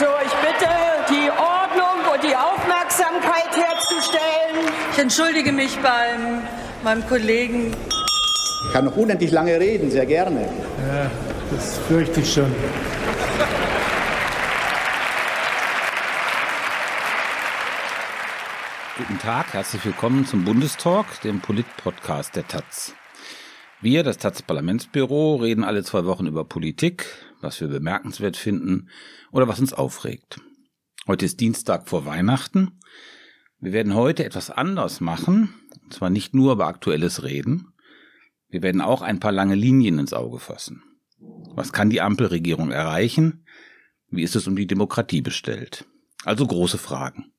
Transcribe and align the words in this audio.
So, 0.00 0.06
ich 0.24 0.32
bitte, 0.32 0.70
die 1.10 1.28
Ordnung 1.28 2.10
und 2.10 2.22
die 2.24 2.34
Aufmerksamkeit 2.34 3.54
herzustellen. 3.54 4.72
Ich 4.94 4.98
entschuldige 4.98 5.52
mich 5.52 5.76
beim 5.80 6.40
meinem 6.82 7.06
Kollegen. 7.06 7.76
Ich 8.64 8.72
kann 8.72 8.86
noch 8.86 8.96
unendlich 8.96 9.30
lange 9.30 9.60
reden, 9.60 9.90
sehr 9.90 10.06
gerne. 10.06 10.40
Ja, 10.88 11.10
das 11.50 11.76
fürchte 11.86 12.20
ich 12.20 12.32
schon. 12.32 12.50
Guten 18.96 19.18
Tag, 19.18 19.52
herzlich 19.52 19.84
willkommen 19.84 20.24
zum 20.24 20.46
Bundestalk, 20.46 21.20
dem 21.24 21.42
Polit-Podcast 21.42 22.36
der 22.36 22.48
Taz. 22.48 22.94
Wir, 23.82 24.02
das 24.02 24.16
Taz 24.16 24.40
Parlamentsbüro, 24.40 25.36
reden 25.36 25.62
alle 25.62 25.84
zwei 25.84 26.06
Wochen 26.06 26.24
über 26.24 26.46
Politik, 26.46 27.04
was 27.40 27.60
wir 27.60 27.68
bemerkenswert 27.68 28.36
finden 28.36 28.88
oder 29.32 29.48
was 29.48 29.60
uns 29.60 29.72
aufregt. 29.72 30.40
Heute 31.06 31.24
ist 31.24 31.40
Dienstag 31.40 31.88
vor 31.88 32.06
Weihnachten. 32.06 32.78
Wir 33.58 33.72
werden 33.72 33.94
heute 33.94 34.24
etwas 34.24 34.50
anders 34.50 35.00
machen, 35.00 35.54
und 35.82 35.92
zwar 35.92 36.10
nicht 36.10 36.34
nur 36.34 36.52
über 36.52 36.66
Aktuelles 36.66 37.22
reden. 37.22 37.72
Wir 38.48 38.62
werden 38.62 38.80
auch 38.80 39.02
ein 39.02 39.20
paar 39.20 39.32
lange 39.32 39.54
Linien 39.54 39.98
ins 39.98 40.12
Auge 40.12 40.38
fassen. 40.38 40.82
Was 41.54 41.72
kann 41.72 41.90
die 41.90 42.00
Ampelregierung 42.00 42.70
erreichen? 42.70 43.44
Wie 44.08 44.22
ist 44.22 44.36
es 44.36 44.46
um 44.46 44.56
die 44.56 44.66
Demokratie 44.66 45.22
bestellt? 45.22 45.84
Also 46.24 46.46
große 46.46 46.78
Fragen. 46.78 47.32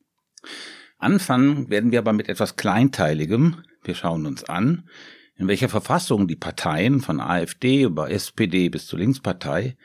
Anfangen 0.97 1.69
werden 1.69 1.91
wir 1.91 1.99
aber 1.99 2.13
mit 2.13 2.29
etwas 2.29 2.55
Kleinteiligem. 2.55 3.63
Wir 3.83 3.95
schauen 3.95 4.25
uns 4.25 4.43
an, 4.43 4.87
in 5.41 5.47
welcher 5.47 5.69
Verfassung 5.69 6.27
die 6.27 6.35
Parteien 6.35 7.01
von 7.01 7.19
AfD 7.19 7.81
über 7.81 8.11
SPD 8.11 8.69
bis 8.69 8.85
zur 8.85 8.99
Linkspartei 8.99 9.75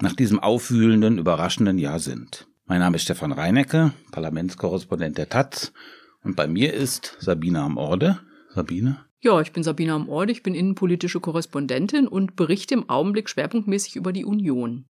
nach 0.00 0.14
diesem 0.14 0.38
aufwühlenden, 0.38 1.18
überraschenden 1.18 1.78
Jahr 1.78 1.98
sind. 1.98 2.46
Mein 2.66 2.78
Name 2.78 2.94
ist 2.94 3.02
Stefan 3.02 3.32
Reinecke, 3.32 3.92
Parlamentskorrespondent 4.12 5.18
der 5.18 5.28
Taz 5.28 5.72
und 6.22 6.36
bei 6.36 6.46
mir 6.46 6.72
ist 6.72 7.16
Sabine 7.18 7.62
am 7.62 7.76
Orde. 7.76 8.20
Sabine? 8.54 9.04
Ja, 9.20 9.40
ich 9.40 9.52
bin 9.52 9.64
Sabine 9.64 9.94
am 9.94 10.08
Orde, 10.08 10.30
ich 10.30 10.44
bin 10.44 10.54
innenpolitische 10.54 11.18
Korrespondentin 11.18 12.06
und 12.06 12.36
berichte 12.36 12.74
im 12.74 12.88
Augenblick 12.88 13.28
schwerpunktmäßig 13.28 13.96
über 13.96 14.12
die 14.12 14.24
Union. 14.24 14.86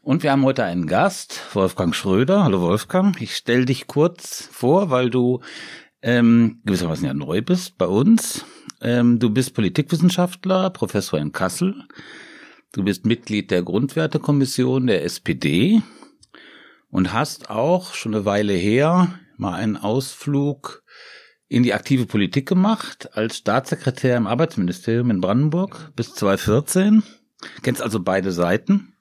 Und 0.00 0.22
wir 0.22 0.32
haben 0.32 0.44
heute 0.44 0.64
einen 0.64 0.86
Gast, 0.86 1.54
Wolfgang 1.54 1.94
Schröder. 1.94 2.44
Hallo 2.44 2.62
Wolfgang, 2.62 3.20
ich 3.20 3.36
stelle 3.36 3.66
dich 3.66 3.88
kurz 3.88 4.48
vor, 4.50 4.88
weil 4.88 5.10
du 5.10 5.42
ähm, 6.00 6.62
gewissermaßen 6.64 7.04
ja 7.04 7.12
neu 7.12 7.42
bist 7.42 7.76
bei 7.76 7.86
uns. 7.86 8.46
Ähm, 8.80 9.18
du 9.18 9.30
bist 9.30 9.54
Politikwissenschaftler, 9.54 10.70
Professor 10.70 11.18
in 11.18 11.32
Kassel. 11.32 11.84
Du 12.72 12.82
bist 12.82 13.06
Mitglied 13.06 13.50
der 13.50 13.62
Grundwertekommission 13.62 14.86
der 14.86 15.04
SPD 15.04 15.82
und 16.90 17.12
hast 17.12 17.50
auch 17.50 17.94
schon 17.94 18.14
eine 18.14 18.24
Weile 18.24 18.52
her 18.52 19.18
mal 19.36 19.54
einen 19.54 19.76
Ausflug 19.76 20.82
in 21.48 21.62
die 21.62 21.74
aktive 21.74 22.06
Politik 22.06 22.48
gemacht 22.48 23.10
als 23.16 23.36
Staatssekretär 23.36 24.16
im 24.16 24.26
Arbeitsministerium 24.26 25.10
in 25.10 25.20
Brandenburg 25.20 25.92
bis 25.94 26.14
2014. 26.14 27.02
Kennst 27.62 27.82
also 27.82 28.00
beide 28.00 28.32
Seiten 28.32 28.94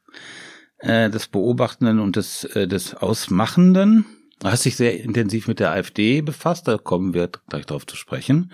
äh, 0.80 1.10
des 1.10 1.28
Beobachtenden 1.28 2.00
und 2.00 2.16
des, 2.16 2.44
äh, 2.44 2.68
des 2.68 2.94
Ausmachenden. 2.96 4.06
Du 4.40 4.50
hast 4.50 4.66
dich 4.66 4.76
sehr 4.76 5.02
intensiv 5.02 5.48
mit 5.48 5.60
der 5.60 5.72
AfD 5.72 6.22
befasst, 6.22 6.68
da 6.68 6.78
kommen 6.78 7.14
wir 7.14 7.30
gleich 7.48 7.66
darauf 7.66 7.88
zu 7.88 7.96
sprechen. 7.96 8.52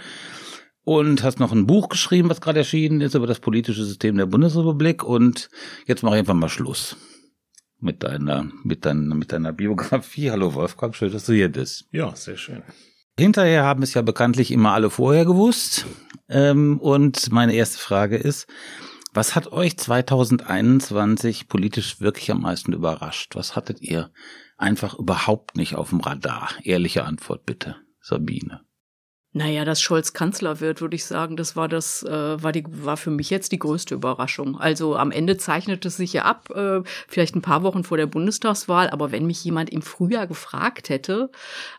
Und 0.84 1.24
hast 1.24 1.40
noch 1.40 1.52
ein 1.52 1.68
Buch 1.68 1.90
geschrieben, 1.90 2.30
was 2.30 2.42
gerade 2.42 2.60
erschienen 2.60 3.02
ist, 3.02 3.14
über 3.14 3.28
das 3.28 3.40
politische 3.40 3.84
System 3.84 4.18
der 4.18 4.26
Bundesrepublik. 4.26 5.04
Und 5.04 5.50
jetzt 5.86 6.04
mache 6.04 6.16
ich 6.16 6.20
einfach 6.20 6.34
mal 6.34 6.50
Schluss 6.50 6.98
mit 7.80 8.04
deiner, 8.04 8.50
mit 8.64 8.86
deiner, 8.86 9.16
mit 9.16 9.32
deiner 9.32 9.54
Biografie. 9.54 10.32
Hallo 10.32 10.54
Wolfgang, 10.54 10.96
schön, 10.96 11.12
dass 11.12 11.26
du 11.26 11.34
hier 11.34 11.52
bist. 11.52 11.88
Ja, 11.92 12.16
sehr 12.16 12.38
schön. 12.38 12.64
Hinterher 13.18 13.64
haben 13.64 13.84
es 13.84 13.94
ja 13.94 14.02
bekanntlich 14.02 14.52
immer 14.52 14.72
alle 14.74 14.90
vorher 14.90 15.26
gewusst. 15.26 15.86
Ähm, 16.30 16.80
und 16.80 17.32
meine 17.32 17.54
erste 17.54 17.78
Frage 17.78 18.16
ist, 18.16 18.48
was 19.14 19.36
hat 19.36 19.52
euch 19.52 19.78
2021 19.78 21.48
politisch 21.48 22.00
wirklich 22.00 22.32
am 22.32 22.42
meisten 22.42 22.74
überrascht? 22.74 23.36
Was 23.36 23.56
hattet 23.56 23.82
ihr 23.82 24.12
einfach 24.58 24.98
überhaupt 24.98 25.58
nicht 25.58 25.76
auf 25.76 25.90
dem 25.90 26.00
Radar? 26.00 26.50
Ehrliche 26.64 27.04
Antwort 27.04 27.46
bitte, 27.46 27.76
Sabine. 28.02 28.62
Naja, 29.32 29.64
dass 29.64 29.80
Scholz 29.80 30.14
Kanzler 30.14 30.60
wird, 30.60 30.82
würde 30.82 30.96
ich 30.96 31.06
sagen, 31.06 31.38
das 31.38 31.56
war 31.56 31.68
das, 31.68 32.02
äh, 32.02 32.42
war 32.42 32.52
die, 32.52 32.64
war 32.68 32.98
für 32.98 33.12
mich 33.12 33.30
jetzt 33.30 33.52
die 33.52 33.60
größte 33.60 33.94
Überraschung. 33.94 34.60
Also 34.60 34.96
am 34.96 35.12
Ende 35.12 35.38
zeichnet 35.38 35.86
es 35.86 35.98
sich 35.98 36.14
ja 36.14 36.24
ab, 36.24 36.50
äh, 36.50 36.82
vielleicht 37.08 37.36
ein 37.36 37.44
paar 37.44 37.62
Wochen 37.62 37.84
vor 37.84 37.98
der 37.98 38.08
Bundestagswahl, 38.08 38.90
aber 38.90 39.12
wenn 39.12 39.28
mich 39.28 39.44
jemand 39.44 39.70
im 39.70 39.84
Frühjahr 39.84 40.26
gefragt 40.26 40.90
hätte, 40.90 41.30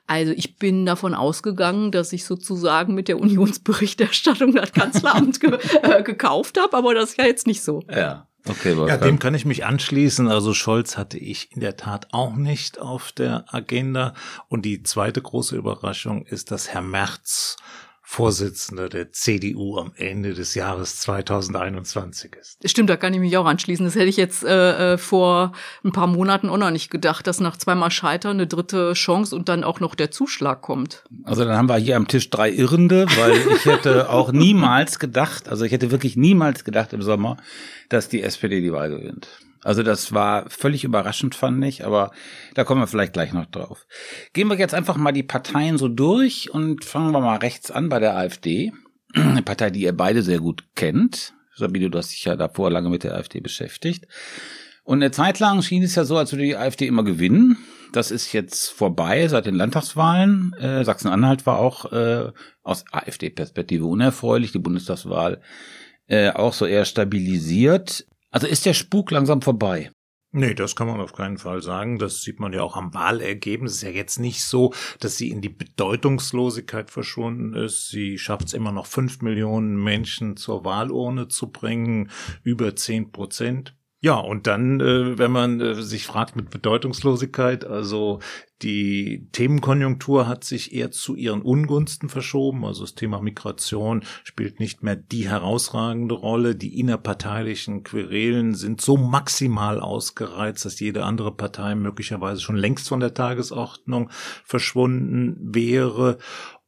also 0.07 0.33
ich 0.33 0.59
bin 0.59 0.87
davon 0.87 1.13
ausgegangen, 1.13 1.91
dass 1.91 2.13
ich 2.13 2.25
sozusagen 2.25 2.95
mit 2.95 3.09
der 3.09 3.19
Unionsberichterstattung 3.21 4.55
das 4.55 4.73
Kanzleramt 4.73 5.41
ge 5.41 5.59
äh, 5.83 6.05
gekauft 6.05 6.57
habe, 6.61 6.77
aber 6.77 6.95
das 6.95 7.11
ist 7.11 7.19
ja 7.19 7.27
jetzt 7.27 7.49
nicht 7.49 7.65
so. 7.65 7.83
Ja. 7.91 8.30
Okay, 8.49 8.75
ja, 8.89 8.97
dem 8.97 9.19
kann 9.19 9.35
ich 9.35 9.45
mich 9.45 9.65
anschließen. 9.65 10.29
Also 10.29 10.55
Scholz 10.55 10.97
hatte 10.97 11.19
ich 11.19 11.53
in 11.53 11.61
der 11.61 11.77
Tat 11.77 12.09
auch 12.13 12.35
nicht 12.35 12.79
auf 12.79 13.13
der 13.13 13.45
Agenda. 13.53 14.15
Und 14.49 14.65
die 14.65 14.83
zweite 14.83 15.21
große 15.21 15.57
Überraschung 15.57 16.25
ist, 16.25 16.51
dass 16.51 16.69
Herr 16.69 16.83
Merz 16.83 17.57
Vorsitzender 18.13 18.89
der 18.89 19.13
CDU 19.13 19.79
am 19.79 19.93
Ende 19.95 20.35
des 20.35 20.57
Jahres 20.57 20.97
2021 20.97 22.35
ist. 22.35 22.69
Stimmt, 22.69 22.91
da 22.91 22.97
kann 22.97 23.15
ich 23.15 23.21
mich 23.21 23.37
auch 23.37 23.47
anschließen. 23.47 23.87
Das 23.87 23.95
hätte 23.95 24.07
ich 24.07 24.17
jetzt 24.17 24.43
äh, 24.43 24.95
äh, 24.95 24.99
vor 24.99 25.53
ein 25.85 25.93
paar 25.93 26.09
Monaten 26.09 26.49
auch 26.49 26.57
noch 26.57 26.73
nicht 26.73 26.91
gedacht, 26.91 27.29
dass 27.29 27.39
nach 27.39 27.57
zweimal 27.57 27.93
Scheitern 27.93 28.33
eine 28.33 28.49
dritte 28.49 28.95
Chance 28.95 29.37
und 29.37 29.49
dann 29.49 29.63
auch 29.63 29.79
noch 29.79 29.95
der 29.95 30.11
Zuschlag 30.11 30.61
kommt. 30.61 31.05
Also 31.23 31.45
dann 31.45 31.57
haben 31.57 31.69
wir 31.69 31.77
hier 31.77 31.95
am 31.95 32.09
Tisch 32.09 32.29
drei 32.31 32.51
Irrende, 32.51 33.07
weil 33.17 33.41
ich 33.55 33.65
hätte 33.65 34.11
auch 34.11 34.33
niemals 34.33 34.99
gedacht, 34.99 35.49
also 35.49 35.65
ich 35.65 35.71
hätte 35.71 35.93
wirklich 35.93 36.17
niemals 36.17 36.65
gedacht 36.65 36.93
im 36.93 37.03
Sommer, 37.03 37.37
dass 37.91 38.09
die 38.09 38.25
SPD 38.25 38.61
die 38.61 38.73
Wahl 38.73 38.91
gewinnt. 38.91 39.29
Also 39.63 39.83
das 39.83 40.13
war 40.13 40.49
völlig 40.49 40.85
überraschend, 40.85 41.35
fand 41.35 41.65
ich, 41.65 41.85
aber 41.85 42.13
da 42.55 42.65
kommen 42.65 42.81
wir 42.81 42.87
vielleicht 42.87 43.13
gleich 43.13 43.33
noch 43.33 43.47
drauf. 43.47 43.87
Gehen 44.33 44.49
wir 44.49 44.59
jetzt 44.59 44.75
einfach 44.75 44.97
mal 44.97 45.13
die 45.13 45.23
Parteien 45.23 45.77
so 45.77 45.89
durch 45.89 46.51
und 46.51 46.85
fangen 46.85 47.13
wir 47.13 47.21
mal 47.21 47.37
rechts 47.37 47.71
an 47.71 47.89
bei 47.89 47.99
der 47.99 48.17
AfD. 48.17 48.73
Eine 49.13 49.43
Partei, 49.43 49.71
die 49.71 49.83
ihr 49.83 49.97
beide 49.97 50.23
sehr 50.23 50.39
gut 50.39 50.65
kennt. 50.77 51.35
Sabine, 51.55 51.91
du 51.91 51.99
hast 51.99 52.13
dich 52.13 52.25
ja 52.25 52.37
davor 52.37 52.71
lange 52.71 52.89
mit 52.89 53.05
der 53.05 53.15
AfD 53.15 53.41
beschäftigt. 53.41 54.07
Und 54.83 55.03
eine 55.03 55.11
Zeit 55.11 55.39
lang 55.41 55.63
schien 55.63 55.83
es 55.83 55.95
ja 55.95 56.05
so, 56.05 56.17
als 56.17 56.33
würde 56.33 56.45
die 56.45 56.57
AfD 56.57 56.87
immer 56.87 57.05
gewinnen. 57.05 57.59
Das 57.93 58.11
ist 58.11 58.33
jetzt 58.33 58.69
vorbei 58.69 59.29
seit 59.29 59.47
den 59.47 59.57
Landtagswahlen. 59.57 60.55
Äh, 60.55 60.85
Sachsen-Anhalt 60.85 61.45
war 61.45 61.59
auch 61.59 61.93
äh, 61.93 62.33
aus 62.63 62.85
AfD-Perspektive 62.91 63.85
unerfreulich, 63.85 64.53
die 64.53 64.59
Bundestagswahl 64.59 65.43
äh, 66.07 66.31
auch 66.31 66.53
so 66.53 66.67
eher 66.67 66.85
stabilisiert. 66.85 68.07
Also 68.31 68.47
ist 68.47 68.67
der 68.67 68.75
Spuk 68.75 69.11
langsam 69.11 69.43
vorbei? 69.43 69.91
Nee, 70.33 70.55
das 70.55 70.77
kann 70.77 70.87
man 70.87 71.01
auf 71.01 71.13
keinen 71.13 71.39
Fall 71.39 71.61
sagen. 71.61 71.99
Das 71.99 72.23
sieht 72.23 72.39
man 72.39 72.53
ja 72.53 72.63
auch 72.63 72.77
am 72.77 72.95
Wahlergebnis. 72.95 73.73
Es 73.73 73.79
ist 73.79 73.83
ja 73.83 73.91
jetzt 73.91 74.19
nicht 74.21 74.45
so, 74.45 74.73
dass 75.01 75.17
sie 75.17 75.29
in 75.29 75.41
die 75.41 75.49
Bedeutungslosigkeit 75.49 76.89
verschwunden 76.89 77.55
ist. 77.55 77.89
Sie 77.89 78.17
schafft 78.17 78.47
es 78.47 78.55
immer 78.55 78.71
noch 78.71 78.87
fünf 78.87 79.23
Millionen 79.23 79.83
Menschen 79.83 80.37
zur 80.37 80.65
Wahlurne 80.65 81.27
zu 81.27 81.51
bringen, 81.51 82.11
über 82.45 82.77
zehn 82.77 83.11
Prozent. 83.11 83.75
Ja, 84.03 84.15
und 84.15 84.47
dann, 84.47 84.81
äh, 84.81 85.19
wenn 85.19 85.31
man 85.31 85.61
äh, 85.61 85.75
sich 85.83 86.07
fragt 86.07 86.35
mit 86.35 86.49
Bedeutungslosigkeit, 86.49 87.67
also 87.67 88.21
die 88.63 89.29
Themenkonjunktur 89.33 90.27
hat 90.27 90.43
sich 90.43 90.75
eher 90.75 90.91
zu 90.91 91.15
ihren 91.17 91.43
Ungunsten 91.43 92.09
verschoben. 92.09 92.65
Also 92.65 92.83
das 92.83 92.95
Thema 92.95 93.21
Migration 93.21 94.03
spielt 94.25 94.59
nicht 94.59 94.83
mehr 94.83 94.97
die 94.97 95.29
herausragende 95.29 96.15
Rolle. 96.15 96.57
Die 96.57 96.81
innerparteilichen 96.81 97.83
Querelen 97.83 98.55
sind 98.55 98.81
so 98.81 98.97
maximal 98.97 99.81
ausgereizt, 99.81 100.65
dass 100.65 100.81
jede 100.81 101.05
andere 101.05 101.33
Partei 101.33 101.75
möglicherweise 101.75 102.41
schon 102.41 102.57
längst 102.57 102.89
von 102.89 103.01
der 103.01 103.13
Tagesordnung 103.13 104.11
verschwunden 104.45 105.37
wäre. 105.41 106.17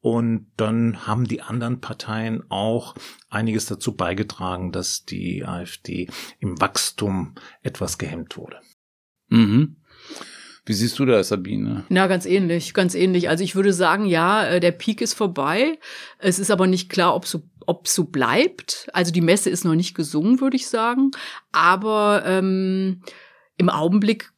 Und 0.02 0.48
dann 0.56 1.06
haben 1.06 1.28
die 1.28 1.42
anderen 1.42 1.80
Parteien 1.80 2.42
auch 2.48 2.96
einiges 3.30 3.66
dazu 3.66 3.96
beigetragen, 3.96 4.72
dass 4.72 5.04
die 5.04 5.44
AfD 5.44 6.08
im 6.40 6.60
Wachstum 6.60 7.36
etwas 7.62 7.98
gehemmt 7.98 8.36
wurde. 8.36 8.58
Mhm. 9.28 9.76
Wie 10.66 10.72
siehst 10.74 10.98
du 10.98 11.06
das, 11.06 11.28
Sabine? 11.28 11.84
Na, 11.88 12.08
ganz 12.08 12.26
ähnlich, 12.26 12.74
ganz 12.74 12.96
ähnlich. 12.96 13.28
Also 13.28 13.44
ich 13.44 13.54
würde 13.54 13.72
sagen, 13.72 14.04
ja, 14.04 14.44
äh, 14.44 14.60
der 14.60 14.72
Peak 14.72 15.00
ist 15.00 15.14
vorbei. 15.14 15.78
Es 16.18 16.40
ist 16.40 16.50
aber 16.50 16.66
nicht 16.66 16.88
klar, 16.88 17.14
ob 17.14 17.26
so 17.26 17.42
ob 17.64 17.86
so 17.86 18.04
bleibt. 18.04 18.88
Also 18.92 19.12
die 19.12 19.20
Messe 19.20 19.48
ist 19.48 19.64
noch 19.64 19.76
nicht 19.76 19.94
gesungen, 19.94 20.40
würde 20.40 20.56
ich 20.56 20.66
sagen. 20.66 21.12
Aber 21.52 22.24
ähm, 22.26 23.02
im 23.56 23.68
Augenblick 23.68 24.31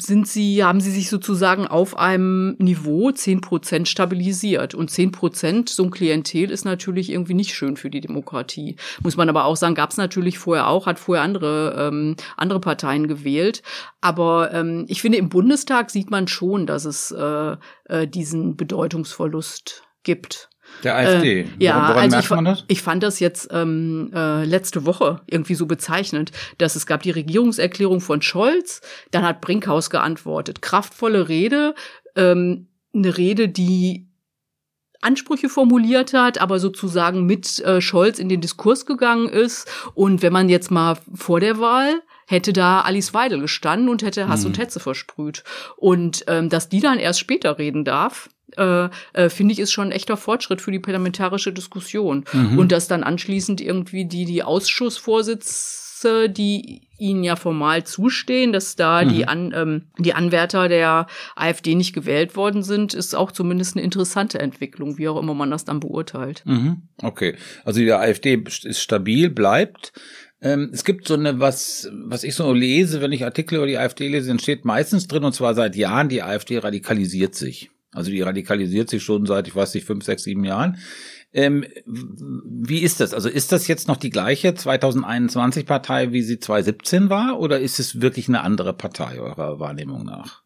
sind 0.00 0.28
sie, 0.28 0.64
haben 0.64 0.80
sie 0.80 0.90
sich 0.90 1.08
sozusagen 1.08 1.66
auf 1.66 1.96
einem 1.96 2.56
Niveau 2.58 3.10
zehn 3.10 3.40
Prozent 3.40 3.88
stabilisiert. 3.88 4.74
Und 4.74 4.90
zehn 4.90 5.12
Prozent, 5.12 5.68
so 5.68 5.84
ein 5.84 5.90
Klientel 5.90 6.50
ist 6.50 6.64
natürlich 6.64 7.10
irgendwie 7.10 7.34
nicht 7.34 7.54
schön 7.54 7.76
für 7.76 7.90
die 7.90 8.00
Demokratie. 8.00 8.76
Muss 9.02 9.16
man 9.16 9.28
aber 9.28 9.44
auch 9.44 9.56
sagen, 9.56 9.74
gab 9.74 9.90
es 9.90 9.96
natürlich 9.96 10.38
vorher 10.38 10.68
auch, 10.68 10.86
hat 10.86 10.98
vorher 10.98 11.24
andere, 11.24 11.88
ähm, 11.88 12.16
andere 12.36 12.60
Parteien 12.60 13.08
gewählt. 13.08 13.62
Aber 14.00 14.52
ähm, 14.52 14.84
ich 14.88 15.00
finde, 15.00 15.18
im 15.18 15.28
Bundestag 15.28 15.90
sieht 15.90 16.10
man 16.10 16.28
schon, 16.28 16.66
dass 16.66 16.84
es 16.84 17.10
äh, 17.10 17.56
äh, 17.84 18.06
diesen 18.06 18.56
Bedeutungsverlust 18.56 19.82
gibt. 20.02 20.48
Der 20.82 20.96
AfD. 20.96 21.40
Äh, 21.40 21.46
ja, 21.58 21.76
Woran 21.76 21.96
also 21.96 22.08
merkt 22.10 22.24
ich, 22.24 22.30
man 22.30 22.44
das? 22.44 22.64
ich 22.68 22.82
fand 22.82 23.02
das 23.02 23.20
jetzt 23.20 23.48
ähm, 23.52 24.10
äh, 24.14 24.44
letzte 24.44 24.84
Woche 24.84 25.20
irgendwie 25.26 25.54
so 25.54 25.66
bezeichnend, 25.66 26.32
dass 26.58 26.76
es 26.76 26.86
gab 26.86 27.02
die 27.02 27.10
Regierungserklärung 27.10 28.00
von 28.00 28.22
Scholz, 28.22 28.80
dann 29.10 29.24
hat 29.24 29.40
Brinkhaus 29.40 29.90
geantwortet. 29.90 30.62
Kraftvolle 30.62 31.28
Rede, 31.28 31.74
ähm, 32.16 32.68
eine 32.94 33.16
Rede, 33.16 33.48
die 33.48 34.08
Ansprüche 35.00 35.48
formuliert 35.48 36.14
hat, 36.14 36.40
aber 36.40 36.58
sozusagen 36.58 37.26
mit 37.26 37.60
äh, 37.60 37.80
Scholz 37.80 38.18
in 38.18 38.28
den 38.28 38.40
Diskurs 38.40 38.86
gegangen 38.86 39.28
ist. 39.28 39.70
Und 39.94 40.22
wenn 40.22 40.32
man 40.32 40.48
jetzt 40.48 40.70
mal 40.70 40.96
vor 41.14 41.40
der 41.40 41.58
Wahl 41.58 42.00
hätte 42.26 42.52
da 42.52 42.80
Alice 42.80 43.14
Weidel 43.14 43.40
gestanden 43.40 43.88
und 43.88 44.02
hätte 44.02 44.28
Hass 44.28 44.44
und 44.44 44.58
Hetze 44.58 44.80
versprüht. 44.80 45.44
Und 45.76 46.24
ähm, 46.26 46.48
dass 46.48 46.68
die 46.68 46.80
dann 46.80 46.98
erst 46.98 47.20
später 47.20 47.58
reden 47.58 47.84
darf, 47.84 48.28
äh, 48.56 48.88
äh, 49.12 49.28
finde 49.28 49.52
ich, 49.52 49.58
ist 49.58 49.72
schon 49.72 49.88
ein 49.88 49.92
echter 49.92 50.16
Fortschritt 50.16 50.60
für 50.60 50.72
die 50.72 50.78
parlamentarische 50.78 51.52
Diskussion. 51.52 52.24
Und 52.56 52.72
dass 52.72 52.88
dann 52.88 53.02
anschließend 53.02 53.60
irgendwie 53.60 54.04
die, 54.04 54.24
die 54.24 54.42
Ausschussvorsitze, 54.42 56.28
die 56.28 56.88
ihnen 56.98 57.24
ja 57.24 57.36
formal 57.36 57.84
zustehen, 57.84 58.52
dass 58.52 58.76
da 58.76 59.04
die, 59.04 59.26
An, 59.26 59.52
ähm, 59.54 59.82
die 59.98 60.14
Anwärter 60.14 60.68
der 60.68 61.06
AfD 61.34 61.74
nicht 61.74 61.92
gewählt 61.92 62.36
worden 62.36 62.62
sind, 62.62 62.94
ist 62.94 63.14
auch 63.14 63.32
zumindest 63.32 63.76
eine 63.76 63.84
interessante 63.84 64.38
Entwicklung, 64.38 64.98
wie 64.98 65.08
auch 65.08 65.20
immer 65.20 65.34
man 65.34 65.50
das 65.50 65.64
dann 65.64 65.80
beurteilt. 65.80 66.42
Mhm. 66.44 66.82
Okay. 67.02 67.36
Also 67.64 67.80
die 67.80 67.92
AfD 67.92 68.42
ist 68.64 68.80
stabil, 68.80 69.30
bleibt. 69.30 69.92
Ähm, 70.40 70.70
es 70.72 70.84
gibt 70.84 71.08
so 71.08 71.14
eine, 71.14 71.40
was, 71.40 71.90
was 71.92 72.22
ich 72.22 72.34
so 72.34 72.52
lese, 72.52 73.00
wenn 73.00 73.12
ich 73.12 73.24
Artikel 73.24 73.56
über 73.56 73.66
die 73.66 73.78
AfD 73.78 74.08
lese, 74.08 74.28
dann 74.28 74.38
steht 74.38 74.64
meistens 74.64 75.08
drin, 75.08 75.24
und 75.24 75.32
zwar 75.32 75.54
seit 75.54 75.74
Jahren, 75.74 76.08
die 76.08 76.22
AfD 76.22 76.58
radikalisiert 76.58 77.34
sich. 77.34 77.70
Also 77.94 78.10
die 78.10 78.20
radikalisiert 78.22 78.90
sich 78.90 79.02
schon 79.02 79.26
seit, 79.26 79.48
ich 79.48 79.56
weiß 79.56 79.74
nicht, 79.74 79.86
fünf, 79.86 80.04
sechs, 80.04 80.24
sieben 80.24 80.44
Jahren. 80.44 80.78
Ähm, 81.32 81.64
wie 81.84 82.80
ist 82.80 83.00
das? 83.00 83.12
Also 83.12 83.28
ist 83.28 83.50
das 83.50 83.66
jetzt 83.66 83.88
noch 83.88 83.96
die 83.96 84.10
gleiche 84.10 84.54
2021 84.54 85.66
Partei, 85.66 86.12
wie 86.12 86.22
sie 86.22 86.38
2017 86.38 87.10
war, 87.10 87.40
oder 87.40 87.58
ist 87.58 87.80
es 87.80 88.00
wirklich 88.00 88.28
eine 88.28 88.42
andere 88.42 88.72
Partei 88.72 89.18
eurer 89.18 89.58
Wahrnehmung 89.58 90.04
nach? 90.04 90.43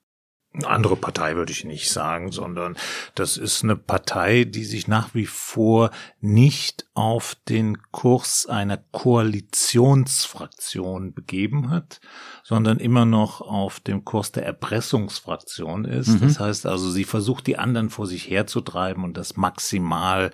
Eine 0.58 0.68
andere 0.68 0.96
Partei 0.96 1.36
würde 1.36 1.52
ich 1.52 1.64
nicht 1.64 1.88
sagen, 1.88 2.32
sondern 2.32 2.76
das 3.14 3.36
ist 3.36 3.62
eine 3.62 3.76
Partei, 3.76 4.42
die 4.42 4.64
sich 4.64 4.88
nach 4.88 5.14
wie 5.14 5.26
vor 5.26 5.92
nicht 6.20 6.88
auf 6.94 7.36
den 7.48 7.78
Kurs 7.92 8.46
einer 8.46 8.76
Koalitionsfraktion 8.76 11.14
begeben 11.14 11.70
hat, 11.70 12.00
sondern 12.42 12.78
immer 12.78 13.04
noch 13.04 13.40
auf 13.40 13.78
dem 13.78 14.04
Kurs 14.04 14.32
der 14.32 14.46
Erpressungsfraktion 14.46 15.84
ist. 15.84 16.20
Das 16.20 16.40
heißt 16.40 16.66
also, 16.66 16.90
sie 16.90 17.04
versucht 17.04 17.46
die 17.46 17.56
anderen 17.56 17.88
vor 17.88 18.08
sich 18.08 18.28
herzutreiben 18.28 19.04
und 19.04 19.16
das 19.16 19.36
maximal 19.36 20.32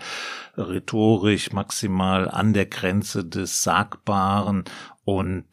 rhetorisch, 0.56 1.52
maximal 1.52 2.30
an 2.30 2.54
der 2.54 2.64
Grenze 2.66 3.26
des 3.26 3.62
Sagbaren 3.62 4.64
und 5.06 5.44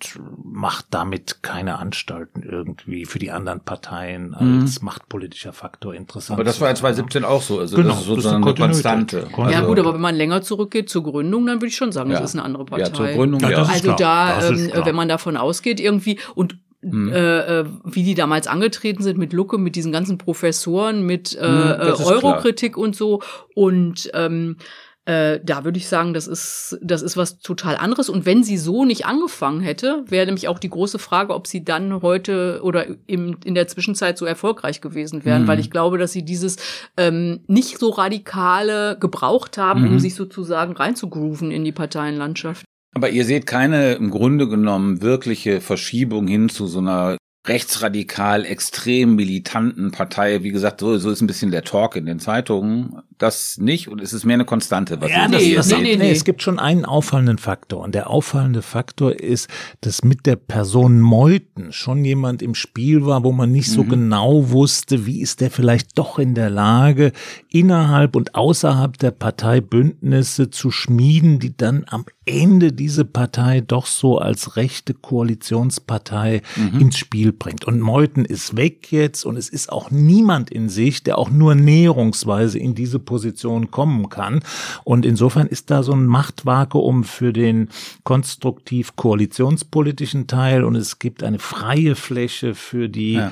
macht 0.44 0.86
damit 0.92 1.44
keine 1.44 1.78
Anstalten 1.78 2.42
irgendwie 2.42 3.06
für 3.06 3.20
die 3.20 3.32
anderen 3.32 3.60
Parteien 3.60 4.34
als 4.34 4.82
machtpolitischer 4.82 5.52
Faktor 5.52 5.94
interessant. 5.94 6.38
Aber 6.40 6.46
das 6.46 6.62
war 6.62 6.70
ja 6.70 6.76
sein. 6.76 6.82
2017 6.82 7.26
auch 7.26 7.42
so. 7.42 7.60
Also 7.60 7.76
Genau, 7.76 7.90
das 7.90 8.00
ist 8.00 8.06
sozusagen 8.06 8.42
das 8.44 8.52
ist 8.54 8.60
eine 8.60 8.64
eine 8.64 8.72
Konstante. 8.74 9.28
Ja 9.52 9.62
gut, 9.62 9.78
aber 9.78 9.94
wenn 9.94 10.00
man 10.02 10.16
länger 10.16 10.42
zurückgeht 10.42 10.90
zur 10.90 11.04
Gründung, 11.04 11.46
dann 11.48 11.58
würde 11.58 11.68
ich 11.68 11.76
schon 11.76 11.92
sagen, 11.92 12.12
Ja. 12.12 12.20
das 12.22 12.30
ist 12.30 12.36
eine 12.38 12.46
andere 12.46 12.64
Partei. 12.64 12.86
Ja, 12.88 12.94
zur 12.94 13.08
Gründung, 13.08 13.42
Ja, 13.42 13.50
ja. 13.50 13.58
das 13.58 13.68
ist 13.68 13.74
Also 13.74 13.96
klar. 13.96 14.28
da, 14.30 14.36
Das 14.40 14.52
ist 14.52 14.66
ähm, 14.68 14.72
klar. 14.72 14.86
wenn 14.86 14.96
man 14.96 15.10
davon 15.10 15.36
ausgeht 15.36 15.80
irgendwie 15.82 16.18
und 16.34 16.58
Hm. 16.84 17.12
äh, 17.14 17.64
wie 17.84 18.02
die 18.04 18.16
damals 18.16 18.48
angetreten 18.48 19.04
sind 19.04 19.20
mit 19.20 19.34
Lucke, 19.34 19.60
mit 19.60 19.76
diesen 19.76 19.92
ganzen 19.92 20.18
Professoren, 20.18 21.06
mit 21.06 21.36
äh, 21.36 21.42
Hm, 21.46 21.94
Eurokritik 22.06 22.76
und 22.76 22.96
so 22.96 23.22
und 23.54 24.10
ähm, 24.16 24.58
äh, 25.06 25.40
da 25.44 25.64
würde 25.64 25.78
ich 25.80 25.88
sagen, 25.88 26.14
das 26.14 26.28
ist, 26.28 26.78
das 26.82 27.02
ist 27.02 27.18
was 27.18 27.40
total 27.40 27.76
anderes. 27.78 28.08
Und 28.08 28.26
wenn 28.28 28.44
sie 28.44 28.58
so 28.58 28.86
nicht 28.86 29.06
angefangen 29.06 29.62
hätte, 29.62 30.04
wäre 30.08 30.26
nämlich 30.28 30.48
auch 30.48 30.60
die 30.60 30.70
große 30.70 31.00
Frage, 31.00 31.34
ob 31.34 31.48
sie 31.48 31.64
dann 31.64 32.02
heute 32.04 32.60
oder 32.64 32.86
im, 33.08 33.38
in 33.44 33.56
der 33.56 33.68
Zwischenzeit 33.68 34.18
so 34.18 34.26
erfolgreich 34.26 34.80
gewesen 34.80 35.26
wären, 35.26 35.44
Mhm. 35.44 35.48
weil 35.48 35.60
ich 35.60 35.72
glaube, 35.72 35.98
dass 35.98 36.12
sie 36.12 36.24
dieses 36.24 36.58
ähm, 36.98 37.42
nicht 37.48 37.80
so 37.80 37.90
radikale 37.90 38.98
gebraucht 39.00 39.58
haben, 39.58 39.86
um 39.86 39.94
Mhm. 39.94 40.00
sich 40.00 40.16
sozusagen 40.16 40.74
reinzugrooven 40.74 41.52
in 41.52 41.64
die 41.64 41.72
Parteienlandschaft. 41.72 42.64
Aber 42.94 43.10
ihr 43.10 43.26
seht 43.26 43.48
keine 43.48 43.94
im 43.94 44.10
Grunde 44.12 44.48
genommen 44.50 45.02
wirkliche 45.02 45.62
Verschiebung 45.62 46.28
hin 46.28 46.50
zu 46.50 46.68
so 46.68 46.80
einer 46.80 47.18
rechtsradikal, 47.48 48.46
extrem 48.46 49.16
militanten 49.16 49.92
Partei. 49.92 50.44
Wie 50.44 50.52
gesagt, 50.52 50.80
so, 50.80 50.98
so 51.00 51.10
ist 51.10 51.22
ein 51.22 51.28
bisschen 51.28 51.50
der 51.50 51.64
Talk 51.64 51.96
in 51.96 52.06
den 52.06 52.20
Zeitungen. 52.20 53.02
Das 53.18 53.58
nicht 53.58 53.88
und 53.88 54.00
es 54.00 54.14
ist 54.14 54.26
mehr 54.26 54.36
eine 54.36 54.46
Konstante. 54.46 55.02
Was 55.02 55.10
Ja, 55.10 55.28
nee, 55.28 55.56
das, 55.56 55.70
nee, 55.70 55.82
nee, 55.82 55.96
nee. 55.96 56.12
Es 56.12 56.24
gibt 56.24 56.44
schon 56.44 56.60
einen 56.60 56.86
auffallenden 56.86 57.40
Faktor. 57.40 57.82
Und 57.82 57.96
der 57.96 58.10
auffallende 58.10 58.62
Faktor 58.62 59.20
ist, 59.20 59.50
dass 59.82 60.04
mit 60.04 60.26
der 60.28 60.36
Person 60.36 61.00
Meuthen 61.00 61.72
schon 61.72 62.06
jemand 62.06 62.44
im 62.44 62.54
Spiel 62.54 63.06
war, 63.06 63.24
wo 63.24 63.32
man 63.32 63.52
nicht 63.52 63.72
so 63.72 63.84
genau 63.84 64.52
wusste, 64.52 65.06
wie 65.08 65.22
ist 65.22 65.42
der 65.42 65.50
vielleicht 65.50 65.98
doch 65.98 66.20
in 66.20 66.36
der 66.36 66.50
Lage, 66.50 67.12
innerhalb 67.50 68.16
und 68.16 68.36
außerhalb 68.36 68.98
der 68.98 69.12
Partei 69.12 69.62
Bündnisse 69.62 70.52
zu 70.52 70.70
schmieden, 70.70 71.40
die 71.40 71.56
dann 71.56 71.86
am 71.88 72.06
Ende 72.26 72.72
diese 72.72 73.04
Partei 73.04 73.62
doch 73.62 73.88
so 73.88 74.20
als 74.20 74.56
rechte 74.56 74.94
Koalitionspartei 74.94 76.42
ins 76.80 76.98
Spiel 76.98 77.31
bringt. 77.32 77.66
Und 77.66 77.80
Meuthen 77.80 78.26
ist 78.26 78.56
weg 78.58 78.92
jetzt 78.92 79.26
und 79.26 79.38
es 79.38 79.50
ist 79.50 79.72
auch 79.72 79.92
niemand 79.92 80.50
in 80.52 80.70
sich, 80.70 81.04
der 81.04 81.18
auch 81.18 81.30
nur 81.30 81.56
näherungsweise 81.56 82.60
in 82.60 82.76
diese 82.76 83.00
Position 83.00 83.72
kommen 83.72 84.10
kann. 84.10 84.42
Und 84.84 85.06
insofern 85.06 85.48
ist 85.48 85.72
da 85.72 85.84
so 85.84 85.94
ein 85.94 86.06
Machtvakuum 86.06 87.04
für 87.04 87.34
den 87.34 87.70
konstruktiv 88.04 88.96
koalitionspolitischen 88.96 90.28
Teil 90.28 90.64
und 90.64 90.76
es 90.76 91.00
gibt 91.00 91.24
eine 91.24 91.40
freie 91.40 91.96
Fläche 91.96 92.56
für 92.56 92.90
die 92.90 93.14
Ja. 93.14 93.32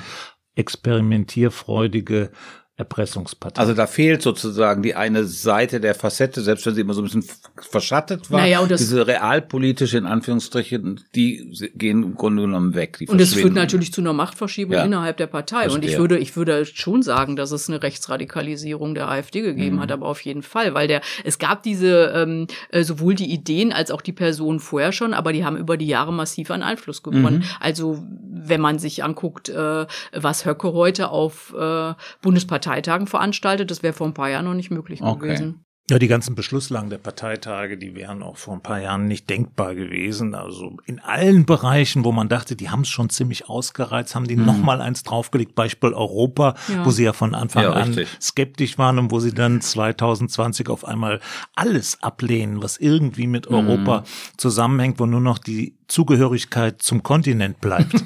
experimentierfreudige 0.56 2.30
Erpressungspartei. 2.80 3.60
Also 3.60 3.74
da 3.74 3.86
fehlt 3.86 4.22
sozusagen 4.22 4.82
die 4.82 4.94
eine 4.94 5.24
Seite 5.24 5.80
der 5.80 5.94
Facette, 5.94 6.40
selbst 6.40 6.64
wenn 6.66 6.74
sie 6.74 6.80
immer 6.80 6.94
so 6.94 7.02
ein 7.02 7.04
bisschen 7.04 7.24
verschattet 7.70 8.30
war. 8.30 8.40
Naja, 8.40 8.60
und 8.60 8.70
das- 8.70 8.80
diese 8.80 9.06
realpolitische, 9.06 9.98
in 9.98 10.06
Anführungsstrichen, 10.06 11.00
die 11.14 11.52
gehen 11.74 12.02
im 12.02 12.14
Grunde 12.14 12.42
genommen 12.42 12.74
weg. 12.74 12.96
Die 12.98 13.06
Und 13.06 13.20
es 13.20 13.34
führt 13.34 13.52
natürlich 13.52 13.92
zu 13.92 14.00
einer 14.00 14.12
Machtverschiebung 14.14 14.72
Ja. 14.74 14.84
innerhalb 14.84 15.18
der 15.18 15.26
Partei. 15.26 15.68
Und 15.68 15.84
ich 15.84 15.98
würde, 15.98 16.18
ich 16.18 16.36
würde 16.36 16.64
schon 16.66 17.02
sagen, 17.02 17.36
dass 17.36 17.52
es 17.52 17.68
eine 17.68 17.82
Rechtsradikalisierung 17.82 18.94
der 18.94 19.08
AfD 19.10 19.42
gegeben 19.42 19.76
Mhm. 19.76 19.80
hat, 19.80 19.92
aber 19.92 20.06
auf 20.06 20.20
jeden 20.22 20.42
Fall, 20.42 20.74
weil 20.74 20.88
der, 20.88 21.02
es 21.24 21.38
gab 21.38 21.62
diese, 21.62 22.12
ähm, 22.16 22.46
äh, 22.70 22.82
sowohl 22.82 23.14
die 23.14 23.30
Ideen 23.30 23.72
als 23.72 23.90
auch 23.90 24.00
die 24.00 24.12
Personen 24.12 24.58
vorher 24.58 24.92
schon, 24.92 25.12
aber 25.14 25.32
die 25.32 25.44
haben 25.44 25.56
über 25.56 25.76
die 25.76 25.86
Jahre 25.86 26.12
massiv 26.12 26.50
an 26.50 26.62
Einfluss 26.62 27.02
gewonnen. 27.02 27.38
Mhm. 27.38 27.44
Also, 27.60 28.02
wenn 28.48 28.60
man 28.60 28.78
sich 28.78 29.04
anguckt, 29.04 29.48
äh, 29.48 29.86
was 30.12 30.44
Höcke 30.46 30.72
heute 30.72 31.10
auf 31.10 31.54
äh, 31.58 31.94
Bundesparteitagen 32.22 33.06
veranstaltet, 33.06 33.70
das 33.70 33.82
wäre 33.82 33.92
vor 33.92 34.06
ein 34.06 34.14
paar 34.14 34.30
Jahren 34.30 34.44
noch 34.44 34.54
nicht 34.54 34.70
möglich 34.70 35.02
Okay. 35.02 35.18
gewesen. 35.18 35.64
Ja, 35.90 35.98
die 35.98 36.06
ganzen 36.06 36.36
Beschlusslagen 36.36 36.88
der 36.88 36.98
Parteitage, 36.98 37.76
die 37.76 37.96
wären 37.96 38.22
auch 38.22 38.36
vor 38.36 38.54
ein 38.54 38.60
paar 38.62 38.80
Jahren 38.80 39.08
nicht 39.08 39.28
denkbar 39.28 39.74
gewesen. 39.74 40.36
Also 40.36 40.76
in 40.86 41.00
allen 41.00 41.46
Bereichen, 41.46 42.04
wo 42.04 42.12
man 42.12 42.28
dachte, 42.28 42.54
die 42.54 42.70
haben 42.70 42.82
es 42.82 42.88
schon 42.90 43.10
ziemlich 43.10 43.48
ausgereizt, 43.48 44.14
haben 44.14 44.28
die 44.28 44.36
noch 44.36 44.62
mal 44.62 44.80
eins 44.80 45.02
draufgelegt. 45.02 45.56
Beispiel 45.56 45.92
Europa, 45.92 46.54
Ja. 46.68 46.84
wo 46.84 46.92
sie 46.92 47.02
ja 47.02 47.12
von 47.12 47.34
Anfang 47.34 47.64
Ja, 47.64 47.72
an 47.72 47.88
richtig. 47.88 48.08
skeptisch 48.22 48.78
waren 48.78 49.00
und 49.00 49.10
wo 49.10 49.18
sie 49.18 49.34
dann 49.34 49.60
2020 49.62 50.68
auf 50.68 50.84
einmal 50.84 51.18
alles 51.56 52.00
ablehnen, 52.04 52.62
was 52.62 52.76
irgendwie 52.76 53.26
mit 53.26 53.48
Europa 53.48 54.04
zusammenhängt, 54.36 55.00
wo 55.00 55.06
nur 55.06 55.20
noch 55.20 55.38
die 55.38 55.76
Zugehörigkeit 55.90 56.80
zum 56.80 57.02
Kontinent 57.02 57.60
bleibt. 57.60 57.92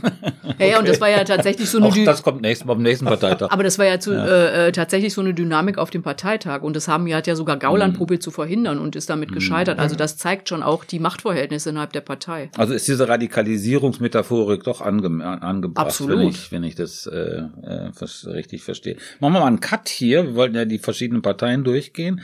Ja, 0.57 0.67
ja, 0.67 0.79
und 0.79 0.87
das 0.87 1.01
war 1.01 1.11
ja 1.11 1.25
tatsächlich 1.25 1.69
so 1.69 1.79
eine 1.79 1.89
Auch 1.89 1.97
das 2.05 2.23
kommt 2.23 2.41
nächsten, 2.41 2.69
beim 2.69 2.81
nächsten 2.81 3.07
Parteitag. 3.07 3.49
Aber 3.51 3.65
das 3.65 3.77
war 3.79 3.87
ja, 3.87 3.99
zu, 3.99 4.13
Äh, 4.13 4.69
äh, 4.69 4.73
tatsächlich 4.73 5.13
so 5.13 5.21
eine 5.21 5.35
Dynamik 5.35 5.79
auf 5.79 5.91
dem 5.91 6.03
Parteitag. 6.05 6.63
Und 6.63 6.77
das 6.77 6.87
haben 6.87 7.09
ja, 7.09 7.17
hat 7.17 7.27
ja 7.27 7.35
sogar 7.35 7.57
Gauland 7.57 7.95
Mhm. 7.95 7.99
probiert 7.99 8.23
zu 8.23 8.31
verhindern 8.31 8.79
und 8.79 8.95
ist 8.95 9.11
damit 9.11 9.33
gescheitert. 9.33 9.81
Also 9.81 9.97
das 9.97 10.17
zeigt 10.17 10.49
schon 10.51 10.63
auch 10.63 10.85
die 10.85 11.01
Machtverhältnisse 11.01 11.71
innerhalb 11.71 11.93
der 11.93 12.03
Partei. 12.03 12.51
Also 12.57 12.73
ist 12.73 12.87
diese 12.87 13.09
Radikalisierungsmetaphorik 13.09 14.63
doch 14.63 14.81
ange 14.81 15.25
angebracht, 15.25 15.87
Absolut. 15.87 16.19
wenn 16.21 16.29
ich, 16.29 16.53
wenn 16.53 16.63
ich 16.63 16.77
das 16.77 17.07
äh, 17.07 17.43
äh, 17.63 17.91
richtig 18.31 18.63
verstehe. 18.63 18.97
Machen 19.19 19.33
wir 19.33 19.41
mal 19.41 19.47
einen 19.47 19.61
Cut 19.61 19.89
hier. 19.89 20.25
Wir 20.25 20.35
wollten 20.37 20.55
ja 20.55 20.67
die 20.67 20.79
verschiedenen 20.79 21.23
Parteien 21.23 21.65
durchgehen. 21.65 22.21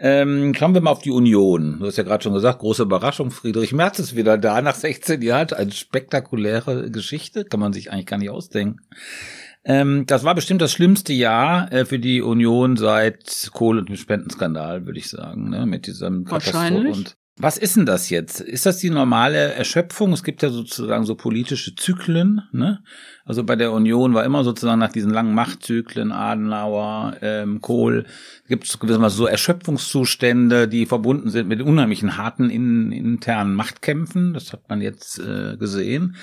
Ähm, 0.00 0.54
schauen 0.54 0.74
wir 0.74 0.80
mal 0.80 0.92
auf 0.92 1.02
die 1.02 1.10
Union. 1.10 1.78
Du 1.80 1.86
hast 1.86 1.96
ja 1.96 2.04
gerade 2.04 2.22
schon 2.22 2.32
gesagt, 2.32 2.60
große 2.60 2.84
Überraschung, 2.84 3.32
Friedrich 3.32 3.72
Merz 3.72 3.98
ist 3.98 4.14
wieder 4.14 4.38
da 4.38 4.62
nach 4.62 4.76
16 4.76 5.20
Jahren. 5.22 5.52
Eine 5.52 5.72
spektakuläre 5.72 6.90
Geschichte, 6.90 7.44
kann 7.44 7.58
man 7.58 7.72
sich 7.72 7.90
eigentlich 7.90 8.06
gar 8.06 8.18
nicht 8.18 8.30
ausdenken. 8.30 8.80
Ähm, 9.64 10.06
das 10.06 10.22
war 10.22 10.36
bestimmt 10.36 10.62
das 10.62 10.72
schlimmste 10.72 11.12
Jahr 11.12 11.72
äh, 11.72 11.84
für 11.84 11.98
die 11.98 12.22
Union 12.22 12.76
seit 12.76 13.50
Kohl 13.52 13.78
und 13.78 13.88
dem 13.88 13.96
Spendenskandal, 13.96 14.86
würde 14.86 15.00
ich 15.00 15.10
sagen, 15.10 15.50
ne? 15.50 15.66
mit 15.66 15.88
diesem 15.88 16.30
Wahrscheinlich. 16.30 16.96
Und 16.96 17.16
was 17.40 17.56
ist 17.56 17.76
denn 17.76 17.86
das 17.86 18.10
jetzt? 18.10 18.40
Ist 18.40 18.66
das 18.66 18.78
die 18.78 18.90
normale 18.90 19.52
Erschöpfung? 19.54 20.12
Es 20.12 20.24
gibt 20.24 20.42
ja 20.42 20.50
sozusagen 20.50 21.04
so 21.04 21.14
politische 21.14 21.74
Zyklen, 21.76 22.42
ne? 22.50 22.82
Also 23.28 23.44
bei 23.44 23.56
der 23.56 23.72
Union 23.72 24.14
war 24.14 24.24
immer 24.24 24.42
sozusagen 24.42 24.80
nach 24.80 24.90
diesen 24.90 25.12
langen 25.12 25.34
Machtzyklen, 25.34 26.12
Adenauer, 26.12 27.16
ähm, 27.20 27.60
Kohl, 27.60 28.06
gibt 28.48 28.64
es 28.64 28.78
gewissermaßen 28.78 29.18
so 29.18 29.26
Erschöpfungszustände, 29.26 30.66
die 30.66 30.86
verbunden 30.86 31.28
sind 31.28 31.48
mit 31.48 31.60
unheimlichen 31.60 32.16
harten 32.16 32.48
in, 32.48 32.90
internen 32.90 33.54
Machtkämpfen. 33.54 34.32
Das 34.32 34.54
hat 34.54 34.68
man 34.70 34.80
jetzt 34.80 35.18
äh, 35.18 35.58
gesehen. 35.58 36.16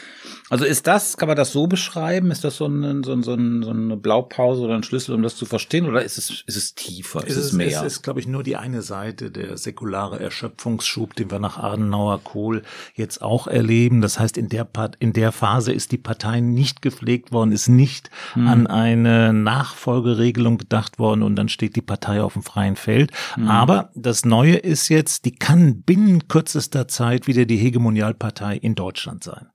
Also 0.50 0.66
ist 0.66 0.88
das, 0.88 1.18
kann 1.18 1.28
man 1.28 1.38
das 1.38 1.52
so 1.52 1.68
beschreiben? 1.68 2.32
Ist 2.32 2.44
das 2.44 2.58
so, 2.58 2.66
ein, 2.66 3.04
so, 3.04 3.14
ein, 3.14 3.22
so, 3.22 3.34
ein, 3.34 3.62
so 3.62 3.70
eine 3.70 3.98
Blaupause 3.98 4.64
oder 4.64 4.74
ein 4.74 4.82
Schlüssel, 4.82 5.14
um 5.14 5.22
das 5.22 5.36
zu 5.36 5.46
verstehen? 5.46 5.86
Oder 5.86 6.04
ist 6.04 6.18
es, 6.18 6.44
ist 6.48 6.58
es 6.58 6.74
tiefer? 6.74 7.26
Ist 7.26 7.38
es, 7.38 7.46
es 7.46 7.54
mehr? 7.54 7.82
Es 7.82 7.94
ist, 7.94 8.02
glaube 8.02 8.20
ich, 8.20 8.28
nur 8.28 8.42
die 8.42 8.56
eine 8.56 8.82
Seite, 8.82 9.30
der 9.30 9.58
säkulare 9.58 10.20
Erschöpfungsschub, 10.20 11.14
den 11.14 11.30
wir 11.30 11.40
nach 11.40 11.60
Adenauer, 11.60 12.22
Kohl 12.24 12.64
jetzt 12.96 13.22
auch 13.22 13.46
erleben. 13.46 14.02
Das 14.02 14.20
heißt, 14.20 14.38
in 14.38 14.50
der, 14.50 14.64
Part, 14.64 14.96
in 15.00 15.14
der 15.14 15.32
Phase 15.32 15.72
ist 15.72 15.92
die 15.92 16.00
Partei 16.00 16.40
nicht 16.40 16.82
gepflegt 16.96 17.32
worden, 17.32 17.52
ist 17.52 17.68
nicht 17.68 18.10
mhm. 18.36 18.48
an 18.48 18.68
eine 18.68 19.34
Nachfolgeregelung 19.34 20.58
gedacht 20.58 21.00
worden 21.00 21.24
und 21.24 21.36
dann 21.36 21.50
steht 21.50 21.75
die 21.75 21.82
Partei 21.82 22.22
auf 22.22 22.34
dem 22.34 22.44
freien 22.44 22.75
Feld. 22.75 23.12
Mhm. 23.36 23.48
Aber 23.48 23.90
das 23.96 24.25
Neue 24.25 24.56
ist 24.56 24.90
jetzt, 24.90 25.25
die 25.25 25.36
kann 25.36 25.82
binnen 25.82 26.28
kürzester 26.28 26.88
Zeit 26.88 27.28
wieder 27.28 27.46
die 27.46 27.58
Hegemonialpartei 27.58 28.58
in 28.58 28.75
Deutschland 28.75 29.24
sein. 29.24 29.48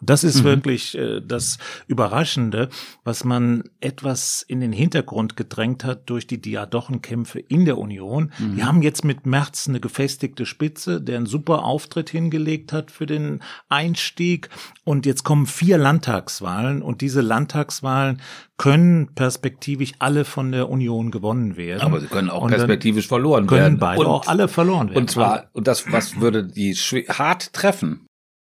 Und 0.00 0.10
das 0.10 0.24
ist 0.24 0.40
mhm. 0.40 0.44
wirklich 0.44 0.96
äh, 0.96 1.20
das 1.20 1.58
Überraschende, 1.86 2.68
was 3.04 3.24
man 3.24 3.64
etwas 3.80 4.44
in 4.46 4.60
den 4.60 4.72
Hintergrund 4.72 5.36
gedrängt 5.36 5.84
hat 5.84 6.08
durch 6.10 6.26
die 6.26 6.40
Diadochenkämpfe 6.40 7.38
in 7.38 7.64
der 7.64 7.78
Union. 7.78 8.32
Mhm. 8.38 8.56
Wir 8.56 8.66
haben 8.66 8.82
jetzt 8.82 9.04
mit 9.04 9.26
Merz 9.26 9.68
eine 9.68 9.80
gefestigte 9.80 10.46
Spitze, 10.46 11.00
der 11.00 11.16
einen 11.16 11.26
super 11.26 11.64
Auftritt 11.64 12.10
hingelegt 12.10 12.72
hat 12.72 12.90
für 12.90 13.06
den 13.06 13.42
Einstieg. 13.68 14.50
Und 14.84 15.06
jetzt 15.06 15.24
kommen 15.24 15.46
vier 15.46 15.78
Landtagswahlen 15.78 16.82
und 16.82 17.00
diese 17.00 17.20
Landtagswahlen 17.20 18.20
können 18.58 19.14
perspektivisch 19.14 19.92
alle 19.98 20.24
von 20.24 20.52
der 20.52 20.68
Union 20.68 21.10
gewonnen 21.10 21.56
werden. 21.56 21.82
Aber 21.82 22.00
sie 22.00 22.06
können 22.06 22.30
auch 22.30 22.46
perspektivisch 22.48 23.06
verloren 23.06 23.46
können 23.46 23.60
werden. 23.60 23.72
Können 23.72 23.80
beide 23.80 24.00
und, 24.00 24.06
auch 24.06 24.26
alle 24.26 24.48
verloren 24.48 24.88
werden. 24.88 24.98
Und 24.98 25.10
zwar, 25.10 25.48
und 25.52 25.66
das, 25.66 25.90
was 25.92 26.20
würde 26.20 26.46
die 26.46 26.74
hart 26.74 27.52
treffen? 27.52 28.06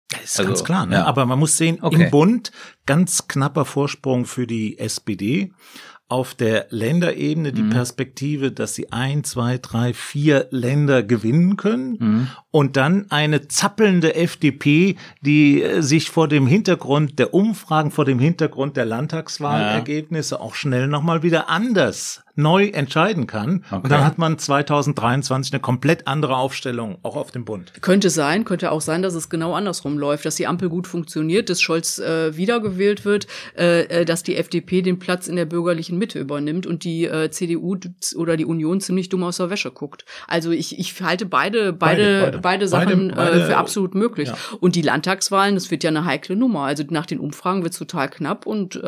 Das 0.09 0.25
ist 0.25 0.39
also, 0.39 0.51
ganz 0.51 0.65
klar, 0.65 0.87
ne? 0.87 0.97
Ja. 0.97 1.05
aber 1.05 1.27
man 1.27 1.39
muss 1.39 1.57
sehen, 1.57 1.79
okay. 1.83 2.05
im 2.05 2.11
Bund 2.11 2.51
ganz 2.87 3.29
knapper 3.29 3.65
Vorsprung 3.65 4.25
für 4.25 4.47
die 4.47 4.79
SPD. 4.79 5.53
Auf 6.11 6.35
der 6.35 6.69
Länderebene 6.71 7.53
die 7.53 7.65
mhm. 7.65 7.69
Perspektive, 7.69 8.51
dass 8.51 8.75
sie 8.75 8.91
ein, 8.93 9.25
zwei, 9.25 9.59
drei, 9.59 9.93
vier 9.93 10.47
Länder 10.51 11.03
gewinnen 11.03 11.59
können 11.59 11.97
mhm. 12.01 12.29
und 12.51 12.79
dann 12.79 13.11
eine 13.11 13.47
zappelnde 13.49 14.15
FDP, 14.15 14.97
die 15.21 15.63
äh, 15.63 15.83
sich 15.83 16.09
vor 16.09 16.27
dem 16.27 16.47
Hintergrund 16.47 17.19
der 17.19 17.35
Umfragen, 17.35 17.91
vor 17.91 18.07
dem 18.07 18.21
Hintergrund 18.21 18.79
der 18.79 18.87
Landtagswahlergebnisse 18.87 20.37
ja. 20.37 20.41
auch 20.41 20.55
schnell 20.55 20.89
nochmal 20.89 21.23
wieder 21.23 21.51
anders 21.51 22.23
neu 22.39 22.67
entscheiden 22.67 23.27
kann. 23.27 23.65
Okay. 23.67 23.81
Und 23.83 23.91
dann 23.91 24.05
hat 24.05 24.17
man 24.17 24.39
2023 24.39 25.53
eine 25.53 25.61
komplett 25.61 26.07
andere 26.07 26.37
Aufstellung, 26.37 26.99
auch 27.03 27.17
auf 27.17 27.33
dem 27.33 27.45
Bund. 27.45 27.73
Könnte 27.81 28.11
sein, 28.11 28.45
könnte 28.45 28.71
auch 28.71 28.81
sein, 28.81 29.03
dass 29.03 29.15
es 29.15 29.29
genau 29.29 29.55
andersrum 29.55 29.99
läuft, 29.99 30.25
dass 30.25 30.37
die 30.37 30.47
Ampel 30.47 30.69
gut 30.69 30.87
funktioniert, 30.87 31.51
dass 31.51 31.61
Scholz 31.61 31.99
äh, 31.99 32.37
wiedergewählt 32.37 33.05
wird, 33.05 33.27
äh, 33.57 33.83
äh 33.83 34.05
dass 34.05 34.23
die 34.23 34.37
FDP 34.37 34.83
den 34.83 35.01
Platz 35.01 35.27
in 35.27 35.35
der 35.35 35.47
bürgerlichen 35.47 35.99
Mitte 35.99 36.21
übernimmt 36.21 36.67
und 36.67 36.85
die 36.85 37.07
äh, 37.07 37.31
CDU 37.31 37.77
oder 38.15 38.37
die 38.37 38.45
Union 38.45 38.81
ziemlich 38.81 39.09
dumm 39.09 39.25
aus 39.25 39.39
der 39.39 39.51
Wäsche 39.51 39.73
guckt. 39.73 40.05
Also 40.29 40.53
ich, 40.53 40.79
ich 40.79 41.01
halte 41.03 41.27
beide, 41.27 41.73
beide, 41.73 42.03
beide, 42.03 42.23
beide, 42.23 42.39
beide 42.39 42.69
Sachen 42.69 43.13
beide, 43.17 43.43
äh, 43.43 43.47
für 43.47 43.57
absolut 43.57 43.97
möglich. 43.97 44.29
Ja. 44.29 44.37
Und 44.61 44.77
die 44.77 44.83
Landtagswahlen, 44.83 45.57
das 45.57 45.73
wird 45.73 45.83
ja 45.83 45.91
eine 45.91 46.05
heikle 46.05 46.37
Nummer. 46.37 46.63
Also 46.63 46.85
nach 46.89 47.07
den 47.07 47.19
Umfragen 47.19 47.65
wird 47.65 47.73
es 47.73 47.79
total 47.81 48.09
knapp 48.09 48.47
und 48.47 48.77
äh, 48.77 48.87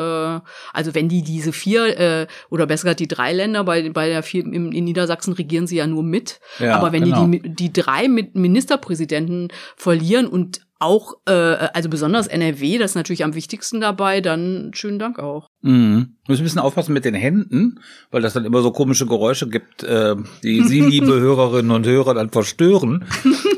also 0.73 0.95
wenn 0.95 1.09
die 1.09 1.23
diese 1.23 1.53
vier 1.53 1.99
äh, 1.99 2.27
oder 2.49 2.67
besser 2.67 2.85
gesagt 2.85 3.01
die 3.01 3.09
drei 3.09 3.40
Länder, 3.41 3.65
bei, 3.65 3.91
bei 3.91 4.09
der 4.09 4.23
vier, 4.23 4.45
in, 4.45 4.73
in 4.73 4.85
Niedersachsen 4.85 5.33
regieren 5.33 5.67
sie 5.67 5.77
ja 5.77 5.87
nur 5.87 6.03
mit. 6.03 6.41
Ja, 6.59 6.77
Aber 6.77 6.93
wenn 6.93 7.05
genau. 7.05 7.27
die, 7.27 7.41
die 7.41 7.71
die 7.71 7.73
drei 7.73 8.09
Ministerpräsidenten 8.09 9.49
verlieren 9.77 10.27
und 10.27 10.61
auch, 10.81 11.13
äh, 11.27 11.33
also 11.33 11.91
besonders 11.91 12.27
NRW, 12.27 12.79
das 12.79 12.93
ist 12.93 12.95
natürlich 12.95 13.23
am 13.23 13.35
wichtigsten 13.35 13.83
dabei, 13.83 14.23
dann 14.23 14.71
schönen 14.73 14.99
Dank 14.99 15.19
auch. 15.19 15.47
Mhm. 15.61 16.17
Wir 16.25 16.33
müssen 16.33 16.41
ein 16.41 16.45
bisschen 16.45 16.61
aufpassen 16.61 16.95
mit 16.95 17.05
den 17.05 17.15
Händen, 17.15 17.81
weil 18.11 18.23
das 18.23 18.33
dann 18.33 18.47
immer 18.47 18.63
so 18.63 18.71
komische 18.71 19.05
Geräusche 19.07 19.47
gibt, 19.47 19.83
äh, 19.83 20.17
die 20.43 20.63
Sie, 20.63 20.81
liebe 20.81 21.13
Hörerinnen 21.21 21.71
und 21.71 21.87
Hörer, 21.87 22.15
dann 22.15 22.31
verstören. 22.31 23.05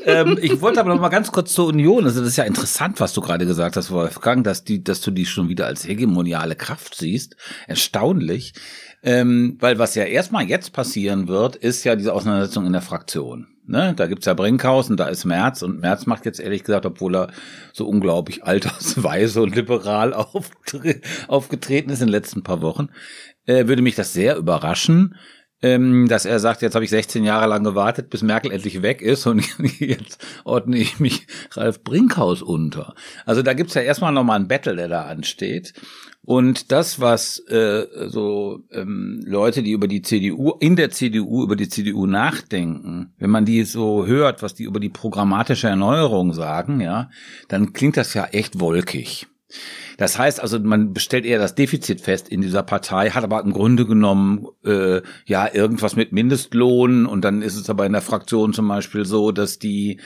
ähm, 0.04 0.36
ich 0.42 0.60
wollte 0.60 0.80
aber 0.80 0.92
noch 0.92 1.00
mal 1.00 1.10
ganz 1.10 1.30
kurz 1.30 1.52
zur 1.52 1.68
Union. 1.68 2.04
Also 2.04 2.20
das 2.20 2.30
ist 2.30 2.36
ja 2.36 2.44
interessant, 2.44 2.98
was 2.98 3.12
du 3.12 3.20
gerade 3.20 3.46
gesagt 3.46 3.76
hast, 3.76 3.92
Wolfgang, 3.92 4.42
dass, 4.42 4.64
die, 4.64 4.82
dass 4.82 5.00
du 5.00 5.12
die 5.12 5.26
schon 5.26 5.48
wieder 5.48 5.66
als 5.66 5.86
hegemoniale 5.86 6.56
Kraft 6.56 6.96
siehst. 6.96 7.36
Erstaunlich. 7.68 8.52
Ähm, 9.02 9.56
weil 9.58 9.78
was 9.78 9.94
ja 9.94 10.04
erstmal 10.04 10.44
jetzt 10.44 10.72
passieren 10.72 11.26
wird, 11.26 11.56
ist 11.56 11.84
ja 11.84 11.96
diese 11.96 12.14
Auseinandersetzung 12.14 12.66
in 12.66 12.72
der 12.72 12.82
Fraktion. 12.82 13.48
Ne? 13.66 13.94
Da 13.96 14.06
gibt's 14.06 14.26
ja 14.26 14.34
Brinkhaus 14.34 14.90
und 14.90 14.98
da 14.98 15.06
ist 15.06 15.24
Merz 15.24 15.62
und 15.62 15.80
Merz 15.80 16.06
macht 16.06 16.24
jetzt 16.24 16.40
ehrlich 16.40 16.64
gesagt, 16.64 16.86
obwohl 16.86 17.16
er 17.16 17.32
so 17.72 17.88
unglaublich 17.88 18.44
altersweise 18.44 19.42
und 19.42 19.54
liberal 19.54 20.14
aufgetreten 21.28 21.90
ist 21.90 22.00
in 22.00 22.06
den 22.06 22.12
letzten 22.12 22.42
paar 22.42 22.60
Wochen, 22.60 22.88
äh, 23.46 23.66
würde 23.66 23.82
mich 23.82 23.94
das 23.94 24.12
sehr 24.12 24.36
überraschen, 24.36 25.16
ähm, 25.62 26.08
dass 26.08 26.24
er 26.24 26.40
sagt, 26.40 26.62
jetzt 26.62 26.74
habe 26.74 26.84
ich 26.84 26.90
16 26.90 27.24
Jahre 27.24 27.46
lang 27.46 27.64
gewartet, 27.64 28.10
bis 28.10 28.22
Merkel 28.22 28.50
endlich 28.50 28.82
weg 28.82 29.00
ist 29.00 29.26
und 29.26 29.44
jetzt 29.78 30.24
ordne 30.44 30.78
ich 30.78 31.00
mich 31.00 31.26
Ralf 31.52 31.82
Brinkhaus 31.82 32.42
unter. 32.42 32.94
Also 33.24 33.42
da 33.42 33.54
gibt's 33.54 33.74
ja 33.74 33.82
erstmal 33.82 34.12
nochmal 34.12 34.40
ein 34.40 34.48
Battle, 34.48 34.76
der 34.76 34.88
da 34.88 35.02
ansteht. 35.02 35.72
Und 36.24 36.70
das, 36.70 37.00
was 37.00 37.40
äh, 37.48 37.86
so 38.06 38.60
ähm, 38.70 39.22
Leute, 39.26 39.64
die 39.64 39.72
über 39.72 39.88
die 39.88 40.02
CDU, 40.02 40.52
in 40.60 40.76
der 40.76 40.90
CDU, 40.90 41.42
über 41.42 41.56
die 41.56 41.68
CDU 41.68 42.06
nachdenken, 42.06 43.12
wenn 43.18 43.30
man 43.30 43.44
die 43.44 43.64
so 43.64 44.06
hört, 44.06 44.40
was 44.40 44.54
die 44.54 44.62
über 44.64 44.78
die 44.78 44.88
programmatische 44.88 45.66
Erneuerung 45.66 46.32
sagen, 46.32 46.80
ja, 46.80 47.10
dann 47.48 47.72
klingt 47.72 47.96
das 47.96 48.14
ja 48.14 48.26
echt 48.26 48.60
wolkig. 48.60 49.26
Das 49.98 50.18
heißt 50.18 50.40
also, 50.40 50.58
man 50.58 50.92
bestellt 50.92 51.24
eher 51.24 51.38
das 51.38 51.54
Defizit 51.54 52.00
fest 52.00 52.28
in 52.28 52.40
dieser 52.40 52.62
Partei, 52.62 53.10
hat 53.10 53.24
aber 53.24 53.40
im 53.42 53.52
Grunde 53.52 53.86
genommen 53.86 54.46
äh, 54.64 55.02
ja 55.26 55.52
irgendwas 55.52 55.96
mit 55.96 56.12
Mindestlohn 56.12 57.06
und 57.06 57.24
dann 57.24 57.42
ist 57.42 57.56
es 57.56 57.70
aber 57.70 57.86
in 57.86 57.92
der 57.92 58.02
Fraktion 58.02 58.52
zum 58.52 58.68
Beispiel 58.68 59.04
so, 59.04 59.32
dass 59.32 59.58
die 59.58 60.00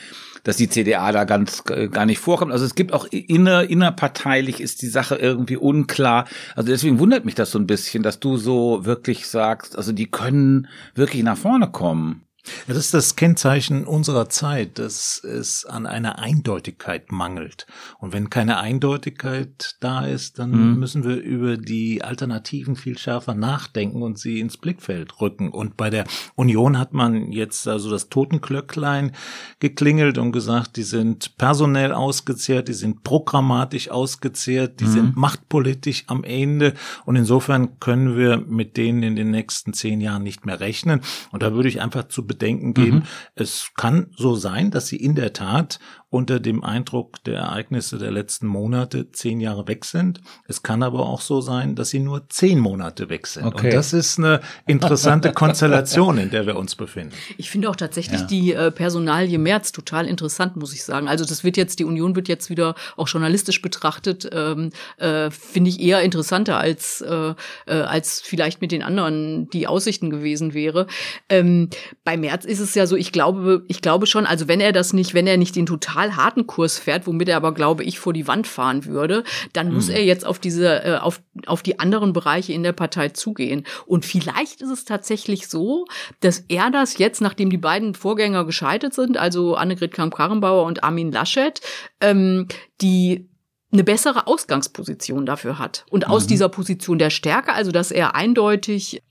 dass 0.46 0.56
die 0.56 0.68
CDA 0.68 1.10
da 1.10 1.24
ganz 1.24 1.64
äh, 1.70 1.88
gar 1.88 2.06
nicht 2.06 2.20
vorkommt. 2.20 2.52
Also 2.52 2.64
es 2.64 2.76
gibt 2.76 2.92
auch 2.92 3.06
inner, 3.10 3.68
innerparteilich 3.68 4.60
ist 4.60 4.80
die 4.80 4.86
Sache 4.86 5.16
irgendwie 5.16 5.56
unklar. 5.56 6.26
Also 6.54 6.70
deswegen 6.70 7.00
wundert 7.00 7.24
mich 7.24 7.34
das 7.34 7.50
so 7.50 7.58
ein 7.58 7.66
bisschen, 7.66 8.04
dass 8.04 8.20
du 8.20 8.36
so 8.36 8.84
wirklich 8.84 9.26
sagst, 9.26 9.76
also 9.76 9.90
die 9.90 10.06
können 10.08 10.68
wirklich 10.94 11.24
nach 11.24 11.36
vorne 11.36 11.68
kommen. 11.68 12.25
Ja, 12.66 12.74
das 12.74 12.86
ist 12.86 12.94
das 12.94 13.16
Kennzeichen 13.16 13.86
unserer 13.86 14.28
Zeit, 14.28 14.78
dass 14.78 15.22
es 15.22 15.64
an 15.64 15.86
einer 15.86 16.18
Eindeutigkeit 16.18 17.12
mangelt. 17.12 17.66
Und 17.98 18.12
wenn 18.12 18.30
keine 18.30 18.58
Eindeutigkeit 18.58 19.76
da 19.80 20.06
ist, 20.06 20.38
dann 20.38 20.50
mhm. 20.50 20.78
müssen 20.78 21.04
wir 21.04 21.16
über 21.16 21.56
die 21.56 22.02
Alternativen 22.02 22.76
viel 22.76 22.98
schärfer 22.98 23.34
nachdenken 23.34 24.02
und 24.02 24.18
sie 24.18 24.40
ins 24.40 24.56
Blickfeld 24.56 25.20
rücken. 25.20 25.50
Und 25.50 25.76
bei 25.76 25.90
der 25.90 26.04
Union 26.34 26.78
hat 26.78 26.92
man 26.92 27.32
jetzt 27.32 27.66
also 27.68 27.90
das 27.90 28.08
Totenklöcklein 28.08 29.12
geklingelt 29.60 30.18
und 30.18 30.32
gesagt, 30.32 30.76
die 30.76 30.82
sind 30.82 31.36
personell 31.38 31.92
ausgezehrt, 31.92 32.68
die 32.68 32.74
sind 32.74 33.02
programmatisch 33.02 33.90
ausgezehrt, 33.90 34.80
die 34.80 34.84
mhm. 34.84 34.90
sind 34.90 35.16
machtpolitisch 35.16 36.04
am 36.06 36.24
Ende. 36.24 36.74
Und 37.04 37.16
insofern 37.16 37.78
können 37.80 38.16
wir 38.16 38.38
mit 38.38 38.76
denen 38.76 39.02
in 39.02 39.16
den 39.16 39.30
nächsten 39.30 39.72
zehn 39.72 40.00
Jahren 40.00 40.22
nicht 40.22 40.46
mehr 40.46 40.60
rechnen. 40.60 41.00
Und 41.32 41.42
da 41.42 41.52
würde 41.52 41.68
ich 41.68 41.80
einfach 41.80 42.08
zu 42.08 42.26
bedenken 42.36 42.74
geben, 42.74 42.96
mhm. 42.98 43.02
es 43.34 43.70
kann 43.76 44.08
so 44.16 44.34
sein, 44.34 44.70
dass 44.70 44.86
sie 44.86 44.96
in 44.96 45.14
der 45.14 45.32
Tat 45.32 45.78
unter 46.16 46.40
dem 46.40 46.64
Eindruck 46.64 47.22
der 47.24 47.38
Ereignisse 47.40 47.98
der 47.98 48.10
letzten 48.10 48.46
Monate 48.46 49.12
zehn 49.12 49.38
Jahre 49.40 49.68
weg 49.68 49.84
sind. 49.84 50.20
Es 50.48 50.62
kann 50.62 50.82
aber 50.82 51.00
auch 51.06 51.20
so 51.20 51.40
sein, 51.42 51.74
dass 51.76 51.90
sie 51.90 51.98
nur 51.98 52.28
zehn 52.30 52.58
Monate 52.58 53.08
weg 53.10 53.26
sind. 53.26 53.44
Okay. 53.44 53.66
Und 53.66 53.74
das 53.74 53.92
ist 53.92 54.18
eine 54.18 54.40
interessante 54.66 55.32
Konstellation, 55.32 56.16
in 56.18 56.30
der 56.30 56.46
wir 56.46 56.56
uns 56.56 56.74
befinden. 56.74 57.14
Ich 57.36 57.50
finde 57.50 57.68
auch 57.68 57.76
tatsächlich 57.76 58.20
Ja. 58.20 58.26
die 58.26 58.52
äh, 58.52 58.70
Personalie 58.70 59.38
Merz 59.38 59.72
total 59.72 60.06
interessant, 60.06 60.56
muss 60.56 60.72
ich 60.72 60.82
sagen. 60.84 61.06
Also 61.06 61.24
das 61.26 61.44
wird 61.44 61.56
jetzt, 61.58 61.78
die 61.78 61.84
Union 61.84 62.16
wird 62.16 62.28
jetzt 62.28 62.48
wieder 62.48 62.74
auch 62.96 63.08
journalistisch 63.08 63.60
betrachtet, 63.60 64.28
ähm, 64.32 64.70
äh, 64.96 65.30
finde 65.30 65.68
ich 65.70 65.80
eher 65.80 66.00
interessanter 66.00 66.58
als, 66.58 67.02
äh, 67.02 67.34
äh, 67.66 67.72
als 67.74 68.20
vielleicht 68.22 68.60
mit 68.62 68.72
den 68.72 68.82
anderen 68.82 69.50
die 69.50 69.66
Aussichten 69.66 70.08
gewesen 70.08 70.54
wäre. 70.54 70.86
Ähm, 71.28 71.68
bei 72.04 72.16
Merz 72.16 72.44
ist 72.46 72.60
es 72.60 72.74
ja 72.74 72.86
so, 72.86 72.96
ich 72.96 73.12
glaube, 73.12 73.64
ich 73.68 73.82
glaube 73.82 74.06
schon, 74.06 74.24
also 74.24 74.48
wenn 74.48 74.60
er 74.60 74.72
das 74.72 74.92
nicht, 74.94 75.12
wenn 75.12 75.26
er 75.26 75.36
nicht 75.36 75.56
den 75.56 75.66
total 75.66 76.05
harten 76.14 76.46
Kurs 76.46 76.78
fährt, 76.78 77.06
womit 77.06 77.28
er 77.28 77.36
aber, 77.38 77.52
glaube 77.52 77.82
ich, 77.82 77.98
vor 77.98 78.12
die 78.12 78.28
Wand 78.28 78.46
fahren 78.46 78.84
würde, 78.84 79.24
dann 79.52 79.72
muss 79.72 79.88
er 79.88 80.04
jetzt 80.04 80.24
auf 80.24 80.38
diese, 80.38 80.84
äh, 80.84 80.98
auf, 80.98 81.20
auf 81.46 81.62
die 81.62 81.80
anderen 81.80 82.12
Bereiche 82.12 82.52
in 82.52 82.62
der 82.62 82.72
Partei 82.72 83.08
zugehen. 83.08 83.66
Und 83.86 84.04
vielleicht 84.04 84.60
ist 84.60 84.70
es 84.70 84.84
tatsächlich 84.84 85.48
so, 85.48 85.86
dass 86.20 86.44
er 86.48 86.70
das 86.70 86.98
jetzt, 86.98 87.20
nachdem 87.20 87.50
die 87.50 87.56
beiden 87.56 87.94
Vorgänger 87.94 88.44
gescheitert 88.44 88.94
sind, 88.94 89.16
also 89.16 89.56
Annegret 89.56 89.92
Kramp-Karrenbauer 89.92 90.64
und 90.64 90.84
Armin 90.84 91.10
Laschet, 91.10 91.60
ähm, 92.00 92.46
die 92.80 93.28
eine 93.72 93.84
bessere 93.84 94.26
Ausgangsposition 94.26 95.26
dafür 95.26 95.58
hat. 95.58 95.84
Und 95.90 96.08
aus 96.08 96.26
dieser 96.26 96.48
Position 96.48 96.98
der 96.98 97.10
Stärke, 97.10 97.52
also 97.52 97.72
dass 97.72 97.90
er 97.90 98.14
eindeutig 98.14 99.02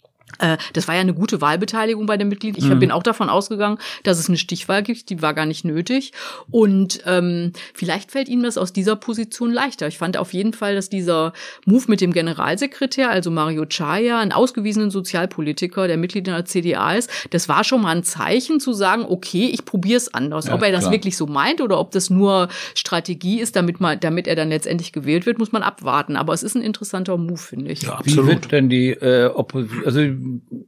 das 0.74 0.88
war 0.88 0.96
ja 0.96 1.01
eine 1.01 1.13
gute 1.13 1.39
Wahlbeteiligung 1.39 2.05
bei 2.08 2.17
den 2.17 2.27
Mitgliedern. 2.27 2.72
Ich 2.72 2.79
bin 2.79 2.91
auch 2.91 3.03
davon 3.03 3.29
ausgegangen, 3.29 3.77
dass 4.03 4.20
es 4.20 4.27
eine 4.27 4.38
Stichwahl 4.38 4.84
gibt. 4.84 5.10
Die 5.10 5.22
war 5.22 5.34
gar 5.34 5.46
nicht 5.46 5.63
nötig. 5.63 6.12
Und 6.51 7.01
ähm, 7.05 7.53
vielleicht 7.74 8.12
fällt 8.12 8.27
Ihnen 8.27 8.44
das 8.44 8.58
aus 8.58 8.74
dieser 8.74 8.96
Position 8.96 9.53
leichter. 9.53 9.88
Ich 9.88 9.98
fand 9.98 10.17
auf 10.17 10.34
jeden 10.34 10.53
Fall, 10.53 10.75
dass 10.75 10.89
dieser 10.89 11.32
Move 11.65 11.86
mit 11.88 12.01
dem 12.01 12.12
Generalsekretär, 12.12 13.10
also 13.10 13.32
Mario 13.32 13.65
Chaya, 13.65 14.20
einen 14.20 14.34
ausgewiesenen 14.34 14.91
Sozialpolitiker, 14.91 15.88
der 15.88 15.98
Mitglied 15.98 16.27
in 16.27 16.34
der 16.34 16.46
CDA 16.46 16.96
ist, 16.96 17.10
das 17.29 17.48
war 17.48 17.63
schon 17.63 17.82
mal 17.82 17.96
ein 17.96 18.03
Zeichen 18.03 18.60
zu 18.60 18.74
sagen, 18.74 19.05
okay, 19.08 19.50
ich 19.53 19.63
probiere 19.63 19.98
es 19.98 20.13
anders. 20.13 20.48
Ja, 20.48 20.55
Ob 20.55 20.63
er 20.63 20.72
das 20.72 20.82
klar. 20.82 20.94
wirklich 20.94 21.17
so 21.17 21.27
meint 21.27 21.62
oder 21.62 21.79
ob 21.79 21.91
das 21.91 22.10
nur 22.10 22.50
Strategie 22.74 23.39
ist, 23.39 23.55
damit, 23.55 23.79
man, 23.79 24.00
damit 24.00 24.27
er 24.27 24.36
dann 24.36 24.50
letztendlich 24.50 24.91
gewählt 24.91 25.25
wird, 25.25 25.39
muss 25.39 25.51
man 25.51 25.63
abwarten. 25.63 26.17
Aber 26.17 26.34
es 26.34 26.44
ist 26.44 26.55
ein 26.55 26.62
interessanter 26.62 27.17
Move, 27.17 27.38
finde 27.38 27.72
ich. 27.72 27.84
Ja, 27.84 28.00
Wie 28.03 28.17
wird 28.17 28.51
denn 28.51 28.70
die 28.70 28.89
äh, 28.89 29.27
Oppo 29.27 29.63
also 29.86 30.01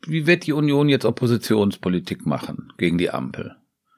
wie 0.06 0.28
wird 0.28 0.48
die 0.48 0.54
Union 0.54 0.90
jetzt 0.90 1.06
Oppositionspolitik 1.06 2.26
machen 2.26 2.74
gegen 2.78 2.98
die 2.98 3.10
Ampel? 3.10 3.56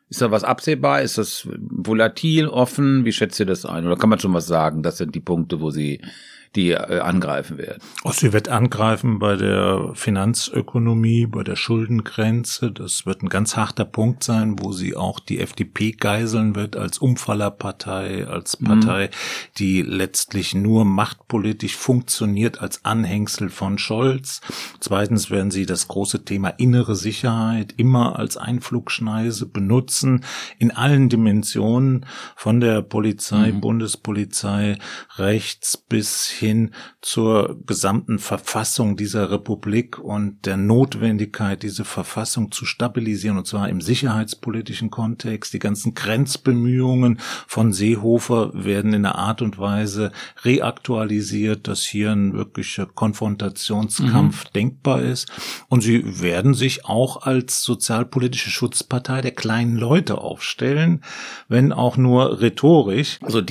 Ist 0.10 0.22
da 0.22 0.32
was 0.32 0.44
absehbar? 0.44 1.02
Ist 1.02 1.18
das 1.18 1.48
volatil, 1.52 2.48
offen? 2.48 3.06
Wie 3.06 3.12
schätzt 3.12 3.40
ihr 3.40 3.46
das 3.46 3.66
ein? 3.66 3.86
Oder 3.86 3.96
kann 3.96 4.10
man 4.10 4.20
schon 4.20 4.34
was 4.34 4.48
sagen? 4.48 4.82
Das 4.82 4.98
sind 4.98 5.14
die 5.14 5.20
Punkte, 5.20 5.62
wo 5.62 5.70
sie 5.70 6.02
die 6.56 6.72
äh, 6.72 7.00
angreifen 7.00 7.58
werden. 7.58 7.82
Oh, 8.04 8.12
sie 8.12 8.34
wird 8.34 8.50
angreifen 8.50 9.20
bei 9.20 9.36
der 9.36 9.92
Finanzökonomie, 9.94 11.28
bei 11.28 11.44
der 11.44 11.56
Schuldengrenze. 11.56 12.72
Das 12.72 13.06
wird 13.06 13.22
ein 13.22 13.30
ganz 13.30 13.56
harter 13.56 13.86
Punkt 13.86 14.24
sein, 14.24 14.56
wo 14.60 14.72
sie 14.72 14.96
auch 14.96 15.20
die 15.20 15.40
FDP 15.40 15.92
geiseln 15.92 16.56
wird 16.56 16.76
als 16.76 16.98
Umfallerpartei, 16.98 18.26
als 18.28 18.58
Partei, 18.58 19.10
die 19.58 19.82
letztlich 19.82 20.56
nur 20.56 20.86
machtpolitisch 20.86 21.76
funktioniert 21.76 22.62
als 22.62 22.84
Anhängsel 22.84 23.50
von 23.50 23.78
Scholz. 23.78 24.42
Zweitens 24.80 25.30
werden 25.30 25.52
sie 25.52 25.66
das 25.66 25.88
große 25.88 26.26
Thema 26.26 26.50
innere 26.50 26.96
Sicherheit 26.96 27.74
immer 27.78 28.18
als 28.18 28.38
Einflugschneise 28.38 29.46
benutzen, 29.46 30.26
in 30.58 30.72
allen 30.72 31.10
Dimensionen, 31.10 32.06
von 32.36 32.60
der 32.60 32.82
Polizei, 32.82 33.52
Bundespolizei, 33.52 34.78
rechts 35.18 35.78
bis 35.78 36.39
hin 36.40 36.72
zur 37.02 37.60
gesamten 37.66 38.18
Verfassung 38.18 38.98
dieser 38.98 39.30
Republik 39.32 40.00
und 40.00 40.46
der 40.46 40.58
Notwendigkeit, 40.58 41.62
diese 41.62 41.86
Verfassung 41.86 42.52
zu 42.52 42.66
stabilisieren, 42.66 43.38
und 43.38 43.46
zwar 43.46 43.70
im 43.70 43.82
sicherheitspolitischen 43.82 44.90
Kontext. 44.90 45.54
Die 45.54 45.60
ganzen 45.60 45.94
Grenzbemühungen 45.94 47.20
von 47.48 47.74
Seehofer 47.74 48.52
werden 48.54 48.94
in 48.94 49.06
einer 49.06 49.16
Art 49.16 49.42
und 49.42 49.60
Weise 49.60 50.12
reaktualisiert, 50.44 51.68
dass 51.68 51.84
hier 51.84 52.12
ein 52.12 52.34
wirklicher 52.34 52.86
Konfrontationskampf 52.86 54.46
denkbar 54.50 55.02
ist. 55.02 55.28
Und 55.68 55.82
sie 55.82 56.22
werden 56.22 56.54
sich 56.54 56.86
auch 56.86 57.24
als 57.24 57.62
sozialpolitische 57.64 58.50
Schutzpartei 58.50 59.22
der 59.22 59.32
kleinen 59.32 59.76
Leute 59.76 60.18
aufstellen, 60.18 61.04
wenn 61.48 61.74
auch 61.74 61.98
nur 61.98 62.42
rhetorisch. 62.42 63.20
Also 63.22 63.42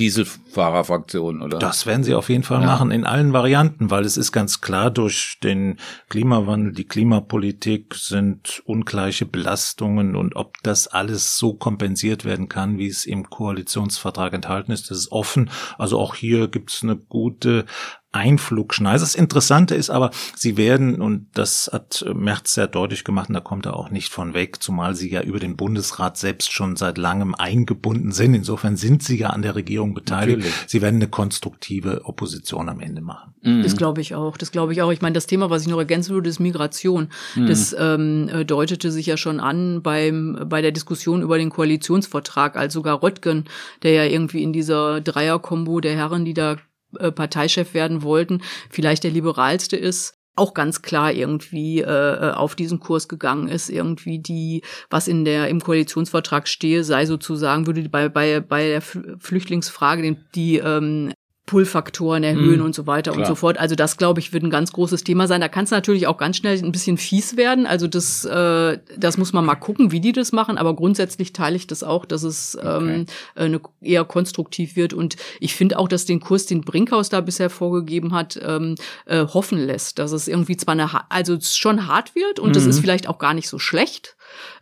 Dieselfahrerfraktion, 0.49 1.41
oder? 1.41 1.59
Das 1.59 1.85
werden 1.85 2.03
sie 2.03 2.15
auf 2.15 2.29
jeden 2.29 2.43
Fall 2.43 2.59
machen 2.59 2.91
in 2.91 3.05
allen 3.05 3.33
Varianten, 3.33 3.89
weil 3.91 4.05
es 4.05 4.17
ist 4.17 4.31
ganz 4.31 4.61
klar, 4.61 4.91
durch 4.91 5.37
den 5.43 5.77
Klimawandel, 6.09 6.73
die 6.73 6.85
Klimapolitik 6.85 7.95
sind 7.95 8.61
ungleiche 8.65 9.25
Belastungen 9.25 10.15
und 10.15 10.35
ob 10.35 10.55
das 10.63 10.87
alles 10.87 11.37
so 11.37 11.53
kompensiert 11.53 12.25
werden 12.25 12.49
kann, 12.49 12.77
wie 12.77 12.87
es 12.87 13.05
im 13.05 13.29
Koalitionsvertrag 13.29 14.33
enthalten 14.33 14.71
ist, 14.71 14.89
das 14.89 14.97
ist 14.97 15.11
offen. 15.11 15.49
Also 15.77 15.99
auch 15.99 16.15
hier 16.15 16.47
gibt 16.47 16.71
es 16.71 16.83
eine 16.83 16.95
gute 16.95 17.65
Einflugschneise. 18.11 19.03
Das 19.03 19.15
Interessante 19.15 19.75
ist 19.75 19.89
aber, 19.89 20.11
sie 20.35 20.57
werden, 20.57 21.01
und 21.01 21.27
das 21.33 21.69
hat 21.71 22.03
Merz 22.13 22.53
sehr 22.53 22.67
deutlich 22.67 23.03
gemacht, 23.03 23.29
und 23.29 23.35
da 23.35 23.39
kommt 23.39 23.65
er 23.65 23.75
auch 23.75 23.91
nicht 23.91 24.11
von 24.11 24.33
weg, 24.33 24.61
zumal 24.61 24.95
sie 24.95 25.11
ja 25.11 25.21
über 25.21 25.39
den 25.39 25.55
Bundesrat 25.55 26.17
selbst 26.17 26.51
schon 26.51 26.75
seit 26.75 26.97
langem 26.97 27.35
eingebunden 27.35 28.11
sind. 28.11 28.33
Insofern 28.33 28.77
sind 28.77 29.03
sie 29.03 29.17
ja 29.17 29.29
an 29.29 29.41
der 29.41 29.55
Regierung 29.55 29.93
beteiligt. 29.93 30.39
Natürlich. 30.39 30.65
Sie 30.67 30.81
werden 30.81 30.95
eine 30.95 31.07
konstruktive 31.07 32.05
Opposition 32.05 32.69
am 32.69 32.79
Ende 32.79 33.01
machen. 33.01 33.33
Das 33.41 33.77
glaube 33.77 34.01
ich 34.01 34.15
auch. 34.15 34.37
Das 34.37 34.51
glaube 34.51 34.73
ich 34.73 34.81
auch. 34.81 34.91
Ich 34.91 35.01
meine, 35.01 35.13
das 35.13 35.27
Thema, 35.27 35.49
was 35.49 35.61
ich 35.61 35.67
noch 35.69 35.77
ergänzen 35.77 36.13
würde, 36.13 36.29
ist 36.29 36.39
Migration. 36.39 37.09
Das 37.35 37.75
ähm, 37.77 38.27
äh, 38.29 38.43
deutete 38.43 38.91
sich 38.91 39.05
ja 39.05 39.17
schon 39.17 39.39
an 39.39 39.81
beim 39.81 40.45
bei 40.47 40.61
der 40.61 40.71
Diskussion 40.71 41.21
über 41.21 41.37
den 41.37 41.49
Koalitionsvertrag, 41.49 42.57
als 42.57 42.73
sogar 42.73 43.01
Röttgen, 43.01 43.45
der 43.83 43.93
ja 43.93 44.03
irgendwie 44.03 44.43
in 44.43 44.51
dieser 44.51 44.99
Dreierkombo 45.01 45.79
der 45.79 45.95
Herren, 45.95 46.25
die 46.25 46.33
da 46.33 46.57
äh, 46.97 47.11
Parteichef 47.11 47.73
werden 47.73 48.03
wollten, 48.03 48.41
vielleicht 48.69 49.03
der 49.03 49.11
liberalste 49.11 49.75
ist 49.75 50.15
auch 50.35 50.53
ganz 50.53 50.81
klar 50.81 51.11
irgendwie 51.11 51.81
äh, 51.81 52.31
auf 52.31 52.55
diesen 52.55 52.79
Kurs 52.79 53.09
gegangen 53.09 53.49
ist, 53.49 53.69
irgendwie 53.69 54.19
die, 54.19 54.63
was 54.89 55.07
in 55.07 55.25
der 55.25 55.49
im 55.49 55.59
Koalitionsvertrag 55.59 56.47
stehe, 56.47 56.83
sei 56.83 57.05
sozusagen, 57.05 57.67
würde 57.67 57.87
bei, 57.89 58.07
bei, 58.07 58.39
bei 58.39 58.69
der 58.69 58.81
Fl- 58.81 59.19
Flüchtlingsfrage 59.19 60.01
den, 60.01 60.25
die 60.35 60.57
ähm, 60.57 61.11
Pull-Faktoren 61.49 62.21
erhöhen 62.23 62.59
Mhm, 62.59 62.65
und 62.65 62.75
so 62.75 62.85
weiter 62.85 63.11
und 63.11 63.17
klar. 63.17 63.27
so 63.27 63.33
fort. 63.33 63.57
Also 63.57 63.73
das, 63.73 63.97
glaube 63.97 64.19
ich, 64.19 64.33
wird 64.33 64.43
ein 64.43 64.51
ganz 64.51 64.71
großes 64.71 65.03
Thema 65.03 65.25
sein. 65.27 65.41
Da 65.41 65.47
kann 65.47 65.63
es 65.63 65.71
natürlich 65.71 66.05
auch 66.05 66.17
ganz 66.17 66.37
schnell 66.37 66.63
ein 66.63 66.71
bisschen 66.71 66.99
fies 66.99 67.37
werden. 67.37 67.65
Also 67.65 67.87
das, 67.87 68.23
äh, 68.23 68.77
das 68.95 69.17
muss 69.17 69.33
man 69.33 69.45
mal 69.45 69.55
gucken, 69.55 69.91
wie 69.91 69.99
die 69.99 70.11
das 70.11 70.31
machen. 70.31 70.59
Aber 70.59 70.75
grundsätzlich 70.75 71.33
teile 71.33 71.55
ich 71.55 71.65
das 71.65 71.81
auch, 71.81 72.05
dass 72.05 72.21
es 72.21 72.55
ähm, 72.61 73.07
eine, 73.33 73.59
eher 73.81 74.05
konstruktiv 74.05 74.75
wird. 74.75 74.93
Und 74.93 75.15
ich 75.39 75.55
finde 75.55 75.79
auch, 75.79 75.87
dass 75.87 76.05
den 76.05 76.19
Kurs, 76.19 76.45
den 76.45 76.61
Brinkhaus 76.61 77.09
da 77.09 77.19
bisher 77.19 77.49
vorgegeben 77.49 78.13
hat, 78.13 78.39
ähm, 78.43 78.75
äh, 79.07 79.25
hoffen 79.25 79.57
lässt, 79.57 79.97
dass 79.97 80.11
es 80.11 80.27
irgendwie 80.27 80.55
zwar 80.55 80.73
eine, 80.73 80.89
also 81.09 81.33
es 81.33 81.57
schon 81.57 81.87
hart 81.87 82.13
wird 82.13 82.39
und 82.39 82.55
das 82.55 82.67
ist 82.67 82.79
vielleicht 82.79 83.07
auch 83.07 83.17
gar 83.17 83.33
nicht 83.33 83.49
so 83.49 83.57
schlecht, 83.57 84.15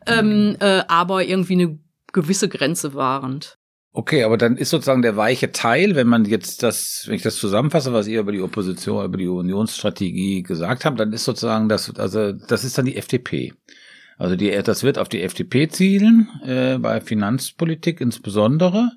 ähm, 0.05 0.55
äh, 0.61 0.83
aber 0.87 1.25
irgendwie 1.25 1.53
eine 1.53 1.79
gewisse 2.13 2.47
Grenze 2.47 2.93
wahrend. 2.93 3.56
Okay, 3.97 4.23
aber 4.23 4.37
dann 4.37 4.57
ist 4.57 4.69
sozusagen 4.69 5.01
der 5.01 5.17
weiche 5.17 5.51
Teil, 5.51 5.95
wenn 5.95 6.05
man 6.05 6.23
jetzt 6.25 6.61
das, 6.61 7.05
wenn 7.07 7.15
ich 7.15 7.23
das 7.23 7.37
zusammenfasse, 7.37 7.93
was 7.93 8.05
ihr 8.05 8.19
über 8.19 8.31
die 8.31 8.43
Opposition, 8.43 9.03
über 9.03 9.17
die 9.17 9.27
Unionsstrategie 9.27 10.43
gesagt 10.43 10.85
habt, 10.85 10.99
dann 10.99 11.13
ist 11.13 11.23
sozusagen 11.23 11.67
das, 11.67 11.95
also 11.97 12.31
das 12.31 12.63
ist 12.63 12.77
dann 12.77 12.85
die 12.85 12.95
FDP. 12.95 13.53
Also 14.19 14.35
die, 14.35 14.51
das 14.61 14.83
wird 14.83 14.99
auf 14.99 15.09
die 15.09 15.23
FDP 15.23 15.67
zielen, 15.69 16.29
äh, 16.45 16.77
bei 16.77 17.01
Finanzpolitik 17.01 17.99
insbesondere. 17.99 18.91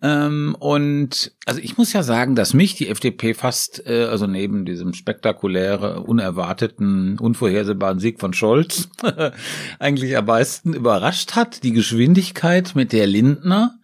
Ähm, 0.00 0.56
und 0.58 1.32
also 1.44 1.60
ich 1.60 1.76
muss 1.76 1.92
ja 1.92 2.02
sagen, 2.02 2.34
dass 2.34 2.54
mich 2.54 2.74
die 2.74 2.88
FDP 2.88 3.34
fast, 3.34 3.86
äh, 3.86 4.04
also 4.04 4.26
neben 4.26 4.64
diesem 4.64 4.94
spektakuläre, 4.94 6.00
unerwarteten, 6.04 7.18
unvorhersehbaren 7.18 7.98
Sieg 7.98 8.18
von 8.18 8.32
Scholz, 8.32 8.88
eigentlich 9.78 10.16
am 10.16 10.24
meisten 10.24 10.72
überrascht 10.72 11.32
hat. 11.32 11.64
Die 11.64 11.72
Geschwindigkeit, 11.72 12.74
mit 12.74 12.94
der 12.94 13.06
Lindner 13.06 13.78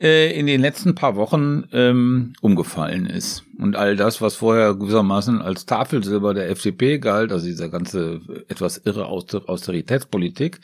äh, 0.00 0.38
in 0.38 0.46
den 0.46 0.60
letzten 0.60 0.94
paar 0.94 1.16
Wochen 1.16 1.64
ähm, 1.72 2.32
umgefallen 2.40 3.06
ist. 3.06 3.44
Und 3.58 3.76
all 3.76 3.96
das, 3.96 4.20
was 4.20 4.36
vorher 4.36 4.74
gewissermaßen 4.74 5.40
als 5.40 5.66
Tafelsilber 5.66 6.34
der 6.34 6.50
FDP 6.50 6.98
galt, 6.98 7.32
also 7.32 7.46
dieser 7.46 7.68
ganze 7.68 8.20
etwas 8.48 8.78
irre 8.78 9.06
Auster- 9.06 9.48
Austeritätspolitik, 9.48 10.60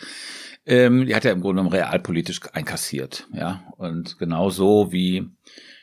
ähm, 0.66 1.06
die 1.06 1.14
hat 1.14 1.24
er 1.24 1.32
im 1.32 1.40
Grunde 1.40 1.62
genommen 1.62 1.74
realpolitisch 1.74 2.40
einkassiert. 2.52 3.26
Ja, 3.32 3.62
und 3.76 4.18
genauso 4.18 4.92
wie 4.92 5.28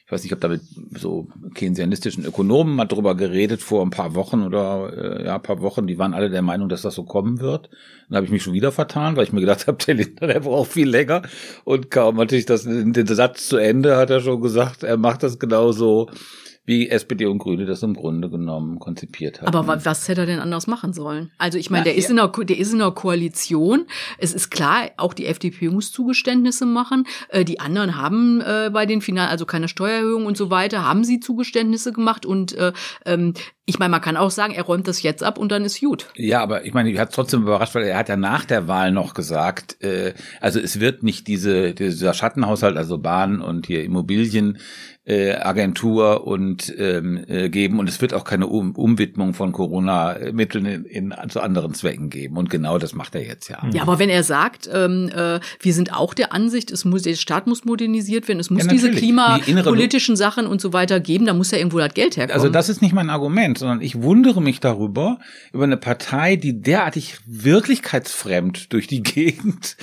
ich 0.08 0.12
weiß 0.14 0.24
nicht, 0.24 0.32
ich 0.32 0.32
habe 0.32 0.40
da 0.40 0.48
mit 0.48 0.62
so 0.98 1.28
keynesianistischen 1.54 2.24
Ökonomen 2.24 2.78
mal 2.78 2.86
drüber 2.86 3.14
geredet 3.14 3.62
vor 3.62 3.86
ein 3.86 3.90
paar 3.90 4.16
Wochen 4.16 4.42
oder 4.44 4.94
äh, 4.94 5.26
ja, 5.26 5.36
ein 5.36 5.42
paar 5.42 5.62
Wochen, 5.62 5.86
die 5.86 6.00
waren 6.00 6.14
alle 6.14 6.30
der 6.30 6.42
Meinung, 6.42 6.70
dass 6.70 6.84
das 6.84 6.96
so 6.96 7.04
kommen 7.04 7.42
wird. 7.42 7.70
Dann 8.08 8.16
habe 8.16 8.26
ich 8.26 8.32
mich 8.32 8.42
schon 8.42 8.54
wieder 8.54 8.72
vertan, 8.72 9.18
weil 9.18 9.26
ich 9.26 9.34
mir 9.34 9.42
gedacht 9.42 9.68
habe, 9.68 9.78
der 9.86 9.96
Lindner, 9.96 10.28
der 10.28 10.40
braucht 10.40 10.72
viel 10.72 10.88
länger. 10.88 11.24
Und 11.66 11.92
kaum 11.92 12.20
hatte 12.20 12.38
ich 12.38 12.46
das, 12.46 12.64
den 12.64 13.06
Satz 13.06 13.50
zu 13.50 13.58
Ende, 13.58 13.98
hat 13.98 14.10
er 14.10 14.22
schon 14.22 14.40
gesagt, 14.40 14.84
er 14.84 14.96
macht 14.96 15.24
das 15.24 15.40
genauso 15.40 16.10
wie 16.68 16.90
SPD 16.90 17.26
und 17.26 17.40
Grüne 17.40 17.66
das 17.66 17.82
im 17.82 17.94
Grunde 17.94 18.30
genommen 18.30 18.78
konzipiert 18.78 19.42
haben. 19.42 19.56
Aber 19.56 19.86
was 19.86 20.08
hätte 20.10 20.22
er 20.22 20.28
denn 20.28 20.40
anders 20.40 20.68
machen 20.68 20.92
sollen? 20.92 21.32
Also 21.38 21.58
ich 21.58 21.70
meine, 21.70 21.86
der, 21.86 21.96
ist 21.96 22.10
in 22.10 22.20
einer, 22.20 22.28
der 22.28 22.58
ist 22.58 22.74
in 22.74 22.82
einer 22.82 22.92
Koalition. 22.92 23.86
Es 24.18 24.34
ist 24.34 24.50
klar, 24.50 24.92
auch 24.98 25.14
die 25.14 25.28
FDP 25.28 25.70
muss 25.70 25.94
Zugeständnisse 25.94 26.66
machen. 26.66 27.08
Äh, 27.30 27.46
die 27.46 27.62
anderen 27.62 27.96
haben 27.96 28.42
äh, 28.42 28.70
bei 28.72 28.86
den 28.86 29.00
Finalen, 29.00 29.30
also 29.30 29.46
keine 29.46 29.70
Steuererhöhung 29.70 30.26
und 30.26 30.36
so 30.36 30.50
weiter, 30.50 30.84
haben 30.84 31.06
sie 31.06 31.22
Zugeständnisse 31.22 31.94
gemacht. 31.94 32.26
Und 32.26 32.54
äh, 32.58 32.74
ähm, 33.06 33.34
ich 33.70 33.80
meine, 33.80 33.92
man 33.92 34.00
kann 34.00 34.16
auch 34.16 34.32
sagen, 34.32 34.54
er 34.54 34.64
räumt 34.64 34.88
das 34.88 35.04
jetzt 35.04 35.22
ab 35.24 35.38
und 35.38 35.52
dann 35.52 35.66
ist 35.66 35.82
gut. 35.82 36.08
Ja, 36.16 36.42
aber 36.42 36.66
ich 36.66 36.74
meine, 36.74 36.90
ich 36.90 36.98
hat 36.98 37.14
trotzdem 37.14 37.42
überrascht, 37.42 37.76
weil 37.76 37.84
er 37.84 37.98
hat 37.98 38.08
ja 38.08 38.16
nach 38.16 38.46
der 38.46 38.70
Wahl 38.70 38.94
noch 38.94 39.14
gesagt, 39.14 39.84
äh, 39.84 40.14
also 40.40 40.58
es 40.62 40.80
wird 40.80 41.04
nicht 41.04 41.28
diese 41.28 41.74
dieser 41.74 42.14
Schattenhaushalt, 42.14 42.78
also 42.78 42.98
Bahn 42.98 43.42
und 43.42 43.68
hier 43.68 43.84
Immobilien 43.84 44.58
äh, 45.08 45.36
Agentur 45.36 46.28
und 46.28 46.74
ähm, 46.78 47.24
äh, 47.28 47.50
geben 47.50 47.80
und 47.80 47.88
es 47.88 48.02
wird 48.02 48.14
auch 48.14 48.26
keine 48.26 48.48
um 48.48 48.76
Umwidmung 48.76 49.34
von 49.34 49.54
Corona-Mitteln 49.54 50.66
in, 50.66 51.12
in, 51.12 51.30
zu 51.30 51.40
anderen 51.40 51.74
Zwecken 51.74 52.10
geben 52.10 52.36
und 52.36 52.50
genau 52.50 52.78
das 52.78 52.94
macht 52.94 53.16
er 53.16 53.26
jetzt 53.26 53.48
ja. 53.48 53.66
Ja, 53.72 53.84
aber 53.84 54.00
wenn 54.00 54.10
er 54.10 54.24
sagt, 54.24 54.70
ähm, 54.72 55.10
äh, 55.16 55.40
wir 55.62 55.74
sind 55.74 55.94
auch 55.94 56.14
der 56.14 56.34
Ansicht, 56.34 56.72
es 56.72 56.84
muss 56.84 57.04
der 57.04 57.16
Staat 57.16 57.48
muss 57.48 57.64
modernisiert 57.64 58.28
werden, 58.28 58.42
es 58.42 58.50
muss 58.50 58.66
Ja, 58.66 58.70
diese 58.70 58.92
klimapolitischen 58.92 60.18
Sachen 60.18 60.46
und 60.46 60.60
so 60.60 60.74
weiter 60.74 61.00
geben, 61.00 61.26
da 61.26 61.34
muss 61.34 61.52
ja 61.52 61.58
irgendwo 61.58 61.80
das 61.80 61.94
Geld 61.94 62.18
herkommen. 62.18 62.42
Also 62.42 62.50
das 62.50 62.68
ist 62.68 62.82
nicht 62.82 62.94
mein 62.94 63.10
Argument, 63.10 63.57
sondern 63.58 63.82
ich 63.82 64.02
wundere 64.02 64.42
mich 64.42 64.60
darüber, 64.60 65.20
über 65.54 65.64
eine 65.64 65.78
Partei, 65.78 66.36
die 66.36 66.62
derartig 66.62 67.18
wirklichkeitsfremd 67.26 68.74
durch 68.74 68.88
die 68.88 69.04
Gegend 69.18 69.78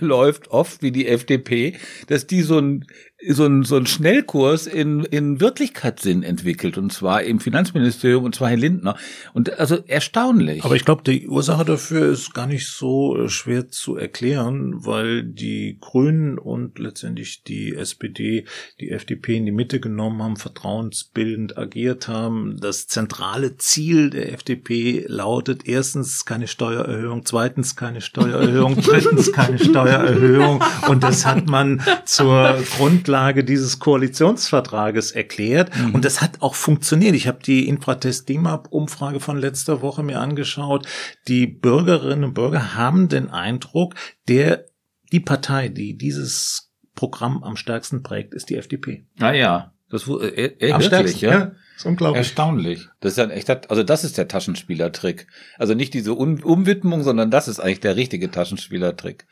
läuft, 0.00 0.48
oft 0.48 0.82
wie 0.82 0.92
die 0.92 1.08
FDP, 1.08 1.76
dass 2.08 2.26
die 2.26 2.42
so 2.42 2.58
ein 2.58 2.86
so 3.30 3.46
ein, 3.46 3.62
so 3.64 3.76
ein 3.76 3.86
Schnellkurs 3.86 4.66
in, 4.66 5.04
in 5.04 5.40
Wirklichkeitssinn 5.40 6.22
entwickelt, 6.22 6.78
und 6.78 6.92
zwar 6.92 7.22
im 7.22 7.40
Finanzministerium, 7.40 8.24
und 8.24 8.34
zwar 8.34 8.50
Herr 8.50 8.56
Lindner. 8.56 8.96
Und 9.32 9.58
also 9.58 9.78
erstaunlich. 9.86 10.64
Aber 10.64 10.76
ich 10.76 10.84
glaube, 10.84 11.02
die 11.04 11.28
Ursache 11.28 11.64
dafür 11.64 12.10
ist 12.10 12.34
gar 12.34 12.46
nicht 12.46 12.68
so 12.68 13.16
äh, 13.16 13.28
schwer 13.28 13.68
zu 13.68 13.96
erklären, 13.96 14.84
weil 14.84 15.22
die 15.22 15.78
Grünen 15.80 16.38
und 16.38 16.78
letztendlich 16.78 17.42
die 17.44 17.74
SPD, 17.74 18.44
die 18.80 18.90
FDP 18.90 19.36
in 19.36 19.46
die 19.46 19.52
Mitte 19.52 19.80
genommen 19.80 20.22
haben, 20.22 20.36
vertrauensbildend 20.36 21.56
agiert 21.56 22.08
haben. 22.08 22.58
Das 22.60 22.86
zentrale 22.88 23.56
Ziel 23.56 24.10
der 24.10 24.32
FDP 24.32 25.04
lautet 25.08 25.66
erstens 25.66 26.24
keine 26.24 26.48
Steuererhöhung, 26.48 27.24
zweitens 27.24 27.76
keine 27.76 28.00
Steuererhöhung, 28.00 28.76
drittens 28.80 29.32
keine 29.32 29.58
Steuererhöhung. 29.64 30.62
Und 30.88 31.02
das 31.02 31.24
hat 31.24 31.46
man 31.46 31.82
zur 32.04 32.58
Grundlage 32.76 33.13
dieses 33.44 33.78
Koalitionsvertrages 33.78 35.12
erklärt. 35.12 35.70
Und 35.92 36.04
das 36.04 36.20
hat 36.22 36.42
auch 36.42 36.54
funktioniert. 36.54 37.14
Ich 37.14 37.28
habe 37.28 37.42
die 37.42 37.68
Infratest 37.68 38.28
DIMAP 38.28 38.68
Umfrage 38.70 39.20
von 39.20 39.38
letzter 39.38 39.82
Woche 39.82 40.02
mir 40.02 40.20
angeschaut. 40.20 40.86
Die 41.28 41.46
Bürgerinnen 41.46 42.24
und 42.24 42.34
Bürger 42.34 42.74
haben 42.74 43.08
den 43.08 43.30
Eindruck, 43.30 43.94
der 44.28 44.66
die 45.12 45.20
Partei, 45.20 45.68
die 45.68 45.96
dieses 45.96 46.72
Programm 46.94 47.42
am 47.42 47.56
stärksten 47.56 48.02
prägt, 48.02 48.34
ist 48.34 48.50
die 48.50 48.56
FDP. 48.56 49.06
ah 49.20 49.32
ja, 49.32 49.72
das 49.90 50.08
äh, 50.08 50.46
äh, 50.58 50.72
Am 50.72 50.80
wirklich, 50.80 51.20
ja. 51.20 51.30
ja. 51.30 51.52
Ist 51.76 51.86
unglaublich. 51.86 52.18
Erstaunlich. 52.18 52.88
Das 53.00 53.12
ist 53.12 53.18
ja 53.18 53.24
ein 53.24 53.30
echter, 53.30 53.60
also 53.68 53.82
das 53.82 54.04
ist 54.04 54.16
der 54.16 54.28
Taschenspielertrick. 54.28 55.26
Also 55.58 55.74
nicht 55.74 55.92
diese 55.94 56.14
um 56.14 56.42
Umwidmung, 56.42 57.02
sondern 57.02 57.30
das 57.30 57.48
ist 57.48 57.60
eigentlich 57.60 57.80
der 57.80 57.96
richtige 57.96 58.30
Taschenspielertrick. 58.30 59.26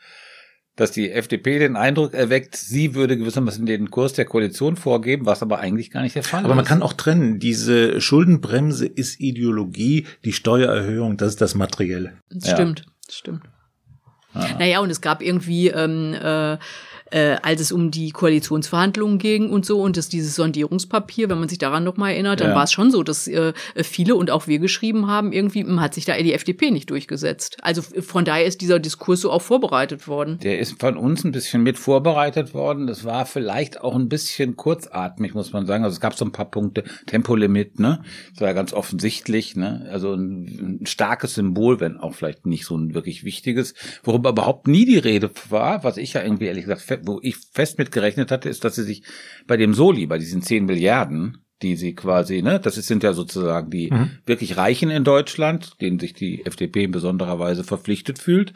Dass 0.75 0.89
die 0.91 1.11
FDP 1.11 1.59
den 1.59 1.75
Eindruck 1.75 2.15
erweckt, 2.15 2.55
sie 2.55 2.95
würde 2.95 3.15
gewissermaßen 3.15 3.65
den 3.67 3.91
Kurs 3.91 4.13
der 4.13 4.25
Koalition 4.25 4.75
vorgeben, 4.75 5.25
was 5.27 5.43
aber 5.43 5.59
eigentlich 5.59 5.91
gar 5.91 6.01
nicht 6.01 6.15
der 6.15 6.23
Fall 6.23 6.43
Aber 6.45 6.55
man 6.55 6.63
ist. 6.63 6.69
kann 6.69 6.81
auch 6.81 6.93
trennen. 6.93 7.37
Diese 7.37 8.01
Schuldenbremse 8.01 8.87
ist 8.87 9.19
Ideologie, 9.19 10.07
die 10.25 10.33
Steuererhöhung, 10.33 11.17
das 11.17 11.29
ist 11.29 11.41
das 11.41 11.53
Materielle. 11.53 12.13
Das 12.31 12.47
Ja. 12.49 12.55
stimmt, 12.55 12.85
das 13.05 13.15
stimmt. 13.15 13.43
Naja, 14.33 14.79
und 14.79 14.89
es 14.89 14.99
gab 15.01 15.21
irgendwie, 15.21 15.67
ähm, 15.67 16.15
äh, 16.15 16.57
äh, 17.13 17.37
als 17.43 17.61
es 17.61 17.71
um 17.71 17.91
die 17.91 18.11
Koalitionsverhandlungen 18.11 19.17
ging 19.19 19.49
und 19.49 19.65
so 19.65 19.81
und 19.81 19.97
das 19.97 20.09
dieses 20.09 20.35
Sondierungspapier, 20.35 21.29
wenn 21.29 21.39
man 21.39 21.47
sich 21.49 21.57
daran 21.59 21.83
noch 21.83 21.97
mal 21.97 22.09
erinnert, 22.11 22.39
dann 22.41 22.49
Ja. 22.49 22.55
war 22.55 22.63
es 22.63 22.71
schon 22.71 22.91
so, 22.91 23.03
dass 23.03 23.27
äh, 23.27 23.53
viele 23.83 24.15
und 24.15 24.31
auch 24.31 24.47
wir 24.47 24.59
geschrieben 24.59 25.07
haben, 25.07 25.31
irgendwie 25.31 25.63
hm, 25.63 25.79
hat 25.79 25.93
sich 25.93 26.05
da 26.05 26.17
die 26.17 26.33
FDP 26.33 26.71
nicht 26.71 26.89
durchgesetzt. 26.89 27.57
Also 27.61 27.81
f- 27.81 28.05
von 28.05 28.25
daher 28.25 28.45
ist 28.45 28.61
dieser 28.61 28.79
Diskurs 28.79 29.21
so 29.21 29.31
auch 29.31 29.41
vorbereitet 29.41 30.07
worden. 30.07 30.39
Der 30.41 30.59
ist 30.59 30.79
von 30.79 30.97
uns 30.97 31.23
ein 31.23 31.31
bisschen 31.31 31.63
mit 31.63 31.77
vorbereitet 31.77 32.53
worden. 32.53 32.87
Das 32.87 33.05
war 33.05 33.25
vielleicht 33.25 33.81
auch 33.81 33.95
ein 33.95 34.09
bisschen 34.09 34.55
kurzatmig, 34.55 35.33
muss 35.33 35.53
man 35.53 35.65
sagen. 35.65 35.83
Also 35.83 35.93
es 35.95 35.99
gab 36.01 36.15
so 36.15 36.25
ein 36.25 36.31
paar 36.31 36.49
Punkte. 36.49 36.83
Tempolimit, 37.05 37.79
ne? 37.79 38.01
Das 38.31 38.41
war 38.41 38.47
ja 38.49 38.53
ganz 38.53 38.73
offensichtlich, 38.73 39.55
ne? 39.55 39.87
Also 39.91 40.13
ein, 40.13 40.79
ein 40.81 40.85
starkes 40.85 41.35
Symbol, 41.35 41.79
wenn 41.79 41.97
auch 41.97 42.13
vielleicht 42.15 42.45
nicht 42.45 42.65
so 42.65 42.75
ein 42.75 42.93
wirklich 42.93 43.23
wichtiges. 43.23 43.73
Worüber 44.03 44.31
überhaupt 44.31 44.67
nie 44.67 44.85
die 44.85 44.97
Rede 44.97 45.29
war, 45.49 45.83
was 45.83 45.97
ich 45.97 46.13
ja 46.13 46.23
irgendwie 46.23 46.45
ehrlich 46.45 46.63
gesagt, 46.65 46.81
wo 47.05 47.19
ich 47.21 47.37
fest 47.53 47.77
mit 47.77 47.91
gerechnet 47.91 48.31
hatte, 48.31 48.49
ist, 48.49 48.63
dass 48.63 48.75
sie 48.75 48.83
sich 48.83 49.03
bei 49.47 49.57
dem 49.57 49.73
Soli, 49.73 50.05
bei 50.05 50.17
diesen 50.17 50.41
10 50.41 50.65
Milliarden, 50.65 51.43
die 51.63 51.75
sie 51.75 51.95
quasi, 51.95 52.41
ne, 52.41 52.59
das 52.59 52.75
sind 52.75 53.03
ja 53.03 53.13
sozusagen 53.13 53.71
die 53.71 53.91
wirklich 54.25 54.57
Reichen 54.57 54.91
in 54.91 55.03
Deutschland, 55.03 55.81
denen 55.81 55.99
sich 55.99 56.13
die 56.13 56.45
FDP 56.45 56.83
in 56.83 56.91
besonderer 56.91 57.39
Weise 57.39 57.63
verpflichtet 57.63 58.19
fühlt, 58.19 58.53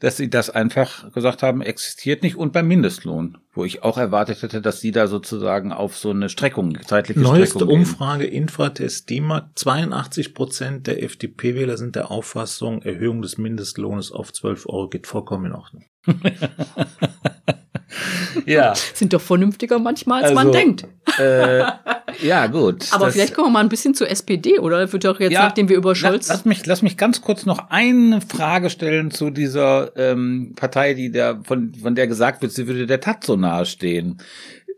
dass 0.00 0.18
sie 0.18 0.28
das 0.28 0.50
einfach 0.50 1.10
gesagt 1.12 1.42
haben, 1.42 1.62
existiert 1.62 2.22
nicht 2.22 2.36
und 2.36 2.52
beim 2.52 2.68
Mindestlohn, 2.68 3.38
wo 3.54 3.64
ich 3.64 3.82
auch 3.82 3.96
erwartet 3.96 4.42
hätte, 4.42 4.60
dass 4.60 4.80
sie 4.80 4.92
da 4.92 5.06
sozusagen 5.06 5.72
auf 5.72 5.96
so 5.96 6.10
eine 6.10 6.28
Streckung, 6.28 6.78
zeitliche 6.84 7.20
Neueste 7.20 7.58
Streckung. 7.58 7.78
Umfrage 7.78 8.26
Infratest 8.26 9.08
DIMAG, 9.08 9.50
82 9.54 10.34
Prozent 10.34 10.86
der 10.86 11.02
FDP-Wähler 11.02 11.78
sind 11.78 11.96
der 11.96 12.10
Auffassung, 12.10 12.82
Erhöhung 12.82 13.22
des 13.22 13.38
Mindestlohnes 13.38 14.12
auf 14.12 14.32
12 14.32 14.66
Euro 14.66 14.88
geht 14.88 15.06
vollkommen 15.06 15.46
in 15.46 15.52
Ordnung. 15.52 15.84
Ja, 18.46 18.74
Sind 18.94 19.12
doch 19.12 19.20
vernünftiger 19.20 19.78
manchmal, 19.78 20.22
als 20.24 20.30
Also, 20.36 20.42
man 20.42 20.52
denkt. 20.52 20.86
äh, 21.18 21.62
ja 22.22 22.46
gut. 22.48 22.86
Aber 22.92 23.06
Das- 23.06 23.14
vielleicht 23.14 23.34
kommen 23.34 23.48
wir 23.48 23.52
mal 23.52 23.60
ein 23.60 23.68
bisschen 23.68 23.94
zur 23.94 24.08
SPD, 24.10 24.58
oder? 24.58 24.80
Das 24.80 24.92
wird 24.92 25.04
doch 25.04 25.20
jetzt, 25.20 25.32
Ja, 25.32 25.42
nachdem 25.44 25.68
wir 25.68 25.76
über 25.76 25.94
Scholz. 25.94 26.28
Lass, 26.28 26.38
lass 26.38 26.44
mich, 26.44 26.66
lass 26.66 26.82
mich 26.82 26.96
ganz 26.96 27.20
kurz 27.20 27.46
noch 27.46 27.70
eine 27.70 28.20
Frage 28.20 28.70
stellen 28.70 29.10
zu 29.10 29.30
dieser 29.30 29.92
ähm, 29.96 30.52
Partei, 30.56 30.94
die 30.94 31.10
der 31.10 31.40
von 31.44 31.72
von 31.74 31.94
der 31.94 32.06
gesagt 32.06 32.42
wird, 32.42 32.52
sie 32.52 32.66
würde 32.66 32.86
der 32.86 33.00
Tat 33.00 33.24
so 33.24 33.36
nahe 33.36 33.66
stehen, 33.66 34.18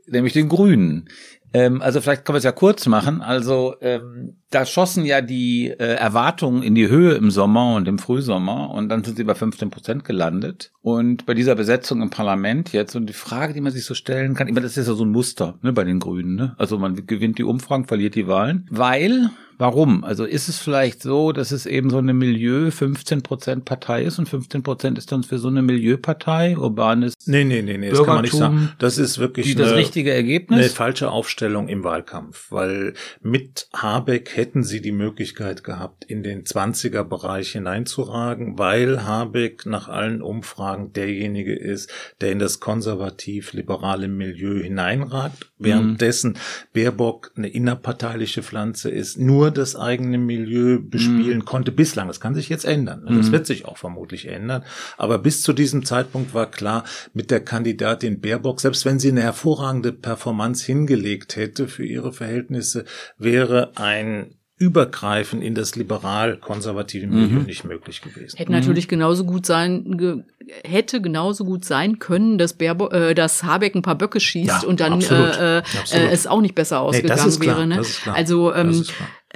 nämlich 0.06 0.32
den 0.32 0.48
Grünen. 0.48 1.08
Ähm, 1.52 1.82
also 1.82 2.00
vielleicht 2.00 2.24
können 2.24 2.34
wir 2.34 2.38
es 2.38 2.44
ja 2.44 2.52
kurz 2.52 2.86
machen. 2.86 3.22
Also 3.22 3.74
ähm, 3.80 4.36
da 4.50 4.64
schossen 4.64 5.04
ja 5.04 5.20
die 5.20 5.68
äh, 5.68 5.94
Erwartungen 5.94 6.62
in 6.62 6.74
die 6.74 6.88
Höhe 6.88 7.14
im 7.14 7.30
Sommer 7.30 7.74
und 7.74 7.88
im 7.88 7.98
Frühsommer 7.98 8.70
und 8.70 8.88
dann 8.88 9.04
sind 9.04 9.16
sie 9.16 9.24
bei 9.24 9.34
15 9.34 9.70
Prozent 9.70 10.04
gelandet. 10.04 10.72
Und 10.82 11.26
bei 11.26 11.34
dieser 11.34 11.54
Besetzung 11.54 12.02
im 12.02 12.10
Parlament 12.10 12.72
jetzt 12.72 12.94
und 12.94 13.06
die 13.06 13.12
Frage, 13.12 13.54
die 13.54 13.60
man 13.60 13.72
sich 13.72 13.84
so 13.84 13.94
stellen 13.94 14.34
kann, 14.34 14.48
ich 14.48 14.54
meine, 14.54 14.66
das 14.66 14.76
ist 14.76 14.86
ja 14.86 14.94
so 14.94 15.04
ein 15.04 15.10
Muster 15.10 15.58
ne, 15.62 15.72
bei 15.72 15.84
den 15.84 15.98
Grünen. 15.98 16.34
Ne? 16.34 16.54
Also 16.58 16.78
man 16.78 17.06
gewinnt 17.06 17.38
die 17.38 17.44
Umfragen, 17.44 17.86
verliert 17.86 18.14
die 18.14 18.26
Wahlen, 18.26 18.66
weil 18.70 19.30
Warum? 19.58 20.04
Also 20.04 20.24
ist 20.24 20.48
es 20.48 20.58
vielleicht 20.58 21.02
so, 21.02 21.32
dass 21.32 21.50
es 21.50 21.66
eben 21.66 21.90
so 21.90 21.98
eine 21.98 22.12
Milieu 22.12 22.70
15 22.70 23.22
Prozent 23.22 23.64
Partei 23.64 24.02
ist 24.02 24.18
und 24.18 24.28
15 24.28 24.62
Prozent 24.62 24.98
ist 24.98 25.12
dann 25.12 25.22
für 25.22 25.38
so 25.38 25.48
eine 25.48 25.62
Milieupartei, 25.62 26.56
urbanes, 26.56 27.14
Nee, 27.26 27.44
nee, 27.44 27.62
nee, 27.62 27.76
nee, 27.76 27.90
das 27.90 28.04
kann 28.04 28.14
man 28.16 28.22
nicht 28.22 28.34
sagen. 28.34 28.70
Das 28.78 28.98
ist 28.98 29.18
wirklich 29.18 29.46
die 29.46 29.54
das 29.54 29.68
eine, 29.68 29.78
richtige 29.78 30.10
eine 30.10 30.18
Ergebnis? 30.18 30.72
falsche 30.72 31.10
Aufstellung 31.10 31.68
im 31.68 31.82
Wahlkampf, 31.82 32.52
weil 32.52 32.94
mit 33.20 33.68
Habeck 33.74 34.36
hätten 34.36 34.62
sie 34.62 34.80
die 34.80 34.92
Möglichkeit 34.92 35.64
gehabt, 35.64 36.04
in 36.04 36.22
den 36.22 36.44
20er-Bereich 36.44 37.52
hineinzuragen, 37.52 38.58
weil 38.58 39.04
Habeck 39.04 39.66
nach 39.66 39.88
allen 39.88 40.22
Umfragen 40.22 40.92
derjenige 40.92 41.54
ist, 41.54 41.90
der 42.20 42.30
in 42.30 42.38
das 42.38 42.60
konservativ-liberale 42.60 44.08
Milieu 44.08 44.62
hineinragt, 44.62 45.50
währenddessen 45.58 46.36
Baerbock 46.72 47.32
eine 47.36 47.48
innerparteiliche 47.48 48.42
Pflanze 48.42 48.90
ist, 48.90 49.18
nur 49.18 49.50
das 49.50 49.74
eigene 49.74 50.18
Milieu 50.18 50.78
bespielen 50.80 51.44
konnte 51.44 51.72
bislang. 51.72 52.08
Das 52.08 52.20
kann 52.20 52.34
sich 52.34 52.48
jetzt 52.48 52.64
ändern. 52.64 53.06
Das 53.08 53.32
wird 53.32 53.46
sich 53.46 53.64
auch 53.64 53.78
vermutlich 53.78 54.26
ändern. 54.28 54.64
Aber 54.98 55.18
bis 55.18 55.42
zu 55.42 55.52
diesem 55.52 55.84
Zeitpunkt 55.84 56.34
war 56.34 56.50
klar, 56.50 56.84
mit 57.14 57.30
der 57.30 57.40
Kandidatin 57.40 58.20
Baerbock, 58.20 58.60
selbst 58.60 58.84
wenn 58.84 58.98
sie 58.98 59.08
eine 59.08 59.22
hervorragende 59.22 59.92
Performance 59.92 60.64
hingelegt 60.66 61.36
hätte 61.36 61.68
für 61.68 61.84
ihre 61.84 62.12
Verhältnisse, 62.12 62.84
wäre 63.18 63.72
ein 63.76 64.35
Übergreifen 64.58 65.42
in 65.42 65.54
das 65.54 65.76
liberal-konservative 65.76 67.06
Milieu 67.06 67.40
mhm. 67.40 67.44
nicht 67.44 67.64
möglich 67.64 68.00
gewesen. 68.00 68.38
Hätte 68.38 68.52
natürlich 68.52 68.88
genauso 68.88 69.24
gut 69.24 69.44
sein, 69.44 69.98
ge, 69.98 70.22
hätte 70.64 71.02
genauso 71.02 71.44
gut 71.44 71.66
sein 71.66 71.98
können, 71.98 72.38
dass, 72.38 72.54
Baerbo, 72.54 72.88
äh, 72.88 73.14
dass 73.14 73.44
Habeck 73.44 73.74
ein 73.74 73.82
paar 73.82 73.96
Böcke 73.96 74.18
schießt 74.18 74.62
ja, 74.62 74.68
und 74.68 74.80
dann 74.80 75.02
äh, 75.02 75.58
äh, 75.58 75.62
äh, 75.92 76.08
es 76.10 76.26
auch 76.26 76.40
nicht 76.40 76.54
besser 76.54 76.80
ausgegangen 76.80 77.38
nee, 77.38 77.46
wäre. 77.46 77.66
Ne? 77.66 77.82
Also 78.14 78.54
ähm, 78.54 78.82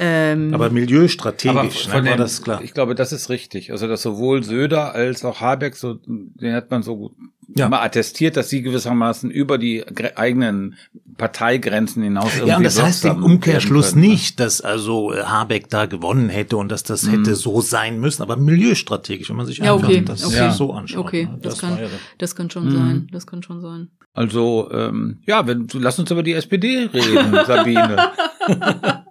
ähm, 0.03 0.55
aber 0.55 0.71
milieustrategisch 0.71 1.89
aber 1.91 2.01
ne, 2.01 2.11
war 2.11 2.17
das 2.17 2.43
klar. 2.43 2.63
Ich 2.65 2.73
glaube, 2.73 2.95
das 2.95 3.13
ist 3.13 3.29
richtig. 3.29 3.71
Also 3.71 3.87
dass 3.87 4.01
sowohl 4.01 4.43
Söder 4.43 4.95
als 4.95 5.27
auch 5.27 5.43
Habeck, 5.43 5.77
so 5.77 5.99
den 6.07 6.55
hat 6.55 6.71
man 6.71 6.83
so 6.83 6.97
gut 6.97 7.13
ja. 7.55 7.69
mal 7.69 7.83
attestiert, 7.83 8.39
dass 8.39 8.49
sie 8.49 8.63
gewissermaßen 8.63 9.31
über 9.31 9.59
die 9.59 9.85
eigenen 10.17 10.77
Parteigrenzen 11.19 12.03
hinaus 12.03 12.33
Ja, 12.47 12.57
und 12.57 12.65
das 12.65 12.83
heißt 12.83 13.05
im 13.05 13.23
Umkehrschluss 13.23 13.91
können, 13.91 14.07
ne? 14.07 14.09
nicht, 14.09 14.41
dass 14.41 14.63
also 14.63 15.13
äh, 15.13 15.23
Habeck 15.23 15.69
da 15.69 15.85
gewonnen 15.85 16.31
hätte 16.31 16.57
und 16.57 16.71
dass 16.71 16.83
das 16.83 17.03
mhm. 17.03 17.11
hätte 17.11 17.35
so 17.35 17.61
sein 17.61 18.01
müssen, 18.01 18.23
aber 18.23 18.37
milieustrategisch, 18.37 19.29
wenn 19.29 19.37
man 19.37 19.45
sich 19.45 19.59
ja, 19.59 19.75
okay, 19.75 20.03
das 20.03 20.25
okay. 20.25 20.51
so 20.51 20.73
anschaut. 20.73 21.05
Okay, 21.05 21.27
ne? 21.27 21.39
das, 21.43 21.59
das, 21.59 21.61
kann, 21.61 21.79
das 22.17 22.35
kann 22.35 22.49
schon 22.49 22.65
mhm. 22.65 22.73
sein. 22.73 23.09
Das 23.13 23.27
kann 23.27 23.43
schon 23.43 23.61
sein. 23.61 23.91
Also, 24.15 24.71
ähm, 24.73 25.19
ja, 25.27 25.47
wenn, 25.47 25.69
lass 25.75 25.99
uns 25.99 26.11
über 26.11 26.23
die 26.23 26.33
SPD 26.33 26.89
reden, 26.93 27.39
Sabine. 27.47 28.13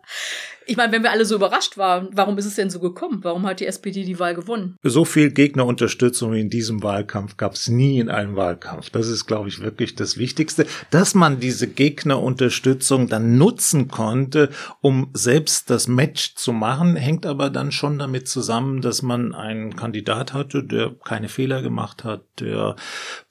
Ich 0.70 0.78
meine, 0.78 0.92
wenn 0.92 1.02
wir 1.02 1.10
alle 1.10 1.26
so 1.26 1.34
überrascht 1.34 1.80
waren, 1.80 2.10
warum 2.14 2.38
ist 2.38 2.46
es 2.46 2.54
denn 2.54 2.70
so 2.70 2.80
gekommen? 2.80 3.24
Warum 3.24 3.48
hat 3.48 3.60
die 3.60 3.66
SPD 3.66 4.04
die 4.04 4.20
Wahl 4.20 4.36
gewonnen? 4.36 4.78
So 4.84 5.04
viel 5.04 5.32
Gegnerunterstützung 5.32 6.32
wie 6.32 6.42
in 6.42 6.52
diesem 6.52 6.84
Wahlkampf 6.84 7.38
gab 7.38 7.54
es 7.54 7.70
nie 7.70 7.98
in 7.98 8.08
einem 8.08 8.36
Wahlkampf. 8.36 8.92
Das 8.92 9.08
ist, 9.08 9.26
glaube 9.26 9.50
ich, 9.50 9.62
wirklich 9.62 9.96
das 9.96 10.20
Wichtigste, 10.20 10.68
dass 10.92 11.16
man 11.16 11.40
diese 11.40 11.68
Gegnerunterstützung 11.68 13.08
dann 13.08 13.40
nutzen 13.40 13.88
konnte, 13.88 14.52
um 14.80 15.10
selbst 15.14 15.72
das 15.72 15.88
Match 15.88 16.36
zu 16.36 16.54
machen, 16.54 16.96
hängt 16.96 17.26
aber 17.26 17.50
dann 17.50 17.72
schon 17.72 17.98
damit 17.98 18.28
zusammen, 18.28 18.82
dass 18.82 19.02
man 19.02 19.34
einen 19.34 19.76
Kandidat 19.76 20.36
hatte, 20.36 20.64
der 20.64 20.94
keine 21.04 21.30
Fehler 21.30 21.64
gemacht 21.64 22.04
hat, 22.04 22.26
der 22.40 22.76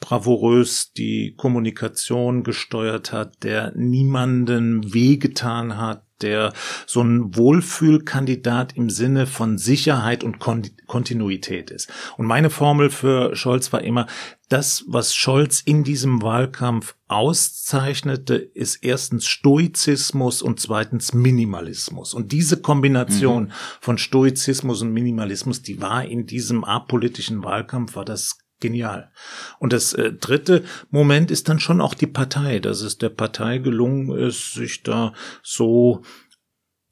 bravourös 0.00 0.92
die 0.92 1.34
Kommunikation 1.36 2.42
gesteuert 2.42 3.12
hat, 3.12 3.44
der 3.44 3.70
niemanden 3.76 4.92
wehgetan 4.92 5.76
hat, 5.76 6.02
der 6.22 6.52
so 6.86 7.02
ein 7.02 7.36
Wohlfühlkandidat 7.36 8.76
im 8.76 8.90
Sinne 8.90 9.26
von 9.26 9.58
Sicherheit 9.58 10.24
und 10.24 10.38
Kontinuität 10.38 11.70
ist. 11.70 11.90
Und 12.16 12.26
meine 12.26 12.50
Formel 12.50 12.90
für 12.90 13.36
Scholz 13.36 13.72
war 13.72 13.82
immer, 13.82 14.06
das, 14.48 14.84
was 14.88 15.14
Scholz 15.14 15.60
in 15.60 15.84
diesem 15.84 16.22
Wahlkampf 16.22 16.96
auszeichnete, 17.06 18.36
ist 18.36 18.76
erstens 18.76 19.26
Stoizismus 19.26 20.40
und 20.40 20.58
zweitens 20.58 21.12
Minimalismus. 21.12 22.14
Und 22.14 22.32
diese 22.32 22.60
Kombination 22.60 23.44
mhm. 23.44 23.52
von 23.80 23.98
Stoizismus 23.98 24.80
und 24.80 24.92
Minimalismus, 24.92 25.62
die 25.62 25.82
war 25.82 26.04
in 26.04 26.26
diesem 26.26 26.64
apolitischen 26.64 27.44
Wahlkampf, 27.44 27.94
war 27.94 28.06
das 28.06 28.38
genial. 28.60 29.10
Und 29.58 29.72
das 29.72 29.92
äh, 29.92 30.12
dritte 30.12 30.64
Moment 30.90 31.30
ist 31.30 31.48
dann 31.48 31.60
schon 31.60 31.80
auch 31.80 31.94
die 31.94 32.06
Partei, 32.06 32.58
dass 32.58 32.80
es 32.80 32.98
der 32.98 33.10
Partei 33.10 33.58
gelungen 33.58 34.16
ist, 34.16 34.54
sich 34.54 34.82
da 34.82 35.12
so 35.42 36.02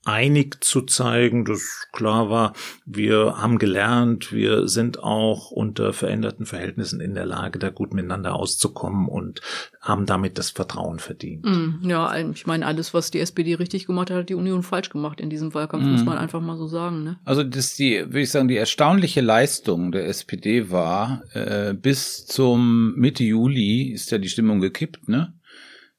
einig 0.07 0.63
zu 0.63 0.83
zeigen, 0.83 1.45
dass 1.45 1.89
klar 1.93 2.31
war, 2.31 2.53
wir 2.85 3.39
haben 3.39 3.59
gelernt, 3.59 4.33
wir 4.33 4.69
sind 4.69 5.03
auch 5.03 5.51
unter 5.51 5.93
veränderten 5.93 6.47
Verhältnissen 6.47 7.01
in 7.01 7.15
der 7.15 7.27
Lage, 7.27 7.59
da 7.59 7.71
gut 7.71 7.93
miteinander 7.93 8.35
auszukommen 8.37 9.09
und 9.09 9.41
haben 9.81 10.07
damit 10.07 10.39
das 10.39 10.51
Vertrauen 10.51 11.01
verdient. 11.01 11.45
Mm, 11.45 11.89
ja, 11.89 12.17
ich 12.17 12.47
meine, 12.47 12.67
alles, 12.67 12.95
was 12.95 13.11
die 13.11 13.19
SPD 13.19 13.55
richtig 13.55 13.87
gemacht 13.87 14.11
hat, 14.11 14.19
hat 14.19 14.29
die 14.29 14.35
Union 14.35 14.63
falsch 14.63 14.91
gemacht 14.91 15.21
in 15.21 15.29
diesem 15.29 15.53
Wahlkampf, 15.55 15.85
mm. 15.85 15.91
muss 15.91 16.05
man 16.05 16.19
einfach 16.19 16.41
mal 16.41 16.57
so 16.57 16.69
sagen. 16.69 17.03
Ne? 17.03 17.19
Also 17.25 17.43
das 17.43 17.75
die, 17.75 17.99
würde 18.07 18.21
ich 18.21 18.31
sagen, 18.31 18.49
die 18.49 18.57
erstaunliche 18.57 19.21
Leistung 19.21 19.91
der 19.91 20.07
SPD 20.07 20.71
war, 20.71 21.25
äh, 21.33 21.75
bis 21.75 22.27
zum 22.27 22.95
Mitte 22.95 23.25
Juli 23.25 23.91
ist 23.91 24.13
ja 24.13 24.19
die 24.19 24.29
Stimmung 24.29 24.61
gekippt, 24.61 25.09
ne? 25.09 25.35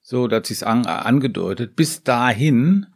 So, 0.00 0.26
da 0.26 0.36
hat 0.36 0.46
sich's 0.46 0.62
an, 0.62 0.86
angedeutet. 0.86 1.76
Bis 1.76 2.02
dahin 2.02 2.86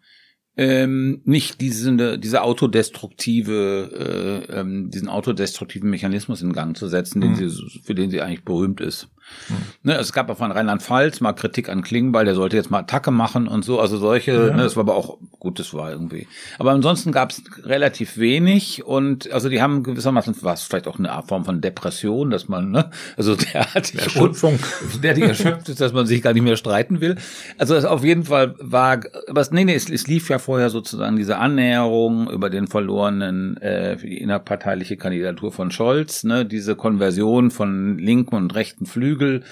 ähm, 0.57 1.23
nicht 1.25 1.61
diese, 1.61 2.19
diese 2.19 2.43
autodestruktive, 2.43 4.45
äh, 4.51 4.61
ähm, 4.61 4.91
diesen 4.91 5.09
autodestruktiven 5.09 5.89
Mechanismus 5.89 6.43
in 6.43 6.53
Gang 6.53 6.77
zu 6.77 6.89
setzen, 6.89 7.21
den 7.21 7.33
mhm. 7.33 7.49
sie, 7.49 7.81
für 7.83 7.95
den 7.95 8.11
sie 8.11 8.21
eigentlich 8.21 8.45
berühmt 8.45 8.81
ist. 8.81 9.09
Mhm. 9.49 9.57
Ne, 9.85 9.95
es 9.97 10.13
gab 10.13 10.31
auch 10.31 10.39
von 10.39 10.53
Rheinland-Pfalz 10.53 11.21
mal 11.21 11.33
Kritik 11.33 11.69
an 11.69 11.83
Klingbeil, 11.83 12.25
der 12.25 12.35
sollte 12.35 12.57
jetzt 12.57 12.71
mal 12.71 12.81
Attacke 12.81 13.11
machen 13.11 13.49
und 13.49 13.65
so, 13.65 13.81
also 13.81 13.97
solche, 13.97 14.33
ja. 14.33 14.57
ne, 14.57 14.63
das 14.63 14.77
war 14.77 14.83
aber 14.83 14.95
auch 14.95 15.19
gut, 15.39 15.59
das 15.59 15.75
war 15.75 15.91
irgendwie. 15.91 16.29
Aber 16.59 16.71
ansonsten 16.71 17.11
gab 17.11 17.31
es 17.31 17.43
relativ 17.65 18.17
wenig 18.19 18.85
und 18.85 19.33
also 19.33 19.49
die 19.49 19.61
haben 19.61 19.83
gewissermaßen, 19.83 20.41
war 20.43 20.55
es 20.55 20.63
vielleicht 20.63 20.87
auch 20.87 20.99
eine 20.99 21.11
Art 21.11 21.29
Form 21.29 21.45
von 21.45 21.61
Depression, 21.61 22.31
dass 22.31 22.49
man, 22.49 22.71
ne, 22.71 22.91
also 23.17 23.35
der 23.35 23.75
hat 23.75 23.93
die 23.93 23.99
Erschöpfung, 23.99 24.59
der 25.03 25.15
die 25.15 25.23
erschöpft 25.23 25.69
ist, 25.69 25.81
dass 25.81 25.93
man 25.93 26.07
sich 26.07 26.23
gar 26.23 26.33
nicht 26.33 26.43
mehr 26.43 26.57
streiten 26.57 27.01
will. 27.01 27.17
Also 27.59 27.75
es 27.75 27.85
auf 27.85 28.05
jeden 28.05 28.25
Fall 28.25 28.55
war, 28.59 29.01
aber 29.29 29.41
es, 29.41 29.51
nee, 29.51 29.65
nee, 29.65 29.75
es, 29.75 29.91
es 29.91 30.07
lief 30.07 30.29
ja 30.29 30.39
vorher 30.39 30.71
sozusagen 30.71 31.17
diese 31.17 31.39
Annäherung 31.39 32.31
über 32.31 32.51
den 32.51 32.69
verlorenen 32.69 33.57
äh, 33.57 33.97
die 33.97 34.19
innerparteiliche 34.19 34.97
Kandidatur 34.97 35.53
von 35.53 35.71
Scholz, 35.71 36.23
ne, 36.25 36.45
diese 36.45 36.77
Konversion 36.77 37.51
von 37.51 37.99
linken 37.99 38.37
und 38.37 38.55
rechten 38.55 38.87
Flügeln 38.87 39.22
Flügel. 39.23 39.45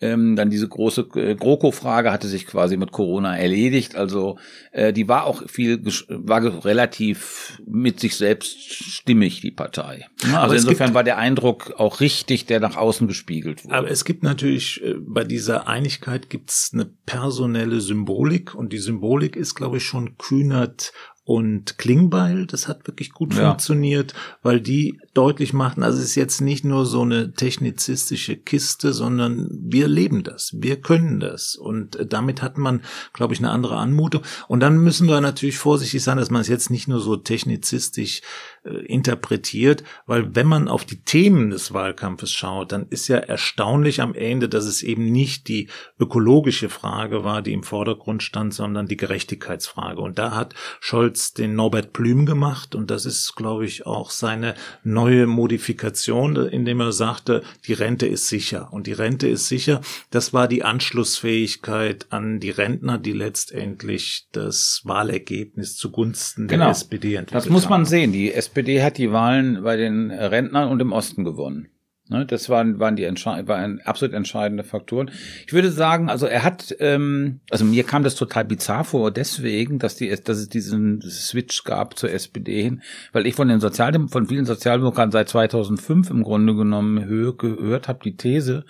Ähm, 0.00 0.36
dann 0.36 0.48
diese 0.48 0.68
große 0.68 1.08
äh, 1.16 1.34
GroKo-Frage 1.34 2.12
hatte 2.12 2.28
sich 2.28 2.46
quasi 2.46 2.76
mit 2.76 2.92
Corona 2.92 3.36
erledigt. 3.36 3.96
Also 3.96 4.38
äh, 4.70 4.92
die 4.92 5.08
war 5.08 5.26
auch 5.26 5.42
viel, 5.48 5.84
war 6.08 6.64
relativ 6.64 7.60
mit 7.66 7.98
sich 7.98 8.14
selbst 8.14 8.60
stimmig, 8.74 9.40
die 9.40 9.50
Partei. 9.50 10.06
Ja, 10.30 10.42
also 10.42 10.54
insofern 10.54 10.88
gibt, 10.88 10.94
war 10.94 11.02
der 11.02 11.18
Eindruck 11.18 11.74
auch 11.78 11.98
richtig, 11.98 12.46
der 12.46 12.60
nach 12.60 12.76
außen 12.76 13.08
gespiegelt 13.08 13.64
wurde. 13.64 13.74
Aber 13.74 13.90
es 13.90 14.04
gibt 14.04 14.22
natürlich, 14.22 14.80
äh, 14.84 14.94
bei 15.00 15.24
dieser 15.24 15.66
Einigkeit 15.66 16.30
gibt's 16.30 16.70
eine 16.72 16.84
personelle 16.84 17.80
Symbolik 17.80 18.54
und 18.54 18.72
die 18.72 18.78
Symbolik 18.78 19.34
ist, 19.34 19.56
glaube 19.56 19.78
ich, 19.78 19.82
schon 19.82 20.16
Kühnert 20.16 20.92
und 21.28 21.76
Klingbeil, 21.76 22.46
das 22.46 22.68
hat 22.68 22.86
wirklich 22.86 23.10
gut 23.12 23.34
ja. 23.34 23.48
funktioniert, 23.48 24.14
weil 24.42 24.62
die 24.62 24.98
deutlich 25.18 25.52
machten, 25.52 25.82
also 25.82 25.98
es 25.98 26.04
ist 26.04 26.14
jetzt 26.14 26.40
nicht 26.40 26.64
nur 26.64 26.86
so 26.86 27.02
eine 27.02 27.32
technizistische 27.32 28.36
Kiste, 28.36 28.92
sondern 28.92 29.48
wir 29.50 29.88
leben 29.88 30.22
das, 30.22 30.52
wir 30.54 30.80
können 30.80 31.18
das. 31.18 31.56
Und 31.56 31.98
damit 32.08 32.40
hat 32.40 32.56
man, 32.56 32.82
glaube 33.12 33.34
ich, 33.34 33.40
eine 33.40 33.50
andere 33.50 33.78
Anmutung. 33.78 34.22
Und 34.46 34.60
dann 34.60 34.78
müssen 34.78 35.08
wir 35.08 35.20
natürlich 35.20 35.58
vorsichtig 35.58 36.04
sein, 36.04 36.18
dass 36.18 36.30
man 36.30 36.40
es 36.40 36.46
jetzt 36.46 36.70
nicht 36.70 36.86
nur 36.86 37.00
so 37.00 37.16
technizistisch 37.16 38.20
äh, 38.62 38.70
interpretiert, 38.86 39.82
weil 40.06 40.36
wenn 40.36 40.46
man 40.46 40.68
auf 40.68 40.84
die 40.84 41.02
Themen 41.02 41.50
des 41.50 41.72
Wahlkampfes 41.72 42.30
schaut, 42.30 42.70
dann 42.70 42.86
ist 42.88 43.08
ja 43.08 43.16
erstaunlich 43.16 44.00
am 44.00 44.14
Ende, 44.14 44.48
dass 44.48 44.66
es 44.66 44.84
eben 44.84 45.10
nicht 45.10 45.48
die 45.48 45.68
ökologische 45.98 46.68
Frage 46.68 47.24
war, 47.24 47.42
die 47.42 47.54
im 47.54 47.64
Vordergrund 47.64 48.22
stand, 48.22 48.54
sondern 48.54 48.86
die 48.86 48.96
Gerechtigkeitsfrage. 48.96 50.00
Und 50.00 50.20
da 50.20 50.36
hat 50.36 50.54
Scholz 50.78 51.34
den 51.34 51.56
Norbert 51.56 51.92
Blüm 51.92 52.24
gemacht. 52.24 52.76
Und 52.76 52.92
das 52.92 53.04
ist, 53.04 53.34
glaube 53.34 53.66
ich, 53.66 53.84
auch 53.84 54.10
seine 54.10 54.54
neue 54.84 55.07
Modifikation, 55.26 56.36
indem 56.36 56.80
er 56.80 56.92
sagte, 56.92 57.42
die 57.66 57.72
Rente 57.72 58.06
ist 58.06 58.28
sicher. 58.28 58.72
Und 58.72 58.86
die 58.86 58.92
Rente 58.92 59.28
ist 59.28 59.48
sicher, 59.48 59.80
das 60.10 60.32
war 60.32 60.48
die 60.48 60.62
Anschlussfähigkeit 60.64 62.06
an 62.10 62.40
die 62.40 62.50
Rentner, 62.50 62.98
die 62.98 63.12
letztendlich 63.12 64.26
das 64.32 64.82
Wahlergebnis 64.84 65.76
zugunsten 65.76 66.48
genau. 66.48 66.66
der 66.66 66.70
SPD 66.72 67.14
entwickelt 67.14 67.44
Das 67.44 67.50
muss 67.50 67.68
man 67.68 67.80
haben. 67.80 67.84
sehen. 67.86 68.12
Die 68.12 68.32
SPD 68.32 68.82
hat 68.82 68.98
die 68.98 69.12
Wahlen 69.12 69.62
bei 69.62 69.76
den 69.76 70.10
Rentnern 70.10 70.68
und 70.68 70.80
im 70.80 70.92
Osten 70.92 71.24
gewonnen. 71.24 71.68
Ne, 72.10 72.24
das 72.24 72.48
waren, 72.48 72.78
waren 72.78 72.96
die 72.96 73.04
waren 73.04 73.80
absolut 73.82 74.14
entscheidende 74.14 74.64
Faktoren. 74.64 75.10
Ich 75.46 75.52
würde 75.52 75.70
sagen, 75.70 76.08
also 76.08 76.24
er 76.24 76.42
hat, 76.42 76.74
ähm, 76.80 77.40
also 77.50 77.66
mir 77.66 77.84
kam 77.84 78.02
das 78.02 78.14
total 78.14 78.46
bizarr 78.46 78.84
vor, 78.84 79.10
deswegen, 79.10 79.78
dass 79.78 79.96
die, 79.96 80.08
dass 80.08 80.38
es 80.38 80.48
diesen 80.48 81.02
Switch 81.02 81.64
gab 81.64 81.98
zur 81.98 82.10
SPD 82.10 82.62
hin, 82.62 82.82
weil 83.12 83.26
ich 83.26 83.34
von 83.34 83.48
den 83.48 83.60
Sozialdem 83.60 84.08
von 84.08 84.26
vielen 84.26 84.46
Sozialdemokraten 84.46 85.12
seit 85.12 85.28
2005 85.28 86.08
im 86.08 86.22
Grunde 86.22 86.54
genommen 86.54 87.04
höre, 87.04 87.36
gehört 87.36 87.88
habe 87.88 88.00
die 88.02 88.16
These, 88.16 88.64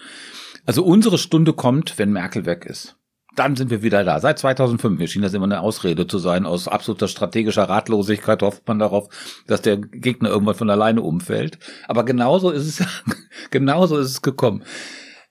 also 0.66 0.84
unsere 0.84 1.16
Stunde 1.16 1.52
kommt, 1.52 1.96
wenn 1.96 2.10
Merkel 2.10 2.44
weg 2.44 2.66
ist 2.66 2.97
dann 3.38 3.56
sind 3.56 3.70
wir 3.70 3.82
wieder 3.82 4.04
da. 4.04 4.20
Seit 4.20 4.38
2005. 4.38 4.98
Mir 4.98 5.08
schien 5.08 5.22
das 5.22 5.34
immer 5.34 5.44
eine 5.44 5.60
Ausrede 5.60 6.06
zu 6.06 6.18
sein. 6.18 6.46
Aus 6.46 6.68
absoluter 6.68 7.08
strategischer 7.08 7.64
Ratlosigkeit 7.64 8.42
hofft 8.42 8.66
man 8.66 8.78
darauf, 8.78 9.08
dass 9.46 9.62
der 9.62 9.76
Gegner 9.76 10.28
irgendwann 10.28 10.54
von 10.54 10.70
alleine 10.70 11.02
umfällt. 11.02 11.58
Aber 11.86 12.04
genauso 12.04 12.50
ist 12.50 12.80
es, 12.80 12.86
genauso 13.50 13.98
ist 13.98 14.10
es 14.10 14.22
gekommen. 14.22 14.64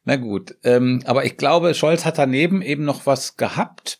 Na 0.05 0.15
gut. 0.15 0.55
Ähm, 0.63 1.01
aber 1.05 1.25
ich 1.25 1.37
glaube, 1.37 1.73
Scholz 1.73 2.05
hat 2.05 2.17
daneben 2.17 2.61
eben 2.61 2.85
noch 2.85 3.05
was 3.05 3.35
gehabt, 3.35 3.99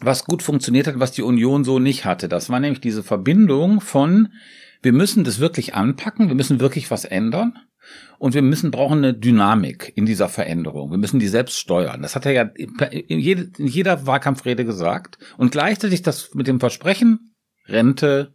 was 0.00 0.24
gut 0.24 0.42
funktioniert 0.42 0.86
hat, 0.86 0.98
was 0.98 1.12
die 1.12 1.22
Union 1.22 1.64
so 1.64 1.78
nicht 1.78 2.04
hatte. 2.04 2.28
Das 2.28 2.48
war 2.48 2.60
nämlich 2.60 2.80
diese 2.80 3.02
Verbindung 3.02 3.80
von, 3.80 4.32
wir 4.80 4.92
müssen 4.92 5.24
das 5.24 5.38
wirklich 5.38 5.74
anpacken, 5.74 6.28
wir 6.28 6.34
müssen 6.34 6.60
wirklich 6.60 6.90
was 6.90 7.04
ändern 7.04 7.58
und 8.18 8.34
wir 8.34 8.42
müssen 8.42 8.70
brauchen 8.70 8.98
eine 8.98 9.14
Dynamik 9.14 9.92
in 9.94 10.04
dieser 10.04 10.28
Veränderung. 10.28 10.90
Wir 10.90 10.98
müssen 10.98 11.20
die 11.20 11.28
selbst 11.28 11.58
steuern. 11.58 12.02
Das 12.02 12.16
hat 12.16 12.26
er 12.26 12.32
ja 12.32 12.42
in, 12.42 13.18
jede, 13.18 13.50
in 13.58 13.68
jeder 13.68 14.06
Wahlkampfrede 14.06 14.64
gesagt. 14.64 15.18
Und 15.36 15.52
gleichzeitig 15.52 16.02
das 16.02 16.34
mit 16.34 16.48
dem 16.48 16.58
Versprechen, 16.58 17.34
Rente 17.66 18.32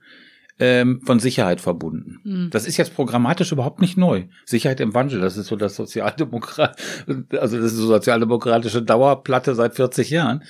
ähm, 0.60 1.02
von 1.04 1.20
Sicherheit 1.20 1.60
verbunden. 1.60 2.20
Mhm. 2.24 2.50
Das 2.52 2.66
ist 2.66 2.78
jetzt 2.78 2.96
programmatisch 2.96 3.52
überhaupt 3.52 3.82
nicht 3.82 3.98
neu. 3.98 4.26
Sicherheit 4.46 4.80
im 4.80 4.94
Wandel, 4.94 5.20
das 5.20 5.36
ist 5.36 5.48
so 5.48 5.58
das 5.58 5.76
Sozialdemokrat, 5.76 6.80
also 7.32 7.58
das 7.58 7.74
ist 7.74 7.78
so 7.78 7.88
sozialdemokratische 7.88 8.84
Dauerplatte 8.84 9.54
seit 9.54 9.76
40 9.76 10.10
Jahren. 10.12 10.44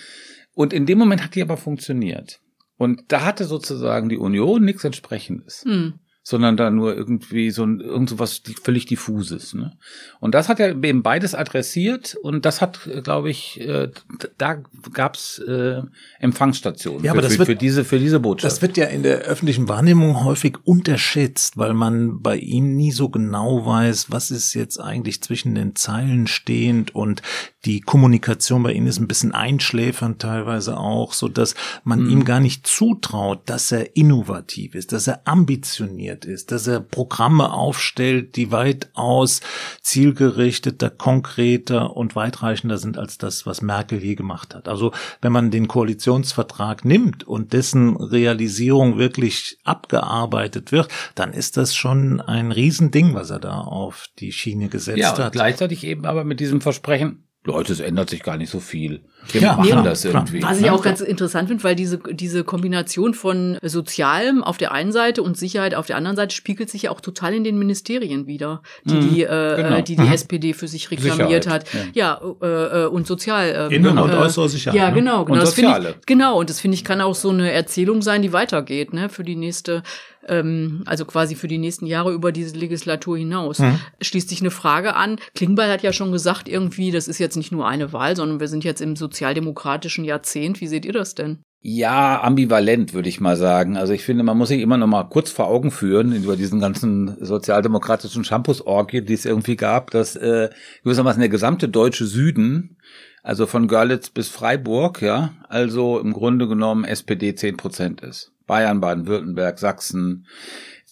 Und 0.53 0.73
in 0.73 0.85
dem 0.85 0.99
Moment 0.99 1.23
hat 1.23 1.33
die 1.33 1.41
aber 1.41 1.57
funktioniert. 1.57 2.39
Und 2.77 3.03
da 3.07 3.25
hatte 3.25 3.45
sozusagen 3.45 4.09
die 4.09 4.17
Union 4.17 4.63
nichts 4.63 4.83
entsprechendes. 4.83 5.63
Mhm 5.65 5.93
sondern 6.23 6.55
da 6.55 6.71
nur 6.71 6.95
irgendwie 6.95 7.51
so 7.51 7.65
ein, 7.65 7.81
irgend 7.81 8.09
so 8.09 8.17
was 8.17 8.41
völlig 8.63 8.85
diffuses. 8.85 9.53
Ne? 9.53 9.73
Und 10.21 10.33
das 10.33 10.47
hat 10.47 10.61
er 10.61 10.69
eben 10.69 11.03
beides 11.03 11.35
adressiert 11.35 12.15
und 12.15 12.45
das 12.45 12.61
hat, 12.61 12.79
glaube 13.03 13.29
ich, 13.29 13.59
äh, 13.59 13.89
da 14.37 14.63
gab's 14.93 15.39
äh, 15.39 15.81
Empfangsstationen 16.19 17.03
ja, 17.03 17.11
aber 17.11 17.21
für, 17.21 17.27
das 17.27 17.37
wird, 17.37 17.47
für 17.47 17.55
diese 17.57 17.83
für 17.83 17.99
diese 17.99 18.21
Botschaft. 18.21 18.53
Das 18.53 18.61
wird 18.61 18.77
ja 18.77 18.85
in 18.85 19.03
der 19.03 19.19
öffentlichen 19.19 19.67
Wahrnehmung 19.67 20.23
häufig 20.23 20.57
unterschätzt, 20.63 21.57
weil 21.57 21.73
man 21.73 22.21
bei 22.21 22.37
ihm 22.37 22.75
nie 22.75 22.93
so 22.93 23.09
genau 23.09 23.65
weiß, 23.65 24.09
was 24.09 24.31
ist 24.31 24.53
jetzt 24.53 24.79
eigentlich 24.79 25.21
zwischen 25.21 25.55
den 25.55 25.75
Zeilen 25.75 26.27
stehend 26.27 26.95
und 26.95 27.21
die 27.65 27.81
Kommunikation 27.81 28.63
bei 28.63 28.73
ihm 28.73 28.87
ist 28.87 28.99
ein 28.99 29.07
bisschen 29.07 29.33
einschläfernd 29.33 30.21
teilweise 30.21 30.77
auch, 30.77 31.13
so 31.13 31.27
dass 31.27 31.55
man 31.83 32.03
mhm. 32.03 32.09
ihm 32.09 32.25
gar 32.25 32.39
nicht 32.39 32.67
zutraut, 32.67 33.41
dass 33.45 33.71
er 33.71 33.95
innovativ 33.95 34.75
ist, 34.75 34.91
dass 34.91 35.07
er 35.07 35.21
ambitioniert 35.25 36.12
ist, 36.25 36.51
dass 36.51 36.67
er 36.67 36.79
Programme 36.79 37.51
aufstellt, 37.51 38.35
die 38.35 38.51
weitaus 38.51 39.41
zielgerichteter, 39.81 40.89
konkreter 40.89 41.95
und 41.95 42.15
weitreichender 42.15 42.77
sind 42.77 42.97
als 42.97 43.17
das, 43.17 43.45
was 43.45 43.61
Merkel 43.61 44.03
je 44.03 44.15
gemacht 44.15 44.55
hat. 44.55 44.67
Also 44.67 44.91
wenn 45.21 45.31
man 45.31 45.51
den 45.51 45.67
Koalitionsvertrag 45.67 46.85
nimmt 46.85 47.23
und 47.23 47.53
dessen 47.53 47.97
Realisierung 47.97 48.97
wirklich 48.97 49.57
abgearbeitet 49.63 50.71
wird, 50.71 50.89
dann 51.15 51.33
ist 51.33 51.57
das 51.57 51.75
schon 51.75 52.21
ein 52.21 52.51
Riesending, 52.51 53.13
was 53.13 53.29
er 53.29 53.39
da 53.39 53.59
auf 53.61 54.07
die 54.19 54.31
Schiene 54.31 54.69
gesetzt 54.69 54.99
ja, 54.99 55.17
hat. 55.17 55.33
Gleichzeitig 55.33 55.83
eben 55.83 56.05
aber 56.05 56.23
mit 56.23 56.39
diesem 56.39 56.61
Versprechen, 56.61 57.27
Leute, 57.45 57.73
es 57.73 57.81
ändert 57.81 58.09
sich 58.09 58.23
gar 58.23 58.37
nicht 58.37 58.49
so 58.49 58.61
viel. 58.61 59.01
Wir 59.31 59.41
ja, 59.41 59.57
machen 59.57 59.67
ja, 59.67 59.81
das 59.81 60.05
irgendwie. 60.05 60.41
Was 60.41 60.61
ich 60.61 60.69
auch 60.69 60.81
ganz 60.81 61.01
interessant 61.01 61.49
finde, 61.49 61.63
weil 61.65 61.75
diese, 61.75 61.97
diese 61.97 62.45
Kombination 62.45 63.13
von 63.13 63.57
Sozialem 63.61 64.43
auf 64.43 64.57
der 64.57 64.71
einen 64.71 64.93
Seite 64.93 65.21
und 65.21 65.37
Sicherheit 65.37 65.75
auf 65.75 65.85
der 65.85 65.97
anderen 65.97 66.15
Seite 66.15 66.33
spiegelt 66.33 66.69
sich 66.69 66.83
ja 66.83 66.91
auch 66.91 67.01
total 67.01 67.33
in 67.33 67.43
den 67.43 67.57
Ministerien 67.57 68.27
wieder, 68.27 68.61
die 68.85 68.93
mhm, 68.93 69.09
die, 69.09 69.23
äh, 69.23 69.55
genau. 69.57 69.81
die, 69.81 69.95
die 69.97 70.01
mhm. 70.01 70.11
SPD 70.11 70.53
für 70.53 70.69
sich 70.69 70.89
reklamiert 70.89 71.43
Sicherheit, 71.43 71.65
hat. 71.65 71.93
Ja, 71.93 72.21
ja 72.21 72.31
äh, 72.41 72.83
äh 72.83 72.85
und 72.87 73.07
sozial. 73.07 73.69
Äh, 73.71 73.75
Innen- 73.75 73.97
und 73.97 74.09
äh, 74.09 74.15
äußere 74.15 74.47
Sicherheit. 74.47 74.79
Ja, 74.79 74.89
genau. 74.91 75.25
genau 75.25 75.33
und 75.33 75.41
das 75.41 75.55
Soziale. 75.55 75.95
Ich, 75.99 76.05
genau, 76.05 76.39
und 76.39 76.49
das 76.49 76.61
finde 76.61 76.75
ich 76.75 76.85
kann 76.85 77.01
auch 77.01 77.15
so 77.15 77.29
eine 77.29 77.51
Erzählung 77.51 78.01
sein, 78.01 78.21
die 78.21 78.31
weitergeht, 78.31 78.93
ne, 78.93 79.09
für 79.09 79.23
die 79.23 79.35
nächste 79.35 79.83
ähm, 80.27 80.83
also 80.85 81.05
quasi 81.05 81.35
für 81.35 81.47
die 81.47 81.57
nächsten 81.57 81.85
Jahre 81.85 82.13
über 82.13 82.31
diese 82.31 82.57
Legislatur 82.57 83.17
hinaus. 83.17 83.59
Mhm. 83.59 83.79
Schließt 84.01 84.29
sich 84.29 84.41
eine 84.41 84.51
Frage 84.51 84.95
an. 84.95 85.17
Klingbeil 85.35 85.71
hat 85.71 85.83
ja 85.83 85.93
schon 85.93 86.11
gesagt, 86.11 86.47
irgendwie, 86.47 86.91
das 86.91 87.07
ist 87.07 87.19
jetzt 87.19 87.37
nicht 87.37 87.51
nur 87.51 87.67
eine 87.67 87.93
Wahl, 87.93 88.15
sondern 88.15 88.39
wir 88.39 88.47
sind 88.47 88.63
jetzt 88.63 88.81
im 88.81 88.95
sozialdemokratischen 88.95 90.05
Jahrzehnt. 90.05 90.61
Wie 90.61 90.67
seht 90.67 90.85
ihr 90.85 90.93
das 90.93 91.15
denn? 91.15 91.39
Ja, 91.65 92.21
ambivalent 92.21 92.93
würde 92.93 93.07
ich 93.07 93.21
mal 93.21 93.37
sagen. 93.37 93.77
Also 93.77 93.93
ich 93.93 94.03
finde, 94.03 94.23
man 94.23 94.37
muss 94.37 94.49
sich 94.49 94.59
immer 94.59 94.77
noch 94.77 94.87
mal 94.87 95.05
kurz 95.05 95.31
vor 95.31 95.47
Augen 95.47 95.71
führen 95.71 96.13
über 96.13 96.35
diesen 96.35 96.59
ganzen 96.59 97.15
sozialdemokratischen 97.23 98.25
Shampoos-Orgie, 98.25 99.01
die 99.01 99.13
es 99.13 99.23
irgendwie 99.23 99.55
gab, 99.55 99.89
dass 99.91 100.17
äh, 100.17 100.49
gewissermaßen 100.83 101.21
der 101.21 101.29
gesamte 101.29 101.69
deutsche 101.69 102.05
Süden, 102.05 102.77
also 103.23 103.45
von 103.45 103.69
Görlitz 103.69 104.09
bis 104.09 104.27
Freiburg, 104.27 105.01
ja, 105.01 105.35
also 105.47 105.99
im 105.99 106.11
Grunde 106.11 106.49
genommen 106.49 106.83
SPD 106.83 107.33
10 107.33 107.55
Prozent 107.55 108.01
ist. 108.01 108.32
Bayern, 108.45 108.79
Baden-Württemberg, 108.79 109.59
Sachsen, 109.59 110.25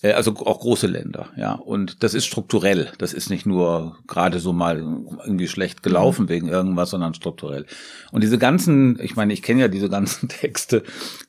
äh, 0.02 0.14
also 0.14 0.36
auch 0.36 0.60
große 0.60 0.88
Länder, 0.88 1.30
ja. 1.38 1.54
Und 1.54 2.04
das 2.04 2.14
ist 2.14 2.26
strukturell. 2.26 2.92
Das 2.98 3.14
ist 3.14 3.30
nicht 3.30 3.46
nur 3.46 3.98
gerade 4.08 4.40
so 4.40 4.54
mal 4.54 4.80
irgendwie 4.80 5.48
schlecht 5.48 5.84
gelaufen 5.84 6.26
mhm. 6.26 6.30
wegen 6.30 6.48
irgendwas, 6.48 6.90
sondern 6.90 7.14
strukturell. 7.14 7.66
Und 8.12 8.22
diese 8.24 8.38
ganzen, 8.38 9.00
ich 9.02 9.16
meine, 9.16 9.34
ich 9.34 9.42
kenne 9.42 9.62
ja 9.62 9.68
diese 9.68 9.90
ganzen 9.90 10.30
Texte, 10.30 10.84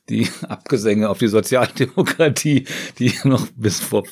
die 0.09 0.27
Abgesänge 0.47 1.09
auf 1.09 1.19
die 1.19 1.27
Sozialdemokratie, 1.27 2.65
die 2.99 3.13
noch 3.23 3.47
bis 3.55 3.79
vor 3.79 4.03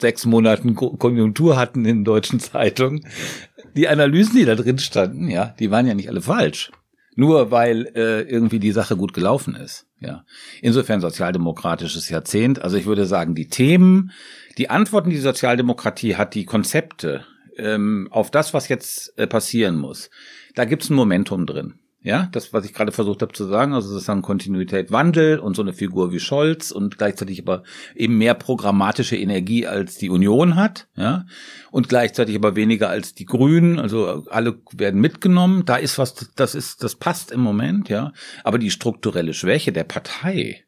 sechs 0.00 0.26
Monaten 0.26 0.74
Konjunktur 0.74 1.56
hatten 1.56 1.84
in 1.84 2.04
deutschen 2.04 2.40
Zeitungen. 2.40 3.06
Die 3.76 3.88
Analysen, 3.88 4.36
die 4.36 4.44
da 4.44 4.54
drin 4.54 4.78
standen, 4.78 5.28
ja, 5.28 5.54
die 5.58 5.70
waren 5.70 5.86
ja 5.86 5.94
nicht 5.94 6.08
alle 6.08 6.20
falsch. 6.20 6.70
Nur 7.16 7.52
weil 7.52 7.86
äh, 7.94 8.22
irgendwie 8.22 8.58
die 8.58 8.72
Sache 8.72 8.96
gut 8.96 9.14
gelaufen 9.14 9.54
ist. 9.54 9.86
Ja. 10.04 10.24
Insofern 10.60 11.00
sozialdemokratisches 11.00 12.10
Jahrzehnt. 12.10 12.60
Also 12.60 12.76
ich 12.76 12.84
würde 12.84 13.06
sagen, 13.06 13.34
die 13.34 13.48
Themen, 13.48 14.12
die 14.58 14.68
Antworten, 14.68 15.08
die, 15.08 15.16
Sozialdemokratie 15.16 16.16
hat, 16.16 16.34
die 16.34 16.44
Konzepte 16.44 17.24
ähm, 17.56 18.08
auf 18.10 18.30
das, 18.30 18.52
was 18.52 18.68
jetzt 18.68 19.18
äh, 19.18 19.26
passieren 19.26 19.76
muss, 19.76 20.10
da 20.54 20.66
gibt's 20.66 20.90
ein 20.90 20.94
Momentum 20.94 21.46
drin. 21.46 21.74
Ja, 22.04 22.28
das, 22.32 22.52
was 22.52 22.66
ich 22.66 22.74
gerade 22.74 22.92
versucht 22.92 23.22
habe 23.22 23.32
zu 23.32 23.46
sagen, 23.46 23.72
also 23.72 23.88
sozusagen 23.88 24.20
Kontinuität, 24.20 24.92
Wandel 24.92 25.38
und 25.38 25.56
so 25.56 25.62
eine 25.62 25.72
Figur 25.72 26.12
wie 26.12 26.20
Scholz 26.20 26.70
und 26.70 26.98
gleichzeitig 26.98 27.40
aber 27.40 27.62
eben 27.94 28.18
mehr 28.18 28.34
programmatische 28.34 29.16
Energie 29.16 29.66
als 29.66 29.96
die 29.96 30.10
Union 30.10 30.54
hat, 30.54 30.86
ja, 30.96 31.24
und 31.70 31.88
gleichzeitig 31.88 32.36
aber 32.36 32.56
weniger 32.56 32.90
als 32.90 33.14
die 33.14 33.24
Grünen, 33.24 33.78
also 33.78 34.26
alle 34.28 34.60
werden 34.72 35.00
mitgenommen, 35.00 35.64
da 35.64 35.76
ist 35.76 35.96
was, 35.96 36.30
das 36.36 36.54
ist, 36.54 36.84
das 36.84 36.94
passt 36.94 37.30
im 37.30 37.40
Moment, 37.40 37.88
ja, 37.88 38.12
aber 38.42 38.58
die 38.58 38.70
strukturelle 38.70 39.32
Schwäche 39.32 39.72
der 39.72 39.84
Partei, 39.84 40.63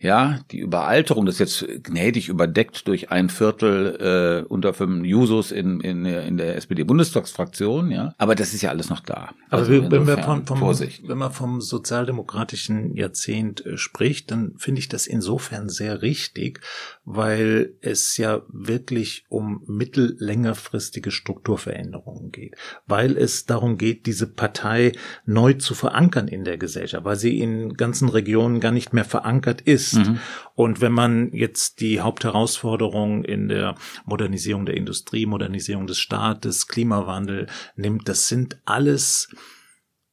ja, 0.00 0.38
die 0.52 0.60
Überalterung, 0.60 1.26
das 1.26 1.40
ist 1.40 1.60
jetzt 1.60 1.84
gnädig 1.84 2.28
überdeckt 2.28 2.86
durch 2.86 3.10
ein 3.10 3.28
Viertel 3.28 4.44
äh, 4.46 4.46
unter 4.48 4.72
fünf 4.72 5.04
Jusos 5.04 5.50
in, 5.50 5.80
in, 5.80 6.04
in 6.04 6.36
der 6.36 6.54
SPD-Bundestagsfraktion, 6.54 7.90
ja. 7.90 8.14
Aber 8.16 8.36
das 8.36 8.54
ist 8.54 8.62
ja 8.62 8.70
alles 8.70 8.90
noch 8.90 9.00
da. 9.00 9.30
Aber 9.50 9.62
also 9.62 9.90
wenn, 9.90 10.06
wir 10.06 10.18
vom, 10.18 10.46
vom, 10.46 10.60
wenn 10.60 11.18
man 11.18 11.32
vom 11.32 11.60
sozialdemokratischen 11.60 12.94
Jahrzehnt 12.94 13.66
äh, 13.66 13.76
spricht, 13.76 14.30
dann 14.30 14.54
finde 14.56 14.78
ich 14.78 14.88
das 14.88 15.08
insofern 15.08 15.68
sehr 15.68 16.00
richtig, 16.00 16.60
weil 17.04 17.74
es 17.80 18.16
ja 18.18 18.42
wirklich 18.48 19.24
um 19.28 19.64
mittellängerfristige 19.66 21.10
Strukturveränderungen 21.10 22.30
geht. 22.30 22.54
Weil 22.86 23.16
es 23.16 23.46
darum 23.46 23.78
geht, 23.78 24.06
diese 24.06 24.28
Partei 24.28 24.92
neu 25.26 25.54
zu 25.54 25.74
verankern 25.74 26.28
in 26.28 26.44
der 26.44 26.56
Gesellschaft, 26.56 27.04
weil 27.04 27.16
sie 27.16 27.40
in 27.40 27.74
ganzen 27.74 28.08
Regionen 28.08 28.60
gar 28.60 28.70
nicht 28.70 28.92
mehr 28.92 29.04
verankert 29.04 29.60
ist 29.60 29.87
ist. 29.92 30.08
Mhm. 30.08 30.18
Und 30.54 30.80
wenn 30.80 30.92
man 30.92 31.32
jetzt 31.32 31.80
die 31.80 32.00
Hauptherausforderungen 32.00 33.24
in 33.24 33.48
der 33.48 33.74
Modernisierung 34.04 34.66
der 34.66 34.76
Industrie, 34.76 35.26
Modernisierung 35.26 35.86
des 35.86 35.98
Staates, 35.98 36.68
Klimawandel 36.68 37.46
nimmt, 37.76 38.08
das 38.08 38.28
sind 38.28 38.58
alles 38.64 39.28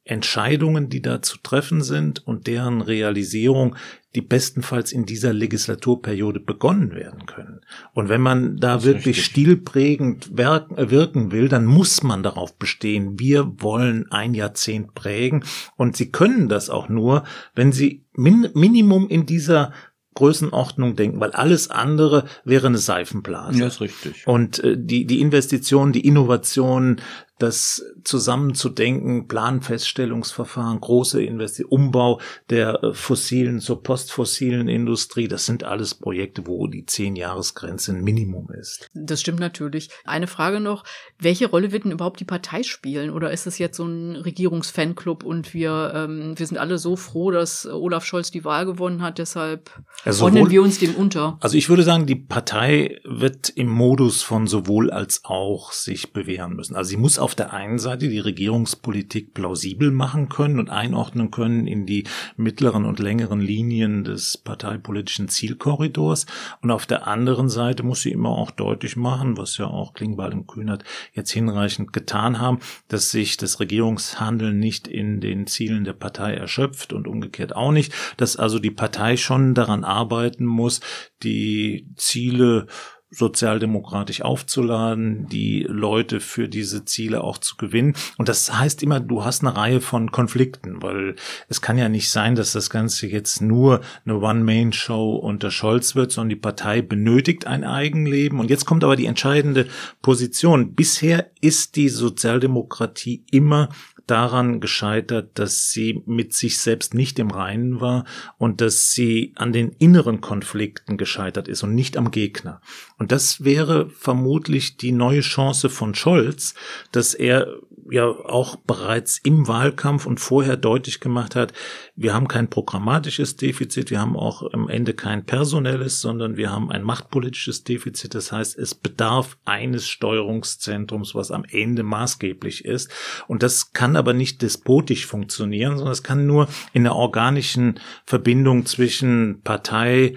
Entscheidungen, 0.06 0.88
die 0.88 1.02
da 1.02 1.20
zu 1.20 1.36
treffen 1.42 1.82
sind 1.82 2.26
und 2.26 2.46
deren 2.46 2.80
Realisierung, 2.80 3.74
die 4.14 4.20
bestenfalls 4.20 4.92
in 4.92 5.04
dieser 5.04 5.32
Legislaturperiode 5.32 6.38
begonnen 6.38 6.94
werden 6.94 7.26
können. 7.26 7.60
Und 7.92 8.08
wenn 8.08 8.20
man 8.20 8.56
da 8.56 8.84
wirklich 8.84 9.18
richtig. 9.18 9.24
stilprägend 9.24 10.38
wirken, 10.38 10.90
wirken 10.90 11.32
will, 11.32 11.48
dann 11.48 11.66
muss 11.66 12.04
man 12.04 12.22
darauf 12.22 12.56
bestehen, 12.56 13.18
wir 13.18 13.52
wollen 13.58 14.10
ein 14.12 14.32
Jahrzehnt 14.34 14.94
prägen. 14.94 15.44
Und 15.76 15.96
sie 15.96 16.12
können 16.12 16.48
das 16.48 16.70
auch 16.70 16.88
nur, 16.88 17.24
wenn 17.56 17.72
sie 17.72 18.04
min 18.14 18.48
Minimum 18.54 19.08
in 19.08 19.26
dieser 19.26 19.72
Größenordnung 20.16 20.96
denken, 20.96 21.20
weil 21.20 21.30
alles 21.30 21.70
andere 21.70 22.24
wäre 22.44 22.66
eine 22.66 22.78
Seifenblase. 22.78 23.60
Ja, 23.60 23.66
ist 23.68 23.80
richtig. 23.80 24.26
Und 24.26 24.58
äh, 24.64 24.76
die, 24.76 25.06
die 25.06 25.20
Investitionen, 25.20 25.92
die 25.92 26.06
Innovationen, 26.06 27.00
das 27.38 27.84
zusammenzudenken, 28.04 29.28
Planfeststellungsverfahren, 29.28 30.80
große 30.80 31.22
Investitionen, 31.22 31.86
Umbau 31.86 32.20
der 32.50 32.82
äh, 32.82 32.94
fossilen 32.94 33.60
zur 33.60 33.82
postfossilen 33.82 34.68
Industrie, 34.68 35.28
das 35.28 35.46
sind 35.46 35.64
alles 35.64 35.94
Projekte, 35.94 36.46
wo 36.46 36.66
die 36.66 36.86
Zehn-Jahres-Grenze 36.86 37.92
ein 37.92 38.02
Minimum 38.02 38.48
ist. 38.50 38.88
Das 38.94 39.20
stimmt 39.20 39.40
natürlich. 39.40 39.90
Eine 40.04 40.26
Frage 40.26 40.60
noch, 40.60 40.84
welche 41.18 41.48
Rolle 41.48 41.72
wird 41.72 41.84
denn 41.84 41.92
überhaupt 41.92 42.20
die 42.20 42.24
Partei 42.24 42.62
spielen? 42.62 43.10
Oder 43.10 43.30
ist 43.30 43.46
es 43.46 43.58
jetzt 43.58 43.76
so 43.76 43.84
ein 43.84 44.16
Regierungsfanclub 44.16 45.24
und 45.24 45.54
wir, 45.54 45.92
ähm, 45.94 46.38
wir 46.38 46.46
sind 46.46 46.58
alle 46.58 46.78
so 46.78 46.96
froh, 46.96 47.30
dass 47.30 47.66
Olaf 47.66 48.04
Scholz 48.04 48.30
die 48.30 48.44
Wahl 48.44 48.66
gewonnen 48.66 49.02
hat, 49.02 49.18
deshalb 49.18 49.70
also 50.04 50.24
ordnen 50.24 50.50
wir 50.50 50.62
uns 50.62 50.78
dem 50.78 50.94
unter? 50.94 51.38
Also 51.40 51.56
ich 51.56 51.68
würde 51.68 51.82
sagen, 51.82 52.06
die 52.06 52.16
Partei 52.16 53.00
wird 53.04 53.50
im 53.50 53.68
Modus 53.68 54.22
von 54.22 54.46
sowohl 54.46 54.90
als 54.90 55.22
auch 55.24 55.72
sich 55.72 56.12
bewähren 56.12 56.54
müssen. 56.54 56.76
Also 56.76 56.90
sie 56.90 56.96
muss 56.96 57.18
auf 57.26 57.34
der 57.34 57.52
einen 57.52 57.80
Seite 57.80 58.08
die 58.08 58.20
Regierungspolitik 58.20 59.34
plausibel 59.34 59.90
machen 59.90 60.28
können 60.28 60.60
und 60.60 60.70
einordnen 60.70 61.32
können 61.32 61.66
in 61.66 61.84
die 61.84 62.04
mittleren 62.36 62.84
und 62.84 63.00
längeren 63.00 63.40
Linien 63.40 64.04
des 64.04 64.38
parteipolitischen 64.38 65.26
Zielkorridors. 65.26 66.26
Und 66.62 66.70
auf 66.70 66.86
der 66.86 67.08
anderen 67.08 67.48
Seite 67.48 67.82
muss 67.82 68.02
sie 68.02 68.12
immer 68.12 68.28
auch 68.28 68.52
deutlich 68.52 68.96
machen, 68.96 69.36
was 69.36 69.58
ja 69.58 69.66
auch 69.66 69.92
Klingbeil 69.92 70.34
und 70.34 70.46
Kühnert 70.46 70.84
jetzt 71.14 71.32
hinreichend 71.32 71.92
getan 71.92 72.38
haben, 72.38 72.60
dass 72.86 73.10
sich 73.10 73.36
das 73.36 73.58
Regierungshandeln 73.58 74.56
nicht 74.56 74.86
in 74.86 75.20
den 75.20 75.48
Zielen 75.48 75.82
der 75.82 75.94
Partei 75.94 76.34
erschöpft 76.34 76.92
und 76.92 77.08
umgekehrt 77.08 77.56
auch 77.56 77.72
nicht, 77.72 77.92
dass 78.18 78.36
also 78.36 78.60
die 78.60 78.70
Partei 78.70 79.16
schon 79.16 79.52
daran 79.52 79.82
arbeiten 79.82 80.46
muss, 80.46 80.80
die 81.24 81.88
Ziele 81.96 82.68
sozialdemokratisch 83.10 84.22
aufzuladen, 84.22 85.28
die 85.28 85.64
Leute 85.68 86.20
für 86.20 86.48
diese 86.48 86.84
Ziele 86.84 87.22
auch 87.22 87.38
zu 87.38 87.56
gewinnen. 87.56 87.94
Und 88.18 88.28
das 88.28 88.58
heißt 88.58 88.82
immer, 88.82 88.98
du 88.98 89.24
hast 89.24 89.42
eine 89.42 89.56
Reihe 89.56 89.80
von 89.80 90.10
Konflikten, 90.10 90.82
weil 90.82 91.14
es 91.48 91.60
kann 91.60 91.78
ja 91.78 91.88
nicht 91.88 92.10
sein, 92.10 92.34
dass 92.34 92.52
das 92.52 92.68
Ganze 92.68 93.06
jetzt 93.06 93.40
nur 93.40 93.80
eine 94.04 94.18
One-Man-Show 94.18 95.16
unter 95.16 95.50
Scholz 95.50 95.94
wird, 95.94 96.10
sondern 96.10 96.30
die 96.30 96.36
Partei 96.36 96.82
benötigt 96.82 97.46
ein 97.46 97.62
Eigenleben. 97.62 98.40
Und 98.40 98.50
jetzt 98.50 98.66
kommt 98.66 98.82
aber 98.82 98.96
die 98.96 99.06
entscheidende 99.06 99.66
Position. 100.02 100.74
Bisher 100.74 101.30
ist 101.40 101.76
die 101.76 101.88
Sozialdemokratie 101.88 103.24
immer 103.30 103.68
daran 104.06 104.60
gescheitert, 104.60 105.38
dass 105.38 105.70
sie 105.70 106.02
mit 106.06 106.32
sich 106.32 106.58
selbst 106.58 106.94
nicht 106.94 107.18
im 107.18 107.30
Reinen 107.30 107.80
war 107.80 108.04
und 108.38 108.60
dass 108.60 108.92
sie 108.92 109.32
an 109.36 109.52
den 109.52 109.70
inneren 109.72 110.20
Konflikten 110.20 110.96
gescheitert 110.96 111.48
ist 111.48 111.62
und 111.62 111.74
nicht 111.74 111.96
am 111.96 112.10
Gegner. 112.10 112.60
Und 112.98 113.12
das 113.12 113.44
wäre 113.44 113.90
vermutlich 113.90 114.76
die 114.76 114.92
neue 114.92 115.20
Chance 115.20 115.68
von 115.68 115.94
Scholz, 115.94 116.54
dass 116.92 117.14
er 117.14 117.48
ja 117.90 118.06
auch 118.06 118.56
bereits 118.56 119.18
im 119.22 119.48
Wahlkampf 119.48 120.06
und 120.06 120.20
vorher 120.20 120.56
deutlich 120.56 121.00
gemacht 121.00 121.34
hat, 121.34 121.52
wir 121.94 122.14
haben 122.14 122.28
kein 122.28 122.48
programmatisches 122.48 123.36
Defizit, 123.36 123.90
wir 123.90 124.00
haben 124.00 124.16
auch 124.16 124.52
am 124.52 124.68
Ende 124.68 124.94
kein 124.94 125.24
personelles, 125.24 126.00
sondern 126.00 126.36
wir 126.36 126.50
haben 126.50 126.70
ein 126.70 126.82
machtpolitisches 126.82 127.64
Defizit. 127.64 128.14
Das 128.14 128.32
heißt, 128.32 128.58
es 128.58 128.74
bedarf 128.74 129.36
eines 129.44 129.88
Steuerungszentrums, 129.88 131.14
was 131.14 131.30
am 131.30 131.44
Ende 131.50 131.82
maßgeblich 131.82 132.64
ist. 132.64 132.90
Und 133.26 133.42
das 133.42 133.72
kann 133.72 133.96
aber 133.96 134.12
nicht 134.12 134.42
despotisch 134.42 135.06
funktionieren, 135.06 135.76
sondern 135.76 135.92
es 135.92 136.02
kann 136.02 136.26
nur 136.26 136.48
in 136.72 136.84
der 136.84 136.94
organischen 136.94 137.80
Verbindung 138.04 138.66
zwischen 138.66 139.40
Partei 139.42 140.14